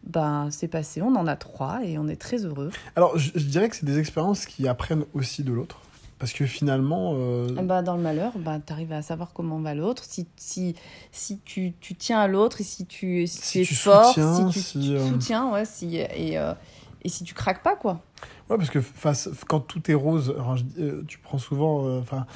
ben, 0.04 0.48
c'est 0.50 0.68
passé. 0.68 1.02
On 1.02 1.14
en 1.16 1.26
a 1.26 1.36
trois 1.36 1.84
et 1.84 1.98
on 1.98 2.08
est 2.08 2.16
très 2.20 2.44
heureux. 2.44 2.70
Alors, 2.96 3.18
je, 3.18 3.32
je 3.34 3.44
dirais 3.44 3.68
que 3.68 3.76
c'est 3.76 3.84
des 3.86 3.98
expériences 3.98 4.46
qui 4.46 4.66
apprennent 4.68 5.04
aussi 5.14 5.42
de 5.42 5.52
l'autre. 5.52 5.78
Parce 6.18 6.32
que 6.32 6.46
finalement, 6.46 7.12
euh, 7.14 7.46
ben, 7.62 7.80
dans 7.82 7.96
le 7.96 8.02
malheur, 8.02 8.32
ben, 8.38 8.60
tu 8.64 8.72
arrives 8.72 8.92
à 8.92 9.02
savoir 9.02 9.32
comment 9.32 9.60
va 9.60 9.74
l'autre. 9.74 10.02
Si, 10.04 10.26
si, 10.36 10.74
si 11.12 11.38
tu, 11.44 11.74
tu 11.78 11.94
tiens 11.94 12.18
à 12.18 12.26
l'autre 12.26 12.60
et 12.60 12.64
si 12.64 12.86
tu, 12.86 13.24
si 13.28 13.36
Si 13.40 13.52
tu 13.52 13.60
es 13.60 13.64
tu 13.64 13.74
fort, 13.76 14.06
soutiens, 14.06 14.50
si 14.50 14.64
tu, 14.80 14.80
tu 14.80 14.96
euh, 14.96 15.08
soutiens, 15.08 15.52
ouais, 15.52 15.64
si, 15.64 15.96
et, 15.96 16.36
euh, 16.38 16.54
et 17.02 17.08
si 17.08 17.22
tu 17.22 17.34
craques 17.34 17.62
pas, 17.62 17.76
quoi. 17.76 18.00
ouais, 18.50 18.56
parce 18.56 18.70
que 18.70 18.80
face, 18.80 19.28
quand 19.46 19.60
tout 19.60 19.88
est 19.92 19.94
rose, 19.94 20.30
alors 20.36 20.56
je 20.56 20.64
dis- 20.64 20.82
euh, 20.82 21.04
tu 21.06 21.18
prends 21.18 21.38
souvent, 21.38 21.98
enfin, 22.00 22.26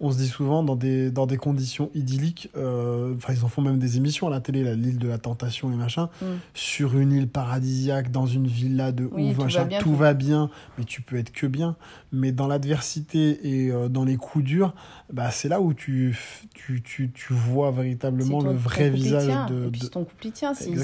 on 0.00 0.10
se 0.12 0.18
dit 0.18 0.28
souvent 0.28 0.62
dans 0.62 0.76
des, 0.76 1.10
dans 1.10 1.26
des 1.26 1.36
conditions 1.36 1.90
idylliques, 1.94 2.50
euh, 2.56 3.14
enfin, 3.16 3.32
ils 3.32 3.44
en 3.44 3.48
font 3.48 3.62
même 3.62 3.78
des 3.78 3.96
émissions 3.96 4.26
à 4.28 4.30
la 4.30 4.40
télé, 4.40 4.62
l'île 4.76 4.98
de 4.98 5.08
la 5.08 5.18
tentation 5.18 5.72
et 5.72 5.76
machin, 5.76 6.08
Mm. 6.22 6.24
sur 6.54 6.96
une 6.98 7.12
île 7.12 7.28
paradisiaque, 7.28 8.10
dans 8.10 8.26
une 8.26 8.46
villa 8.46 8.92
de 8.92 9.08
Oui, 9.12 9.30
ouf, 9.30 9.36
tout 9.38 9.42
va 9.56 9.64
bien, 9.64 9.78
tout 9.78 9.84
tout- 9.90 9.94
va 9.96 10.14
bien, 10.14 10.50
mais 10.78 10.84
tu 10.84 11.02
peux 11.02 11.16
être 11.16 11.32
que 11.32 11.46
bien. 11.46 11.76
Mais 12.12 12.30
dans 12.32 12.46
l'adversité 12.46 13.40
et 13.64 13.70
euh, 13.70 13.88
dans 13.88 14.04
les 14.04 14.16
coups 14.16 14.44
durs, 14.44 14.74
bah, 15.12 15.30
c'est 15.30 15.48
là 15.48 15.60
où 15.60 15.74
tu, 15.74 16.16
tu, 16.54 16.82
tu, 16.82 17.10
tu 17.10 17.32
vois 17.32 17.70
véritablement 17.70 18.40
le 18.40 18.52
vrai 18.52 18.90
visage 18.90 19.26
tient, 19.26 19.46
de, 19.46 19.66
Et 19.66 19.70
puis 19.70 19.80
de- 19.80 19.84
si 19.86 19.90
ton 19.90 20.04
couple 20.04 20.26
y 20.28 20.32
tient, 20.32 20.54
si, 20.54 20.74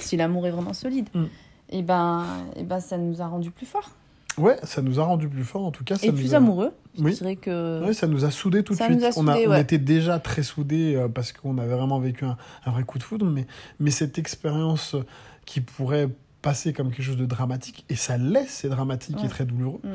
si, 0.00 0.16
l'amour 0.16 0.46
est 0.46 0.50
vraiment 0.50 0.72
solide, 0.74 1.08
Mm. 1.14 1.24
et 1.70 1.82
ben, 1.82 2.24
et 2.56 2.64
ben 2.64 2.80
ça 2.80 2.98
nous 2.98 3.22
a 3.22 3.26
rendu 3.26 3.50
plus 3.50 3.66
forts. 3.66 3.90
Ouais, 4.38 4.56
ça 4.62 4.82
nous 4.82 5.00
a 5.00 5.04
rendu 5.04 5.28
plus 5.28 5.44
forts, 5.44 5.64
en 5.66 5.70
tout 5.70 5.84
cas. 5.84 5.96
Ça 5.96 6.06
Et 6.06 6.10
nous 6.10 6.16
plus 6.16 6.34
a... 6.34 6.38
amoureux. 6.38 6.72
Oui. 6.98 7.12
Je 7.12 7.18
dirais 7.18 7.36
que. 7.36 7.84
Ouais, 7.84 7.92
ça 7.92 8.06
nous 8.06 8.24
a 8.24 8.30
soudés 8.30 8.62
tout 8.62 8.72
de 8.74 8.78
suite. 8.78 8.90
nous 8.90 9.04
a 9.04 9.08
on, 9.16 9.26
a, 9.28 9.34
soudés, 9.34 9.46
on 9.46 9.50
ouais. 9.50 9.60
était 9.60 9.78
déjà 9.78 10.18
très 10.18 10.42
soudés 10.42 10.94
euh, 10.96 11.08
parce 11.08 11.32
qu'on 11.32 11.58
avait 11.58 11.74
vraiment 11.74 11.98
vécu 12.00 12.24
un, 12.24 12.36
un 12.64 12.70
vrai 12.70 12.84
coup 12.84 12.98
de 12.98 13.02
foudre, 13.04 13.26
mais, 13.26 13.46
mais 13.80 13.90
cette 13.90 14.18
expérience 14.18 14.96
qui 15.44 15.60
pourrait 15.60 16.08
passer 16.40 16.72
comme 16.72 16.90
quelque 16.90 17.02
chose 17.02 17.16
de 17.16 17.26
dramatique, 17.26 17.84
et 17.88 17.96
ça 17.96 18.16
l'est, 18.16 18.46
c'est 18.48 18.68
dramatique 18.68 19.16
et 19.18 19.22
Ouais. 19.22 19.28
très 19.28 19.44
douloureux, 19.44 19.80
Mm. 19.82 19.88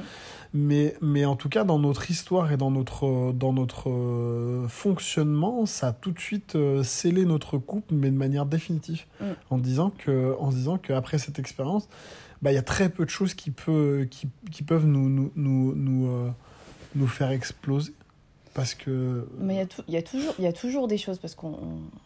mais, 0.53 0.95
mais 1.01 1.23
en 1.23 1.38
tout 1.38 1.47
cas, 1.47 1.63
dans 1.63 1.79
notre 1.79 2.12
histoire 2.12 2.51
et 2.51 2.58
dans 2.58 2.69
notre, 2.69 3.32
dans 3.32 3.53
notre 3.53 3.89
euh, 3.89 4.67
fonctionnement, 4.67 5.65
ça 5.65 5.88
a 5.88 5.91
tout 5.93 6.12
de 6.12 6.19
suite 6.19 6.56
euh, 6.58 6.84
scellé 6.84 7.23
notre 7.23 7.58
couple, 7.58 7.93
mais 7.95 8.12
de 8.12 8.17
manière 8.17 8.45
définitive, 8.45 9.06
Mm. 9.21 9.25
en 9.51 9.58
disant 9.58 9.91
que, 9.97 10.36
en 10.38 10.51
se 10.51 10.58
disant 10.58 10.77
qu'après 10.77 11.17
cette 11.17 11.39
expérience, 11.39 11.88
bah, 12.43 12.51
il 12.51 12.56
y 12.56 12.60
a 12.60 12.62
très 12.63 12.89
peu 12.89 13.06
de 13.06 13.10
choses 13.10 13.34
qui, 13.34 13.49
peut, 13.51 14.06
qui, 14.12 14.27
qui 14.51 14.63
peuvent 14.63 14.86
nous, 14.86 15.10
nous, 15.10 15.32
nous, 15.36 15.73
nous, 15.75 16.08
euh, 16.08 16.29
nous 16.95 17.08
faire 17.08 17.32
exploser. 17.32 17.93
Parce 18.53 18.75
que. 18.75 19.27
Mais 19.39 19.65
il 19.88 19.95
y, 19.95 19.97
y, 19.97 20.43
y 20.43 20.47
a 20.47 20.53
toujours 20.53 20.88
des 20.88 20.97
choses 20.99 21.17
parce 21.17 21.34
qu'on 21.34 21.58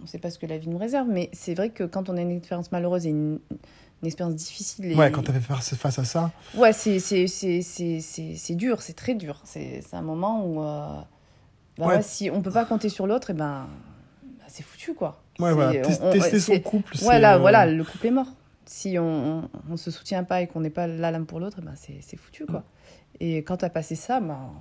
ne 0.02 0.08
sait 0.08 0.20
pas 0.20 0.30
ce 0.30 0.40
que 0.40 0.46
la 0.46 0.58
vie 0.58 0.70
nous 0.70 0.78
réserve. 0.78 1.08
Mais 1.10 1.30
c'est 1.34 1.54
vrai 1.56 1.72
que 1.72 1.84
quand 1.84 2.08
on 2.10 2.16
a 2.16 2.22
une 2.22 2.32
expérience 2.32 2.72
malheureuse 2.72 3.06
et 3.06 3.10
une, 3.10 3.40
une 4.02 4.08
expérience 4.08 4.36
difficile. 4.36 4.86
Et... 4.86 4.96
Ouais, 4.96 5.12
quand 5.12 5.24
tu 5.24 5.34
fait 5.34 5.42
face, 5.42 5.76
face 5.76 6.00
à 6.00 6.06
ça. 6.06 6.32
Ouais, 6.56 6.72
c'est 6.72 8.56
dur, 8.56 8.82
c'est 8.82 8.94
très 8.94 9.16
dur. 9.16 9.42
C'est 9.44 9.82
un 9.92 10.02
moment 10.02 10.46
où. 10.46 10.62
euh, 10.64 11.02
bah 11.78 11.88
Ouais. 11.88 11.96
ouais, 11.98 12.02
si 12.02 12.30
on 12.32 12.42
peut 12.42 12.52
pas 12.52 12.64
compter 12.66 12.88
sur 12.90 13.08
l'autre, 13.08 13.30
et 13.32 13.34
ben. 13.34 13.68
bah, 14.40 14.46
c'est 14.48 14.64
foutu, 14.64 14.94
quoi. 14.94 15.22
Ouais, 15.40 15.54
voilà. 15.54 15.82
tes- 15.82 16.02
on- 16.02 16.08
on- 16.08 16.12
tester 16.12 16.40
son 16.40 16.60
couple, 16.60 16.96
c'est. 16.98 17.06
Ouais, 17.08 17.20
là, 17.20 17.36
euh, 17.36 17.40
voilà, 17.40 17.66
le 17.66 17.84
couple 17.84 18.08
est 18.08 18.12
mort. 18.12 18.28
Si 18.68 18.98
on, 19.00 19.40
on, 19.44 19.50
on 19.72 19.78
se 19.78 19.92
soutient 19.92 20.24
pas 20.24 20.42
et 20.42 20.48
qu'on 20.48 20.62
n'est 20.62 20.70
pas 20.70 20.88
là 20.88 21.10
l'un 21.12 21.24
pour 21.24 21.40
l'autre, 21.40 21.58
eh 21.62 21.66
ben 21.66 21.74
c'est 21.76 22.18
foutu, 22.18 22.46
quoi. 22.46 22.64
Et 23.20 23.38
quand 23.38 23.58
t'as 23.58 23.70
passé 23.70 23.96
ça, 23.96 24.20
ben, 24.20 24.52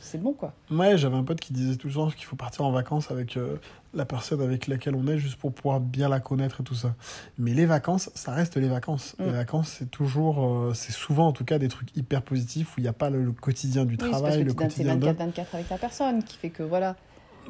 c'est 0.00 0.22
bon, 0.22 0.32
quoi. 0.34 0.52
Ouais, 0.70 0.96
j'avais 0.96 1.16
un 1.16 1.24
pote 1.24 1.40
qui 1.40 1.52
disait 1.52 1.76
tout 1.76 1.88
le 1.88 1.94
temps 1.94 2.10
qu'il 2.10 2.26
faut 2.26 2.36
partir 2.36 2.64
en 2.64 2.70
vacances 2.70 3.10
avec 3.10 3.36
euh, 3.36 3.56
la 3.94 4.04
personne 4.04 4.40
avec 4.40 4.68
laquelle 4.68 4.94
on 4.94 5.06
est 5.08 5.18
juste 5.18 5.36
pour 5.36 5.52
pouvoir 5.52 5.80
bien 5.80 6.08
la 6.08 6.20
connaître 6.20 6.60
et 6.60 6.64
tout 6.64 6.76
ça. 6.76 6.94
Mais 7.38 7.54
les 7.54 7.66
vacances, 7.66 8.10
ça 8.14 8.32
reste 8.32 8.56
les 8.56 8.68
vacances. 8.68 9.16
Mm. 9.18 9.24
Les 9.24 9.30
vacances, 9.32 9.74
c'est 9.78 9.90
toujours, 9.90 10.46
euh, 10.46 10.74
c'est 10.74 10.92
souvent 10.92 11.26
en 11.26 11.32
tout 11.32 11.44
cas 11.44 11.58
des 11.58 11.66
trucs 11.68 11.96
hyper 11.96 12.22
positifs 12.22 12.76
où 12.76 12.80
il 12.80 12.84
n'y 12.84 12.88
a 12.88 12.92
pas 12.92 13.10
le, 13.10 13.24
le 13.24 13.32
quotidien 13.32 13.84
du 13.84 13.94
Oui, 13.94 13.98
c'est 14.00 14.10
parce 14.10 14.22
travail, 14.22 14.38
que 14.40 14.44
le 14.44 14.50
tu- 14.52 14.56
quotidien 14.56 14.94
de. 14.96 15.06
24-24 15.08 15.44
avec 15.54 15.70
la 15.70 15.78
personne 15.78 16.22
qui 16.22 16.36
fait 16.36 16.50
que, 16.50 16.62
voilà. 16.62 16.94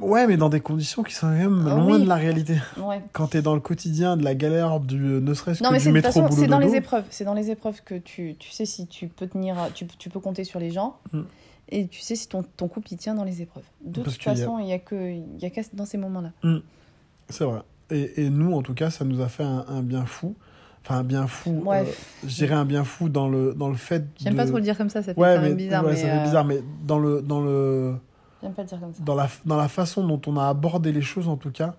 Ouais, 0.01 0.27
mais 0.27 0.37
dans 0.37 0.49
des 0.49 0.61
conditions 0.61 1.03
qui 1.03 1.15
sont 1.15 1.27
quand 1.29 1.33
même 1.33 1.67
Ah 1.71 1.75
loin 1.77 1.97
oui. 1.97 2.03
de 2.05 2.09
la 2.09 2.17
réalité. 2.17 2.57
Ouais. 2.79 3.03
Quand 3.13 3.29
t'es 3.29 3.43
dans 3.43 3.55
le 3.55 3.61
quotidien 3.61 4.17
de 4.17 4.25
la 4.25 4.35
galère, 4.35 4.81
du, 4.81 4.97
ne 4.97 5.35
serait-ce 5.35 5.63
que 5.63 5.73
mais 5.73 5.79
du 5.79 5.93
métro 5.93 6.13
façon, 6.13 6.27
boulot 6.27 6.43
c'est 6.43 6.49
dans 6.49 6.59
les 6.59 6.75
épreuves. 6.75 7.05
C'est 7.11 7.25
dans 7.25 7.35
les 7.35 7.51
épreuves 7.51 7.83
que 7.85 7.95
tu, 7.97 8.37
tu 8.39 8.51
sais 8.51 8.67
si 8.67 8.87
tu 8.87 9.09
peux 9.09 9.27
tenir, 9.27 9.57
tu, 9.75 9.87
tu 9.87 10.11
peux 10.11 10.21
compter 10.21 10.45
sur 10.45 10.61
les 10.61 10.71
gens. 10.71 10.97
Mm. 11.13 11.21
Et 11.69 11.87
tu 11.89 12.01
sais 12.01 12.15
si 12.15 12.29
ton, 12.29 12.45
ton 12.57 12.69
couple 12.69 12.93
y 12.93 12.97
tient 12.97 13.15
dans 13.15 13.25
les 13.25 13.43
épreuves. 13.43 13.65
De 13.85 14.03
Parce 14.03 14.15
toute 14.17 14.25
façon, 14.25 14.59
il 14.61 14.69
y 14.69 14.73
a 14.73 14.79
que, 14.79 15.13
il 15.13 15.25
y 15.41 15.47
a 15.47 15.51
qu'à 15.51 15.63
dans 15.73 15.85
ces 15.87 15.99
moments-là. 15.99 16.31
C'est 17.29 17.45
vrai. 17.45 17.61
Et, 17.91 18.25
et 18.25 18.31
nous, 18.31 18.53
en 18.53 18.63
tout 18.63 18.75
cas, 18.75 18.91
ça 18.91 19.05
nous 19.05 19.21
a 19.21 19.29
fait 19.29 19.43
un, 19.43 19.65
un 19.69 19.83
bien 19.83 20.05
fou. 20.07 20.35
Enfin, 20.85 21.01
un 21.01 21.03
bien 21.05 21.27
fou. 21.27 21.63
Ouais. 21.65 21.81
euh, 21.81 21.85
je 22.25 22.35
dirais 22.37 22.55
un 22.55 22.65
bien 22.65 22.85
fou 22.85 23.09
dans 23.09 23.29
le, 23.29 23.55
dans 23.55 23.69
le 23.69 23.75
fait 23.75 24.05
J'aime 24.21 24.35
de... 24.35 24.39
pas 24.39 24.47
trop 24.47 24.59
le 24.59 24.63
dire 24.63 24.79
comme 24.79 24.89
ça, 24.89 25.03
ça 25.03 25.13
fait 25.13 25.21
Ouais, 25.21 25.41
mais, 25.41 25.55
bizarre. 25.55 25.85
ouais, 25.85 25.91
mais, 25.91 25.97
ça 25.97 26.07
fait 26.07 26.19
euh, 26.21 26.23
bizarre, 26.23 26.45
mais 26.45 26.61
dans 26.85 27.01
le, 27.01 27.23
dans 27.23 27.41
le, 27.41 27.97
J'aime 28.43 28.53
pas 28.53 28.63
le 28.63 28.69
dire 28.69 28.81
comme 28.81 28.93
ça. 28.95 29.03
dans 29.03 29.15
la, 29.15 29.29
dans 29.45 29.57
la 29.57 29.69
façon 29.69 30.07
dont 30.07 30.21
on 30.27 30.37
a 30.37 30.47
abordé 30.49 30.93
les 30.93 31.03
choses, 31.03 31.29
en 31.29 31.37
tout 31.37 31.51
cas, 31.51 31.75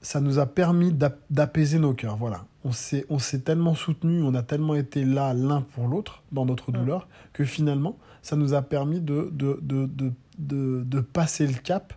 ça 0.00 0.20
nous 0.20 0.38
a 0.38 0.46
permis 0.46 0.92
d'ap- 0.92 1.18
d'apaiser 1.30 1.78
nos 1.78 1.92
cœurs. 1.92 2.16
Voilà. 2.16 2.44
On 2.64 2.72
s'est, 2.72 3.04
on 3.10 3.18
s'est 3.18 3.40
tellement 3.40 3.74
soutenus, 3.74 4.22
on 4.24 4.34
a 4.34 4.42
tellement 4.42 4.74
été 4.74 5.04
là 5.04 5.34
l'un 5.34 5.60
pour 5.62 5.86
l'autre 5.88 6.22
dans 6.32 6.44
notre 6.46 6.70
Mm. 6.70 6.74
douleur, 6.74 7.08
que 7.32 7.44
finalement, 7.44 7.96
ça 8.22 8.36
nous 8.36 8.54
a 8.54 8.62
permis 8.62 9.00
de, 9.00 9.28
de, 9.32 9.58
de, 9.62 9.86
de, 9.86 10.12
de, 10.38 10.82
de 10.84 11.00
passer 11.00 11.46
le 11.46 11.54
cap. 11.54 11.92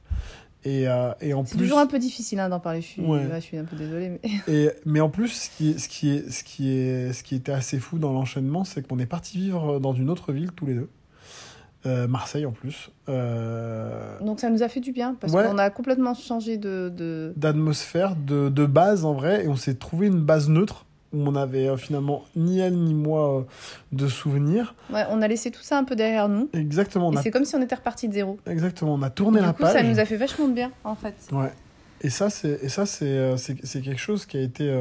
Et, 0.64 0.88
euh, 0.88 1.12
et 1.22 1.34
en 1.34 1.44
C'est 1.44 1.58
plus, 1.58 1.66
toujours 1.66 1.80
un 1.80 1.88
peu 1.88 1.98
difficile 1.98 2.40
hein, 2.40 2.48
d'en 2.50 2.60
parler. 2.60 2.82
Je 2.82 2.86
suis, 2.88 3.02
Ouais. 3.02 3.28
je 3.34 3.40
suis 3.40 3.58
un 3.58 3.66
peu 3.66 3.76
désolée. 3.76 4.20
Mais... 4.24 4.32
Et, 4.48 4.70
mais 4.86 5.00
en 5.02 5.10
plus, 5.10 5.30
ce 5.30 5.50
qui, 5.50 5.80
ce, 5.80 5.90
qui 5.90 6.10
est, 6.12 6.30
ce, 6.30 6.44
qui 6.44 6.70
est, 6.72 7.14
ce 7.14 7.24
qui 7.24 7.34
était 7.34 7.52
assez 7.52 7.80
fou 7.80 7.98
dans 7.98 8.14
l'enchaînement, 8.14 8.64
c'est 8.64 8.88
qu'on 8.88 9.00
est 9.00 9.08
parti 9.08 9.40
vivre 9.40 9.80
dans 9.80 9.94
une 9.94 10.10
autre 10.12 10.32
ville 10.34 10.52
tous 10.52 10.68
les 10.68 10.76
deux. 10.76 10.90
Euh, 11.88 12.08
Marseille 12.08 12.46
en 12.46 12.52
plus. 12.52 12.92
Euh, 13.10 14.18
Donc 14.22 14.40
ça 14.40 14.50
nous 14.50 14.62
a 14.64 14.68
fait 14.70 14.80
du 14.82 14.92
bien 14.92 15.16
parce 15.20 15.34
Ouais. 15.34 15.44
qu'on 15.46 15.58
a 15.58 15.70
complètement 15.70 16.14
changé 16.14 16.58
de. 16.58 17.34
D'atmosphère, 17.36 18.16
de, 18.16 18.50
de 18.50 18.66
base 18.66 19.04
en 19.06 19.14
vrai, 19.14 19.46
et 19.46 19.48
on 19.48 19.56
s'est 19.56 19.74
trouvé 19.76 20.08
une 20.08 20.20
base 20.22 20.48
neutre 20.50 20.86
où 21.14 21.18
on 21.28 21.36
avait 21.36 21.68
euh, 21.68 21.78
finalement 21.78 22.24
ni 22.36 22.60
elle 22.60 22.76
ni 22.78 22.94
moi 22.94 23.40
euh, 23.40 23.42
de 23.92 24.08
souvenirs. 24.08 24.76
Ouais, 24.94 25.04
on 25.10 25.22
a 25.22 25.28
laissé 25.28 25.50
tout 25.52 25.62
ça 25.64 25.78
un 25.78 25.84
peu 25.84 25.96
derrière 25.96 26.30
nous. 26.30 26.50
Exactement, 26.54 27.12
Et 27.14 27.18
a, 27.18 27.22
c'est 27.22 27.32
comme 27.32 27.46
si 27.46 27.56
on 27.56 27.62
était 27.62 27.76
reparti 27.76 28.08
de 28.08 28.14
zéro. 28.14 28.38
exactement, 28.46 28.94
on 28.94 29.02
a 29.02 29.10
tourné 29.10 29.40
du 29.40 29.46
la 29.46 29.54
coup, 29.54 29.64
page. 29.64 29.74
ça 29.74 29.84
nous 29.84 30.00
a 30.00 30.06
fait 30.06 30.18
vachement 30.18 30.48
de 30.48 30.54
bien, 30.54 30.72
en 30.84 30.96
fait. 30.96 31.16
Ouais. 31.32 31.52
Et 32.02 32.10
ça, 32.10 32.30
c'est, 32.30 32.60
et 32.64 32.70
ça, 32.70 32.86
c'est, 32.86 33.38
c'est, 33.38 33.58
c'est 33.66 33.82
quelque 33.82 34.00
chose 34.00 34.26
qui 34.26 34.38
a 34.38 34.42
été, 34.42 34.72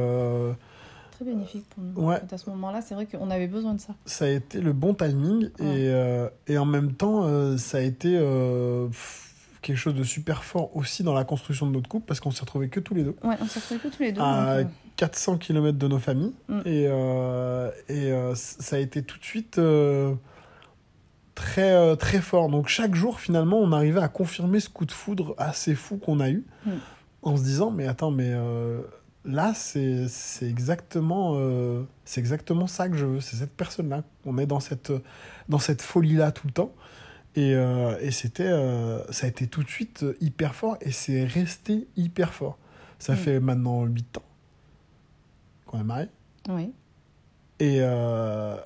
très 1.21 1.31
bénéfique 1.31 1.65
pour 1.69 1.83
nous. 1.83 2.07
Ouais. 2.09 2.19
À 2.31 2.37
ce 2.37 2.49
moment-là, 2.49 2.81
c'est 2.81 2.95
vrai 2.95 3.05
qu'on 3.05 3.29
avait 3.29 3.47
besoin 3.47 3.73
de 3.73 3.79
ça. 3.79 3.93
Ça 4.05 4.25
a 4.25 4.29
été 4.29 4.59
le 4.61 4.73
bon 4.73 4.93
timing 4.93 5.49
Ouais. 5.59 5.65
et, 5.81 5.89
euh, 5.89 6.27
et 6.47 6.57
en 6.57 6.65
même 6.65 6.93
temps, 6.93 7.23
euh, 7.25 7.57
ça 7.57 7.77
a 7.77 7.81
été 7.81 8.17
euh, 8.19 8.87
quelque 9.61 9.77
chose 9.77 9.95
de 9.95 10.03
super 10.03 10.43
fort 10.43 10.75
aussi 10.75 11.03
dans 11.03 11.13
la 11.13 11.23
construction 11.23 11.67
de 11.67 11.71
notre 11.73 11.87
couple 11.89 12.05
parce 12.07 12.19
qu'on 12.19 12.31
s'est 12.31 12.41
retrouvés 12.41 12.69
que 12.69 12.79
tous 12.79 12.93
les 12.95 13.03
deux. 13.03 13.15
Ouais, 13.23 13.35
on 13.41 13.45
s'est 13.45 13.59
retrouvés 13.59 13.79
que 13.81 13.95
tous 13.95 14.01
les 14.03 14.11
deux. 14.11 14.21
Ah, 14.23 14.63
donc, 14.63 14.67
euh, 14.67 14.69
400 14.97 15.37
km 15.37 15.77
de 15.77 15.87
nos 15.87 15.99
familles 15.99 16.33
Mm. 16.47 16.59
et, 16.65 16.83
et 17.89 18.13
ça 18.35 18.75
a 18.75 18.79
été 18.79 19.03
tout 19.03 19.17
de 19.19 19.23
suite 19.23 19.59
très, 21.35 21.97
très 21.97 22.19
fort. 22.19 22.49
Donc 22.49 22.67
chaque 22.67 22.95
jour, 22.95 23.19
finalement, 23.19 23.57
on 23.59 23.71
arrivait 23.71 24.01
à 24.01 24.07
confirmer 24.09 24.59
ce 24.59 24.69
coup 24.69 24.85
de 24.85 24.91
foudre 24.91 25.33
assez 25.37 25.75
fou 25.75 25.97
qu'on 25.97 26.19
a 26.19 26.29
eu 26.29 26.43
Mm. 26.65 26.71
en 27.23 27.37
se 27.37 27.43
disant, 27.43 27.71
mais 27.71 27.87
attends, 27.87 28.11
mais 28.11 28.29
euh, 28.31 28.81
là, 29.25 29.53
c'est 29.53 30.07
c'est 30.07 30.47
exactement, 30.49 31.33
euh, 31.35 31.83
c'est 32.05 32.19
exactement 32.21 32.67
ça 32.67 32.89
que 32.89 32.97
je 32.97 33.05
veux, 33.05 33.19
c'est 33.21 33.35
cette 33.37 33.55
personne-là. 33.55 34.03
On 34.25 34.37
est 34.37 34.45
dans 34.47 34.59
cette, 34.59 34.91
dans 35.49 35.59
cette 35.59 35.81
folie-là 35.81 36.31
tout 36.31 36.47
le 36.47 36.53
temps. 36.53 36.73
Et, 37.35 37.53
euh, 37.55 37.97
et 38.01 38.11
c'était, 38.11 38.47
euh, 38.47 39.03
ça 39.11 39.25
a 39.25 39.29
été 39.29 39.47
tout 39.47 39.63
de 39.63 39.69
suite 39.69 40.05
hyper 40.19 40.53
fort 40.53 40.75
et 40.81 40.91
c'est 40.91 41.23
resté 41.23 41.87
hyper 41.95 42.33
fort. 42.33 42.57
Ça 42.99 43.13
Mm. 43.13 43.17
fait 43.17 43.39
maintenant 43.39 43.83
8 43.85 44.17
ans 44.17 44.23
qu'on 45.65 45.79
est 45.79 45.83
mariés. 45.83 46.09
oui, 46.49 46.73
Et 47.59 47.77
euh, 47.79 48.57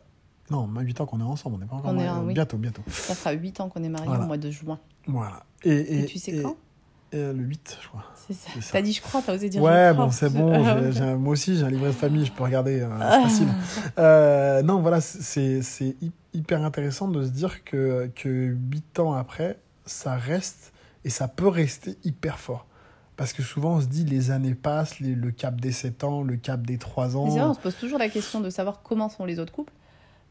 non, 0.50 0.68
8 0.68 1.00
ans 1.02 1.06
qu'on 1.06 1.20
est 1.20 1.24
ensemble, 1.24 1.56
on 1.56 1.60
n'est 1.60 1.66
pas 1.68 1.76
encore 1.76 1.92
On 1.92 1.94
est 2.00 2.06
mariés. 2.06 2.10
en- 2.10 2.26
oui. 2.26 2.34
Bientôt, 2.34 2.58
bientôt. 2.58 2.82
ça 2.88 3.14
fera 3.14 3.32
8 3.34 3.60
ans 3.60 3.70
qu'on 3.70 3.84
est 3.84 3.90
mariés 3.90 4.08
Voilà. 4.08 4.24
au 4.24 4.28
mois 4.28 4.38
de 4.38 4.50
juin. 4.50 4.80
Voilà. 5.06 5.46
Et, 5.64 6.02
Et, 6.02 6.06
tu 6.06 6.18
sais 6.18 6.42
quand? 6.42 6.58
Euh, 7.14 7.34
Le 7.34 7.44
8, 7.44 7.78
je 7.82 7.88
crois. 7.88 8.04
C'est 8.28 8.34
ça. 8.34 8.50
c'est. 8.60 8.72
T'as 8.72 8.82
dit 8.82 8.94
je 8.94 9.02
crois, 9.02 9.22
t'as 9.26 9.34
osé 9.36 9.50
dire 9.50 9.62
Ouais, 9.62 9.88
je 9.90 9.94
crois. 9.94 10.06
bon, 10.06 10.12
c'est 10.12 10.30
bon. 10.34 10.92
j'ai- 10.92 11.16
moi 11.16 11.34
aussi, 11.34 11.56
j'ai 11.58 11.64
un 11.64 11.70
livret 11.70 11.88
de 11.90 11.94
famille, 11.94 12.26
je 12.26 12.32
peux 12.32 12.44
regarder. 12.44 12.82
euh, 12.82 12.90
Ah. 13.00 13.20
c'est 13.24 13.46
facile. 13.46 13.48
Euh, 14.00 14.62
non, 14.64 14.82
voilà, 14.82 15.00
c'est 15.02 15.62
c'est 15.62 15.96
hy- 16.02 16.12
hyper 16.34 16.64
intéressant 16.64 17.08
de 17.08 17.24
se 17.24 17.30
dire 17.30 17.64
que, 17.64 18.10
que 18.16 18.30
8 18.72 19.00
ans 19.00 19.14
après, 19.14 19.60
ça 19.86 20.16
reste 20.16 20.74
et 21.04 21.10
ça 21.10 21.28
peut 21.28 21.48
rester 21.48 21.98
hyper 22.04 22.40
fort. 22.40 22.66
Parce 23.18 23.32
que 23.32 23.44
souvent, 23.44 23.76
on 23.76 23.82
se 23.82 23.86
dit 23.86 24.04
les 24.04 24.32
années 24.32 24.56
passent, 24.56 25.00
les- 25.00 25.16
le 25.16 25.32
cap 25.32 25.62
des 25.62 25.72
7 25.72 26.04
ans, 26.04 26.22
le 26.24 26.36
cap 26.36 26.66
des 26.66 26.78
3 26.78 27.06
Mais 27.06 27.12
c'est 27.12 27.18
vrai, 27.38 27.42
ans. 27.42 27.52
on 27.52 27.54
se 27.54 27.60
pose 27.62 27.76
toujours 27.78 28.00
la 28.00 28.10
question 28.10 28.42
de 28.42 28.50
savoir 28.50 28.82
comment 28.82 29.08
sont 29.10 29.24
les 29.26 29.40
autres 29.40 29.54
couples. 29.54 29.72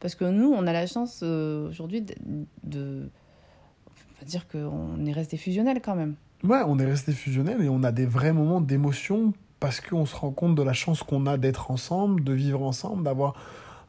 Parce 0.00 0.14
que 0.14 0.24
nous, 0.26 0.52
on 0.52 0.66
a 0.66 0.72
la 0.72 0.86
chance 0.86 1.20
euh, 1.22 1.68
aujourd'hui 1.70 2.02
de, 2.02 2.14
de- 2.64 3.08
On 3.88 4.20
va 4.20 4.26
dire 4.26 4.46
qu'on 4.48 5.04
est 5.06 5.12
resté 5.12 5.36
fusionnel 5.38 5.80
quand 5.82 5.94
même. 5.96 6.14
Ouais, 6.44 6.60
on 6.66 6.78
est 6.78 6.84
resté 6.84 7.12
fusionnel 7.12 7.62
et 7.62 7.68
on 7.68 7.82
a 7.82 7.92
des 7.92 8.06
vrais 8.06 8.32
moments 8.32 8.60
d'émotion 8.60 9.32
parce 9.60 9.80
qu'on 9.80 10.04
se 10.04 10.14
rend 10.14 10.30
compte 10.30 10.54
de 10.54 10.62
la 10.62 10.74
chance 10.74 11.02
qu'on 11.02 11.26
a 11.26 11.38
d'être 11.38 11.70
ensemble, 11.70 12.22
de 12.22 12.32
vivre 12.34 12.62
ensemble, 12.62 13.02
d'avoir 13.02 13.34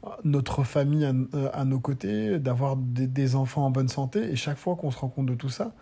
euh, 0.06 0.10
notre 0.24 0.64
famille 0.64 1.04
à, 1.04 1.12
euh, 1.34 1.50
à 1.54 1.66
nos 1.66 1.80
côtés, 1.82 2.40
d'avoir 2.40 2.78
des, 2.78 3.08
des 3.08 3.36
enfants 3.36 3.66
en 3.66 3.72
bonne 3.72 3.90
santé. 3.90 4.32
Et 4.32 4.38
chaque 4.38 4.58
fois 4.58 4.76
qu'on 4.78 4.90
se 4.90 4.98
rend 4.98 5.10
compte 5.10 5.26
de 5.26 5.36
tout 5.36 5.50
ça, 5.50 5.74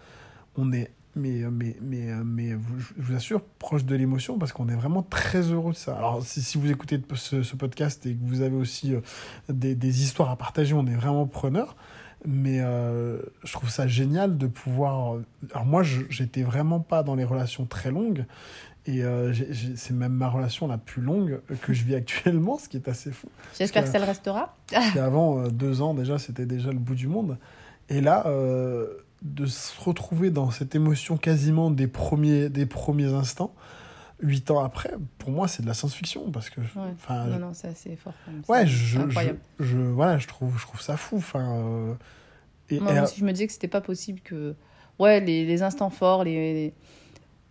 on 0.58 0.72
est, 0.74 0.90
mais, 1.16 1.44
mais, 1.52 1.78
mais, 1.80 2.08
mais 2.26 2.56
vous- 2.56 2.80
je 2.80 2.94
vous 3.04 3.16
assure, 3.16 3.42
proche 3.60 3.86
de 3.86 3.96
l'émotion 3.96 4.40
parce 4.40 4.52
qu'on 4.52 4.68
est 4.68 4.76
vraiment 4.76 5.04
très 5.04 5.42
heureux 5.42 5.74
de 5.74 5.78
ça. 5.78 5.96
Alors, 5.96 6.24
si, 6.24 6.42
si 6.42 6.58
vous 6.58 6.72
écoutez 6.72 7.00
ce, 7.14 7.44
ce 7.44 7.56
podcast 7.56 8.04
et 8.08 8.16
que 8.16 8.24
vous 8.26 8.42
avez 8.42 8.56
aussi 8.56 8.96
euh, 8.96 9.02
des, 9.48 9.76
des 9.76 10.02
histoires 10.02 10.32
à 10.32 10.38
partager, 10.38 10.74
on 10.74 10.88
est 10.88 10.96
vraiment 10.96 11.28
preneur. 11.28 11.76
Mais 12.26 12.60
euh, 12.62 13.20
je 13.44 13.52
trouve 13.54 13.70
ça 13.70 13.88
génial 13.88 14.38
de 14.38 14.48
pouvoir. 14.48 15.18
Alors, 15.54 15.66
moi, 15.66 15.84
j'étais 15.84 16.44
vraiment 16.44 16.80
pas 16.80 17.04
dans 17.04 17.16
les 17.16 17.24
relations 17.24 17.66
très 17.66 17.92
longues. 17.92 18.26
Et 18.86 19.04
euh, 19.04 19.34
c'est 19.76 19.94
même 19.94 20.12
ma 20.14 20.28
relation 20.28 20.68
la 20.68 20.78
plus 20.78 21.02
longue 21.02 21.40
que 21.62 21.72
je 21.74 21.84
vis 21.86 21.96
actuellement, 22.04 22.58
ce 22.58 22.68
qui 22.68 22.78
est 22.78 22.88
assez 22.90 23.12
fou. 23.12 23.28
J'espère 23.58 23.84
que- 23.84 23.88
que 23.88 23.94
ça 23.94 24.00
le 24.00 24.06
restera. 24.06 24.56
Parce 24.72 24.92
qu'avant, 24.92 25.40
euh, 25.40 25.48
deux 25.50 25.82
ans 25.82 25.94
déjà, 25.94 26.20
c'était 26.20 26.46
déjà 26.46 26.72
le 26.72 26.80
bout 26.80 26.96
du 26.96 27.08
monde. 27.08 27.38
Et 27.90 28.02
là, 28.02 28.24
euh, 28.28 28.88
de 29.22 29.46
se 29.46 29.80
retrouver 29.82 30.32
dans 30.32 30.52
cette 30.52 30.76
émotion 30.76 31.16
quasiment 31.18 31.72
des 31.72 31.88
premiers, 31.88 32.50
des 32.50 32.66
premiers 32.66 33.14
instants, 33.14 33.54
huit 34.24 34.50
ans 34.52 34.64
après, 34.64 34.92
pour 35.20 35.30
moi, 35.32 35.48
c'est 35.48 35.62
de 35.62 35.68
la 35.68 35.74
science-fiction. 35.74 36.32
Parce 36.32 36.50
que, 36.50 36.62
Ouais. 36.62 36.94
Non, 37.30 37.40
non, 37.40 37.54
c'est 37.54 37.68
assez 37.68 37.96
fort. 37.96 38.14
ouais, 38.50 38.66
je, 38.66 38.76
je, 38.76 39.00
incroyable. 39.00 39.40
je- 39.60 39.78
voilà, 39.78 40.18
je 40.18 40.28
trouve, 40.28 40.58
je 40.58 40.64
trouve 40.66 40.82
ça 40.82 40.98
fou. 40.98 41.18
Enfin, 41.18 41.56
euh, 41.58 41.94
et, 42.70 42.80
Moi 42.80 42.94
et- 42.96 43.00
aussi, 43.02 43.20
je 43.20 43.26
me 43.26 43.32
disais 43.32 43.48
que 43.48 43.54
c'était 43.54 43.68
pas 43.68 43.82
possible 43.82 44.20
que. 44.22 44.56
Ouais, 45.00 45.20
les, 45.20 45.46
les 45.46 45.64
instants 45.64 45.90
forts, 45.90 46.24
les, 46.24 46.74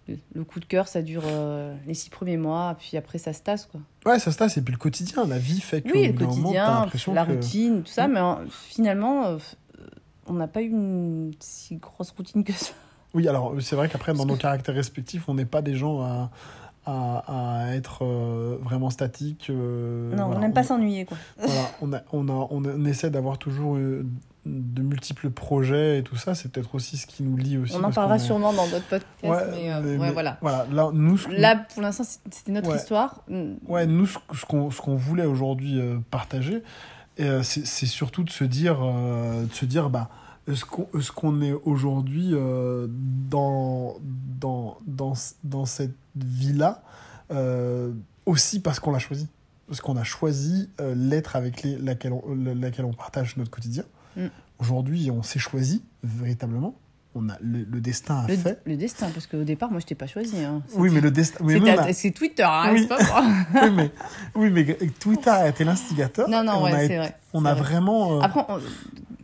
les- 0.08 0.18
le- 0.34 0.44
coup 0.44 0.58
de 0.60 0.64
cœur, 0.64 0.88
ça 0.88 1.02
dure 1.02 1.22
euh, 1.26 1.74
les 1.86 1.94
six 1.94 2.10
premiers 2.10 2.36
mois, 2.36 2.76
puis 2.78 2.96
après 2.96 3.18
ça 3.18 3.32
se 3.32 3.40
tasse, 3.42 3.66
quoi. 3.66 3.80
ouais, 4.06 4.18
ça 4.18 4.32
se 4.32 4.38
passe. 4.38 4.56
Et 4.56 4.62
puis 4.62 4.72
le 4.72 4.78
quotidien, 4.78 5.26
la 5.26 5.38
vie 5.38 5.60
fait 5.60 5.82
que 5.82 5.92
Oui, 5.92 6.06
le 6.08 6.12
moment, 6.14 6.26
quotidien, 6.40 6.86
la 7.14 7.24
que- 7.26 7.32
routine, 7.32 7.82
tout 7.82 7.90
ça, 7.92 8.08
Mm. 8.08 8.12
mais 8.12 8.20
finalement, 8.50 9.26
euh, 9.26 9.38
on 10.26 10.34
n'a 10.34 10.46
pas 10.48 10.62
eu 10.62 10.68
une 10.70 11.32
si 11.40 11.76
grosse 11.76 12.10
routine 12.12 12.44
que 12.44 12.52
ça. 12.52 12.72
Oui, 13.14 13.28
alors 13.28 13.54
c'est 13.60 13.76
vrai 13.76 13.88
qu'après, 13.88 14.14
dans 14.14 14.24
nos 14.24 14.36
caractères 14.36 14.74
respectifs, 14.74 15.28
on 15.28 15.34
n'est 15.34 15.44
pas 15.44 15.62
des 15.62 15.74
gens 15.74 16.00
à, 16.00 16.30
à, 16.86 17.62
à 17.64 17.74
être 17.74 18.04
euh, 18.04 18.58
vraiment 18.62 18.90
statiques. 18.90 19.48
euh, 19.50 20.10
non, 20.10 20.24
voilà, 20.26 20.36
on 20.36 20.40
n'aime 20.40 20.52
pas 20.52 20.62
s'ennuyer, 20.64 21.04
quoi. 21.04 21.16
voilà, 21.38 21.60
on, 21.80 21.92
a, 21.92 22.00
on, 22.12 22.28
a, 22.28 22.48
on, 22.50 22.84
essaie 22.84 23.10
d'avoir 23.10 23.38
toujours 23.38 23.76
euh, 23.76 24.04
de 24.46 24.82
multiples 24.82 25.30
projets 25.30 25.98
et 25.98 26.02
tout 26.02 26.16
ça. 26.16 26.34
C'est 26.34 26.50
peut-être 26.50 26.74
aussi 26.74 26.96
ce 26.96 27.06
qui 27.06 27.22
nous 27.22 27.36
lie 27.36 27.58
aussi. 27.58 27.76
On 27.76 27.84
en 27.84 27.92
parlera 27.92 28.18
sûrement 28.18 28.52
dans 28.52 28.66
d'autres 28.66 28.86
podcasts, 28.88 29.06
Ouais, 29.22 29.44
mais, 29.52 29.72
euh, 29.72 29.80
mais- 29.82 29.90
ouais, 29.92 30.06
mais 30.08 30.12
voilà. 30.12 30.38
Voilà, 30.40 30.66
là, 30.72 30.90
nous, 30.92 31.18
Là, 31.30 31.56
pour 31.72 31.82
l'instant, 31.82 32.04
c'était 32.30 32.52
notre 32.52 32.70
Ouais. 32.70 32.76
histoire. 32.76 33.22
Mm. 33.28 33.52
Ouais, 33.68 33.86
nous, 33.86 34.06
ce, 34.06 34.18
ce 34.32 34.44
qu'on 34.44 34.96
voulait 34.96 35.26
aujourd'hui 35.26 35.80
partager, 36.10 36.62
c'est 37.42 37.86
surtout 37.86 38.24
de 38.24 38.30
se 38.30 38.42
dire, 38.44 38.78
de 38.80 39.52
se 39.54 39.64
dire 39.66 39.88
bah, 39.90 40.08
est-ce 40.48 40.64
qu'on 40.64 40.88
est, 40.98 41.10
qu'on 41.14 41.40
est 41.42 41.52
aujourd'hui 41.52 42.30
euh, 42.32 42.86
dans, 42.90 43.96
dans, 44.40 44.78
dans, 44.86 45.12
dans 45.44 45.64
cette 45.66 45.94
vie-là 46.16 46.82
euh, 47.30 47.92
aussi 48.26 48.60
parce 48.60 48.80
qu'on 48.80 48.90
l'a 48.92 48.98
choisi 48.98 49.28
Parce 49.68 49.80
qu'on 49.80 49.96
a 49.96 50.04
choisi 50.04 50.68
euh, 50.80 50.94
l'être 50.96 51.36
avec 51.36 51.62
les, 51.62 51.78
laquelle, 51.78 52.12
on, 52.12 52.34
le- 52.34 52.54
laquelle 52.54 52.84
on 52.84 52.92
partage 52.92 53.36
notre 53.36 53.50
quotidien. 53.50 53.84
Mm. 54.16 54.26
Aujourd'hui, 54.58 55.10
on 55.10 55.22
s'est 55.22 55.38
choisi, 55.38 55.82
véritablement. 56.02 56.74
On 57.14 57.28
a, 57.28 57.36
le, 57.42 57.64
le 57.64 57.80
destin 57.80 58.20
a 58.20 58.26
Le, 58.28 58.36
fait. 58.36 58.60
le 58.64 58.76
destin, 58.76 59.10
parce 59.10 59.26
qu'au 59.26 59.44
départ, 59.44 59.70
moi, 59.70 59.80
je 59.80 59.86
t'ai 59.86 59.94
pas 59.94 60.06
choisi. 60.06 60.42
Hein. 60.42 60.62
Oui, 60.76 60.88
mais 60.90 61.00
le 61.02 61.10
destin. 61.10 61.44
a- 61.78 61.92
C'est 61.92 62.10
Twitter, 62.10 62.42
hein, 62.42 62.70
Oui. 62.72 62.80
c'est 62.82 62.88
pas 62.88 63.02
moi. 63.22 63.22
oui, 63.64 63.70
mais, 63.70 63.90
oui, 64.34 64.50
mais 64.50 64.64
Twitter 64.98 65.28
a 65.30 65.48
été 65.48 65.62
l'instigateur. 65.64 66.26
Non, 66.28 66.42
non, 66.42 66.54
on 66.60 66.64
ouais, 66.64 66.86
c'est 66.88 66.96
vrai. 66.96 67.16
On 67.34 67.44
a 67.44 67.52
vrai. 67.54 67.62
vraiment. 67.62 68.20
Après, 68.22 68.44
on- 68.48 68.60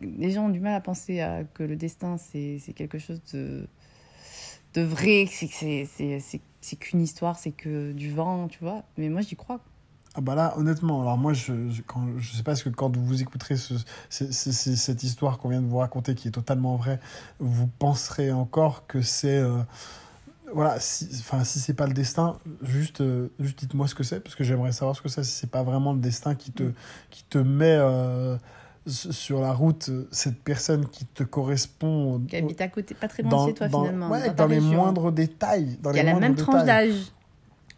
les 0.01 0.31
gens 0.31 0.45
ont 0.45 0.49
du 0.49 0.59
mal 0.59 0.73
à 0.73 0.81
penser 0.81 1.21
à, 1.21 1.43
que 1.43 1.63
le 1.63 1.75
destin, 1.75 2.17
c'est 2.17 2.59
quelque 2.75 2.97
chose 2.99 3.21
de, 3.33 3.67
de 4.73 4.81
vrai, 4.81 5.25
c'est- 5.31 6.41
qu'une 6.79 7.01
histoire, 7.01 7.37
c'est 7.39 7.51
que 7.51 7.91
du 7.91 8.11
vent, 8.11 8.47
tu 8.47 8.59
vois. 8.61 8.83
Mais 8.97 9.09
moi, 9.09 9.21
j'y 9.21 9.35
crois. 9.35 9.59
Ah 10.15 10.21
bah 10.21 10.33
là, 10.35 10.57
honnêtement, 10.57 11.01
alors 11.01 11.17
moi, 11.17 11.33
je, 11.33 11.69
je, 11.69 11.81
quand, 11.83 12.01
je 12.17 12.33
sais 12.35 12.43
pas 12.43 12.55
ce 12.55 12.63
que 12.63 12.69
quand 12.69 12.95
vous 12.97 13.21
écouterez 13.21 13.57
ce, 13.57 13.75
c'est- 14.09 14.33
c'est- 14.33 14.51
c'est- 14.51 14.75
cette 14.75 15.03
histoire 15.03 15.37
qu'on 15.37 15.49
vient 15.49 15.61
de 15.61 15.67
vous 15.67 15.77
raconter, 15.77 16.15
qui 16.15 16.27
est 16.27 16.31
totalement 16.31 16.75
vraie, 16.75 16.99
vous 17.39 17.67
penserez 17.67 18.31
encore 18.31 18.87
que 18.87 19.01
c'est. 19.01 19.37
euh, 19.37 19.61
voilà, 20.51 20.79
si, 20.79 21.07
enfin, 21.19 21.43
si 21.43 21.59
c'est 21.59 21.75
pas 21.75 21.85
le 21.85 21.93
destin, 21.93 22.39
juste, 22.63 23.01
euh, 23.01 23.29
juste 23.39 23.59
dites-moi 23.59 23.87
ce 23.87 23.93
que 23.93 24.03
c'est, 24.03 24.19
parce 24.19 24.35
que 24.35 24.43
j'aimerais 24.43 24.71
savoir 24.71 24.95
ce 24.95 25.01
que 25.03 25.09
c'est, 25.09 25.23
si 25.23 25.31
c'est 25.31 25.51
pas 25.51 25.61
vraiment 25.61 25.93
le 25.93 25.99
destin 25.99 26.33
qui 26.33 26.51
te, 26.51 26.71
qui 27.11 27.23
te 27.23 27.37
met 27.37 27.77
euh, 27.79 28.35
sur 28.89 29.41
la 29.41 29.53
route 29.53 29.89
euh, 29.89 30.07
cette 30.11 30.41
personne 30.43 30.87
qui 30.87 31.05
te 31.05 31.23
correspond. 31.23 32.21
Qui 32.27 32.35
habite 32.37 32.61
à 32.61 32.67
côté, 32.67 32.95
pas 32.95 33.07
très 33.07 33.23
loin 33.23 33.43
de 33.45 33.49
chez 33.49 33.53
toi, 33.53 33.67
dans, 33.67 33.83
finalement. 33.83 34.09
ouais, 34.09 34.27
dans 34.29 34.33
dans 34.33 34.47
les 34.47 34.55
région. 34.59 34.73
moindres 34.75 35.11
détails. 35.11 35.77
Dans 35.81 35.91
Qui 35.91 35.99
a 35.99 36.03
la 36.03 36.19
même 36.19 36.35
tranche 36.35 36.65
d'âge. 36.65 36.93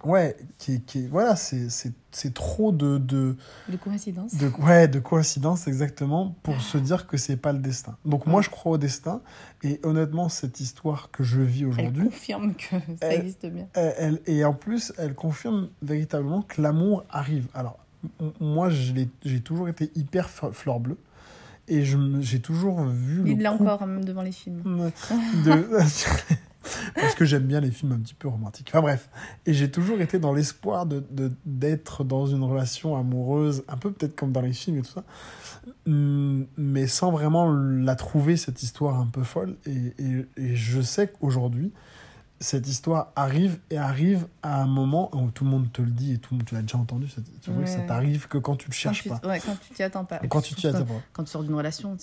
Ouais, 0.04 0.36
qui, 0.58 0.82
qui, 0.82 1.06
voilà, 1.06 1.36
c'est, 1.36 1.69
c'est, 1.69 1.93
c'est 2.12 2.34
trop 2.34 2.71
de, 2.71 2.97
de, 2.97 3.36
De 3.69 3.78
coïncidence. 3.78 4.34
de, 4.34 4.47
ouais, 4.63 4.88
de 4.88 4.97
coïncidence 4.97 5.67
exactement 5.67 6.34
pour 6.41 6.60
se 6.60 6.80
dire 6.80 7.06
que 7.06 7.17
c'est 7.17 7.38
pas 7.38 7.54
le 7.54 7.60
destin. 7.60 7.95
Donc 8.04 8.26
moi, 8.26 8.41
je 8.41 8.50
crois 8.50 8.71
au 8.71 8.78
destin 8.80 9.21
et 9.62 9.80
honnêtement, 9.84 10.28
cette 10.28 10.60
histoire 10.60 11.12
que 11.12 11.24
je 11.24 11.39
vis 11.41 11.62
Elle 11.62 11.67
aujourd'hui, 11.67 12.06
confirme 12.06 12.56
que 12.56 12.63
ça 13.00 13.08
Elle- 13.10 13.19
existe 13.19 13.45
bien. 13.45 13.67
elle, 13.76 13.93
elle- 14.00 14.21
et 14.26 14.43
en 14.43 14.54
plus, 14.54 14.91
elle 14.97 15.13
confirme 15.13 15.69
véritablement 15.84 16.41
que 16.41 16.60
l'amour 16.63 17.04
arrive. 17.12 17.45
Alors 17.54 17.78
moi, 18.40 18.70
j'ai 18.70 19.40
toujours 19.42 19.70
été 19.70 19.92
hyper 19.96 20.30
fleur 20.30 20.80
bleue 20.80 20.98
et 21.68 21.84
j'ai 21.86 22.40
toujours 22.40 22.84
vu 22.84 23.24
Il 23.32 23.42
l'a 23.42 23.54
encore, 23.54 23.86
même 23.88 24.04
devant 24.04 24.24
les 24.24 24.32
films. 24.32 24.62
de... 25.46 25.68
Parce 26.96 27.16
que 27.16 27.26
j'aime 27.26 27.44
bien 27.48 27.60
les 27.60 27.72
films 27.72 27.94
un 27.94 27.98
petit 28.00 28.14
peu 28.14 28.28
romantiques. 28.28 28.68
Enfin 28.70 28.82
bref. 28.82 29.10
Et 29.48 29.54
j'ai 29.54 29.72
toujours 29.72 30.00
été 30.00 30.20
dans 30.20 30.32
l'espoir 30.32 30.86
de, 30.86 31.04
de- 31.10 31.32
d'être 31.46 32.04
dans 32.04 32.28
une 32.28 32.44
relation 32.44 32.96
amoureuse, 32.96 33.64
un 33.68 33.78
peu 33.78 33.92
peut-être 33.92 34.16
comme 34.16 34.32
dans 34.32 34.42
les 34.42 34.54
films 34.54 34.78
et 34.78 34.82
tout 34.84 34.92
ça, 34.92 35.04
Hum, 35.88 36.46
mais 36.58 36.88
sans 36.88 37.12
vraiment 37.12 37.52
la 37.52 37.96
trouver, 37.96 38.36
cette 38.38 38.62
histoire 38.64 39.00
un 39.00 39.08
peu 39.08 39.24
folle. 39.24 39.56
Et, 39.66 39.94
et, 40.04 40.26
et 40.38 40.56
je 40.56 40.82
sais 40.82 41.08
qu'aujourd'hui, 41.08 41.72
cette 42.41 42.67
histoire 42.67 43.12
arrive 43.15 43.60
et 43.69 43.77
arrive 43.77 44.27
à 44.43 44.62
un 44.62 44.65
moment 44.65 45.15
où 45.15 45.32
tout 45.32 45.43
le 45.45 45.49
monde 45.51 45.71
te 45.71 45.82
le 45.82 45.91
dit 45.91 46.13
et 46.13 46.17
tout 46.17 46.34
le 46.34 46.39
monde, 46.39 46.45
tu 46.47 46.56
l'as 46.56 46.62
déjà 46.63 46.77
entendu, 46.77 47.08
ça, 47.08 47.21
tu 47.41 47.51
vois, 47.51 47.62
Ouais. 47.62 47.67
ça 47.67 47.80
t'arrive 47.82 48.27
que 48.27 48.38
quand 48.38 48.56
tu 48.58 48.67
le 48.67 48.73
cherches 48.73 49.04
tu, 49.04 49.10
pas. 49.10 49.21
Ouais, 49.23 49.39
quand 49.39 49.56
tu 49.65 49.73
t'y 49.73 49.84
attends 49.84 50.04
pas. 50.06 50.19
Et 50.23 50.27
Quand 50.27 50.41
tu 50.41 50.56
t'y 50.56 50.67
attends 50.67 50.84
pas. 50.86 51.01
quand 51.13 51.23
tu 51.23 51.30
sors 51.32 51.43
d'une 51.43 51.54
relation, 51.54 51.95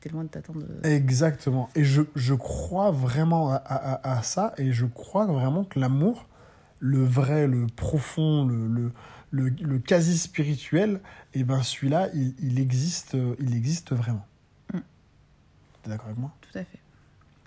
t'es 0.00 0.08
loin 0.10 0.24
de 0.24 0.28
t'attendre. 0.28 0.62
Exactement. 0.82 1.70
Et 1.76 1.84
je, 1.84 2.02
je 2.16 2.34
crois 2.34 2.90
vraiment 2.90 3.50
à, 3.52 3.56
à- 3.56 4.18
à 4.18 4.22
ça 4.24 4.52
et 4.58 4.72
je 4.72 4.84
crois 4.84 5.26
vraiment 5.26 5.64
que 5.64 5.78
l'amour, 5.78 6.26
le 6.80 7.04
vrai, 7.04 7.46
le 7.46 7.66
profond, 7.68 8.44
le, 8.44 8.66
le, 8.66 8.92
le, 9.30 9.48
le 9.48 9.78
quasi 9.78 10.18
spirituel, 10.18 11.00
et 11.34 11.44
ben 11.44 11.62
celui-là, 11.62 12.08
il, 12.14 12.34
il 12.40 12.58
existe, 12.58 13.16
il 13.38 13.54
existe 13.54 13.92
vraiment. 13.94 14.26
Mm. 14.74 14.78
T'es 15.84 15.90
d'accord 15.90 16.06
avec 16.06 16.18
moi? 16.18 16.32
Tout 16.40 16.58
à 16.58 16.64
fait. 16.64 16.80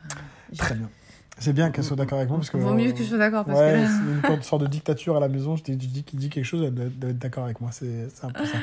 Ben, 0.09 0.16
j'ai- 0.53 0.57
Très 0.57 0.76
bien. 0.76 0.89
C'est 1.38 1.52
bien 1.54 1.70
qu'elle 1.70 1.84
soit 1.84 1.98
d'accord 1.98 2.18
avec 2.18 2.30
moi 2.30 2.38
parce 2.38 2.50
que. 2.50 2.58
Vaut 2.58 2.74
mieux 2.74 2.92
que 2.94 3.00
je 3.00 3.04
sois 3.04 3.18
d'accord 3.18 3.44
parce 3.44 3.60
ouais, 3.60 3.74
que 3.74 3.78
là. 3.78 4.30
c'est 4.30 4.36
une 4.36 4.44
sorte 4.44 4.62
de 4.62 4.68
dictature 4.68 5.18
à 5.18 5.20
la 5.20 5.28
maison. 5.28 5.56
Je 5.58 5.64
dis, 5.64 5.74
je 5.74 5.88
dis 5.88 6.04
qu'il 6.04 6.18
dit 6.18 6.30
quelque 6.30 6.46
chose, 6.46 6.64
elle 6.66 6.74
doit, 6.74 6.86
doit 6.86 7.10
être 7.10 7.20
d'accord 7.20 7.44
avec 7.44 7.60
moi. 7.60 7.72
C'est 7.74 8.08
c'est 8.14 8.26
un 8.26 8.30
peu 8.30 8.46
ça. 8.46 8.58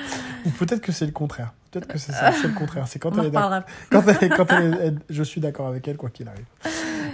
Ou 0.46 0.50
peut-être 0.50 0.80
que 0.80 0.90
c'est 0.90 1.04
le 1.04 1.12
contraire. 1.12 1.52
Peut-être 1.70 1.86
que 1.86 1.98
c'est 1.98 2.12
ça, 2.12 2.32
c'est 2.32 2.48
le 2.48 2.54
contraire. 2.54 2.88
C'est 2.88 2.98
quand 2.98 3.16
On 3.16 3.20
elle 3.22 3.26
est. 3.26 3.62
Quand 3.90 4.02
elle, 4.08 4.30
quand 4.30 4.46
elle 4.52 4.78
elle- 4.82 4.98
je 5.10 5.22
suis 5.22 5.40
d'accord 5.40 5.66
avec 5.68 5.86
elle, 5.86 5.96
quoi 5.96 6.08
qu'il 6.10 6.28
arrive. 6.28 6.44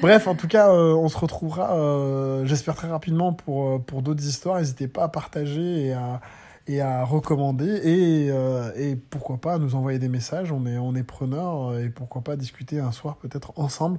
Bref, 0.00 0.28
en 0.28 0.36
tout 0.36 0.46
cas, 0.46 0.68
euh, 0.70 0.94
on 0.94 1.08
se 1.08 1.18
retrouvera, 1.18 1.74
euh, 1.76 2.44
j'espère 2.44 2.76
très 2.76 2.88
rapidement 2.88 3.32
pour, 3.32 3.68
euh, 3.68 3.78
pour 3.78 4.02
d'autres 4.02 4.24
histoires. 4.24 4.58
N'hésitez 4.58 4.86
pas 4.86 5.04
à 5.04 5.08
partager 5.08 5.86
et 5.86 5.92
à, 5.92 6.20
et 6.68 6.80
à 6.80 7.02
recommander 7.04 7.66
et, 7.82 8.28
euh, 8.30 8.70
et 8.76 8.94
pourquoi 8.94 9.38
pas 9.38 9.58
nous 9.58 9.74
envoyer 9.74 9.98
des 9.98 10.08
messages. 10.08 10.52
On 10.52 10.66
est, 10.66 10.78
on 10.78 10.94
est 10.94 11.02
preneurs 11.02 11.70
euh, 11.70 11.84
et 11.84 11.88
pourquoi 11.88 12.22
pas 12.22 12.36
discuter 12.36 12.78
un 12.78 12.92
soir 12.92 13.16
peut-être 13.16 13.52
ensemble 13.56 13.98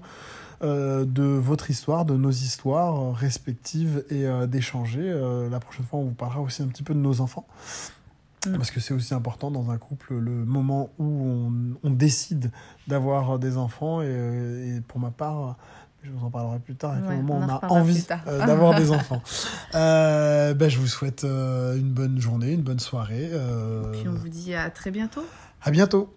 euh, 0.62 1.06
de 1.06 1.24
votre 1.24 1.70
histoire, 1.70 2.06
de 2.06 2.16
nos 2.18 2.32
histoires 2.32 3.00
euh, 3.02 3.12
respectives 3.12 4.04
et 4.10 4.26
euh, 4.26 4.48
d'échanger. 4.48 5.10
La 5.50 5.60
prochaine 5.60 5.86
fois, 5.86 6.00
on 6.00 6.06
vous 6.06 6.12
parlera 6.14 6.42
aussi 6.42 6.62
un 6.64 6.68
petit 6.68 6.84
peu 6.84 6.94
de 6.94 7.00
nos 7.00 7.22
enfants. 7.22 7.46
Mm. 8.48 8.54
Parce 8.58 8.72
que 8.72 8.80
c'est 8.80 8.94
aussi 8.94 9.14
important 9.14 9.52
dans 9.52 9.70
un 9.72 9.78
couple, 9.78 10.16
le 10.16 10.32
moment 10.46 10.90
où 10.98 11.04
on, 11.04 11.52
on 11.84 11.90
décide 11.92 12.52
d'avoir 12.88 13.38
des 13.40 13.58
enfants. 13.58 14.02
Et, 14.02 14.76
et 14.78 14.82
pour 14.82 15.00
ma 15.00 15.12
part, 15.12 15.58
je 16.04 16.10
vous 16.12 16.26
en 16.26 16.30
parlerai 16.30 16.60
plus 16.60 16.76
tard, 16.76 16.94
Ouais, 17.06 17.18
le 17.18 17.22
moment 17.22 17.40
où 17.40 17.44
on 17.44 17.46
on 17.46 17.50
a 17.50 17.80
envie 17.80 18.06
d'avoir 18.26 18.76
des 18.80 18.92
enfants. 19.00 19.22
Euh, 19.76 20.54
ben, 20.54 20.70
je 20.70 20.78
vous 20.80 20.88
souhaite 20.88 21.24
une 21.26 21.92
bonne 21.92 22.20
journée, 22.22 22.54
une 22.54 22.62
bonne 22.62 22.80
soirée. 22.80 23.30
euh, 23.34 23.92
Puis 23.92 24.08
on 24.08 24.14
vous 24.14 24.30
dit 24.30 24.54
à 24.56 24.70
très 24.70 24.92
bientôt. 24.92 25.26
À 25.62 25.72
bientôt 25.72 26.14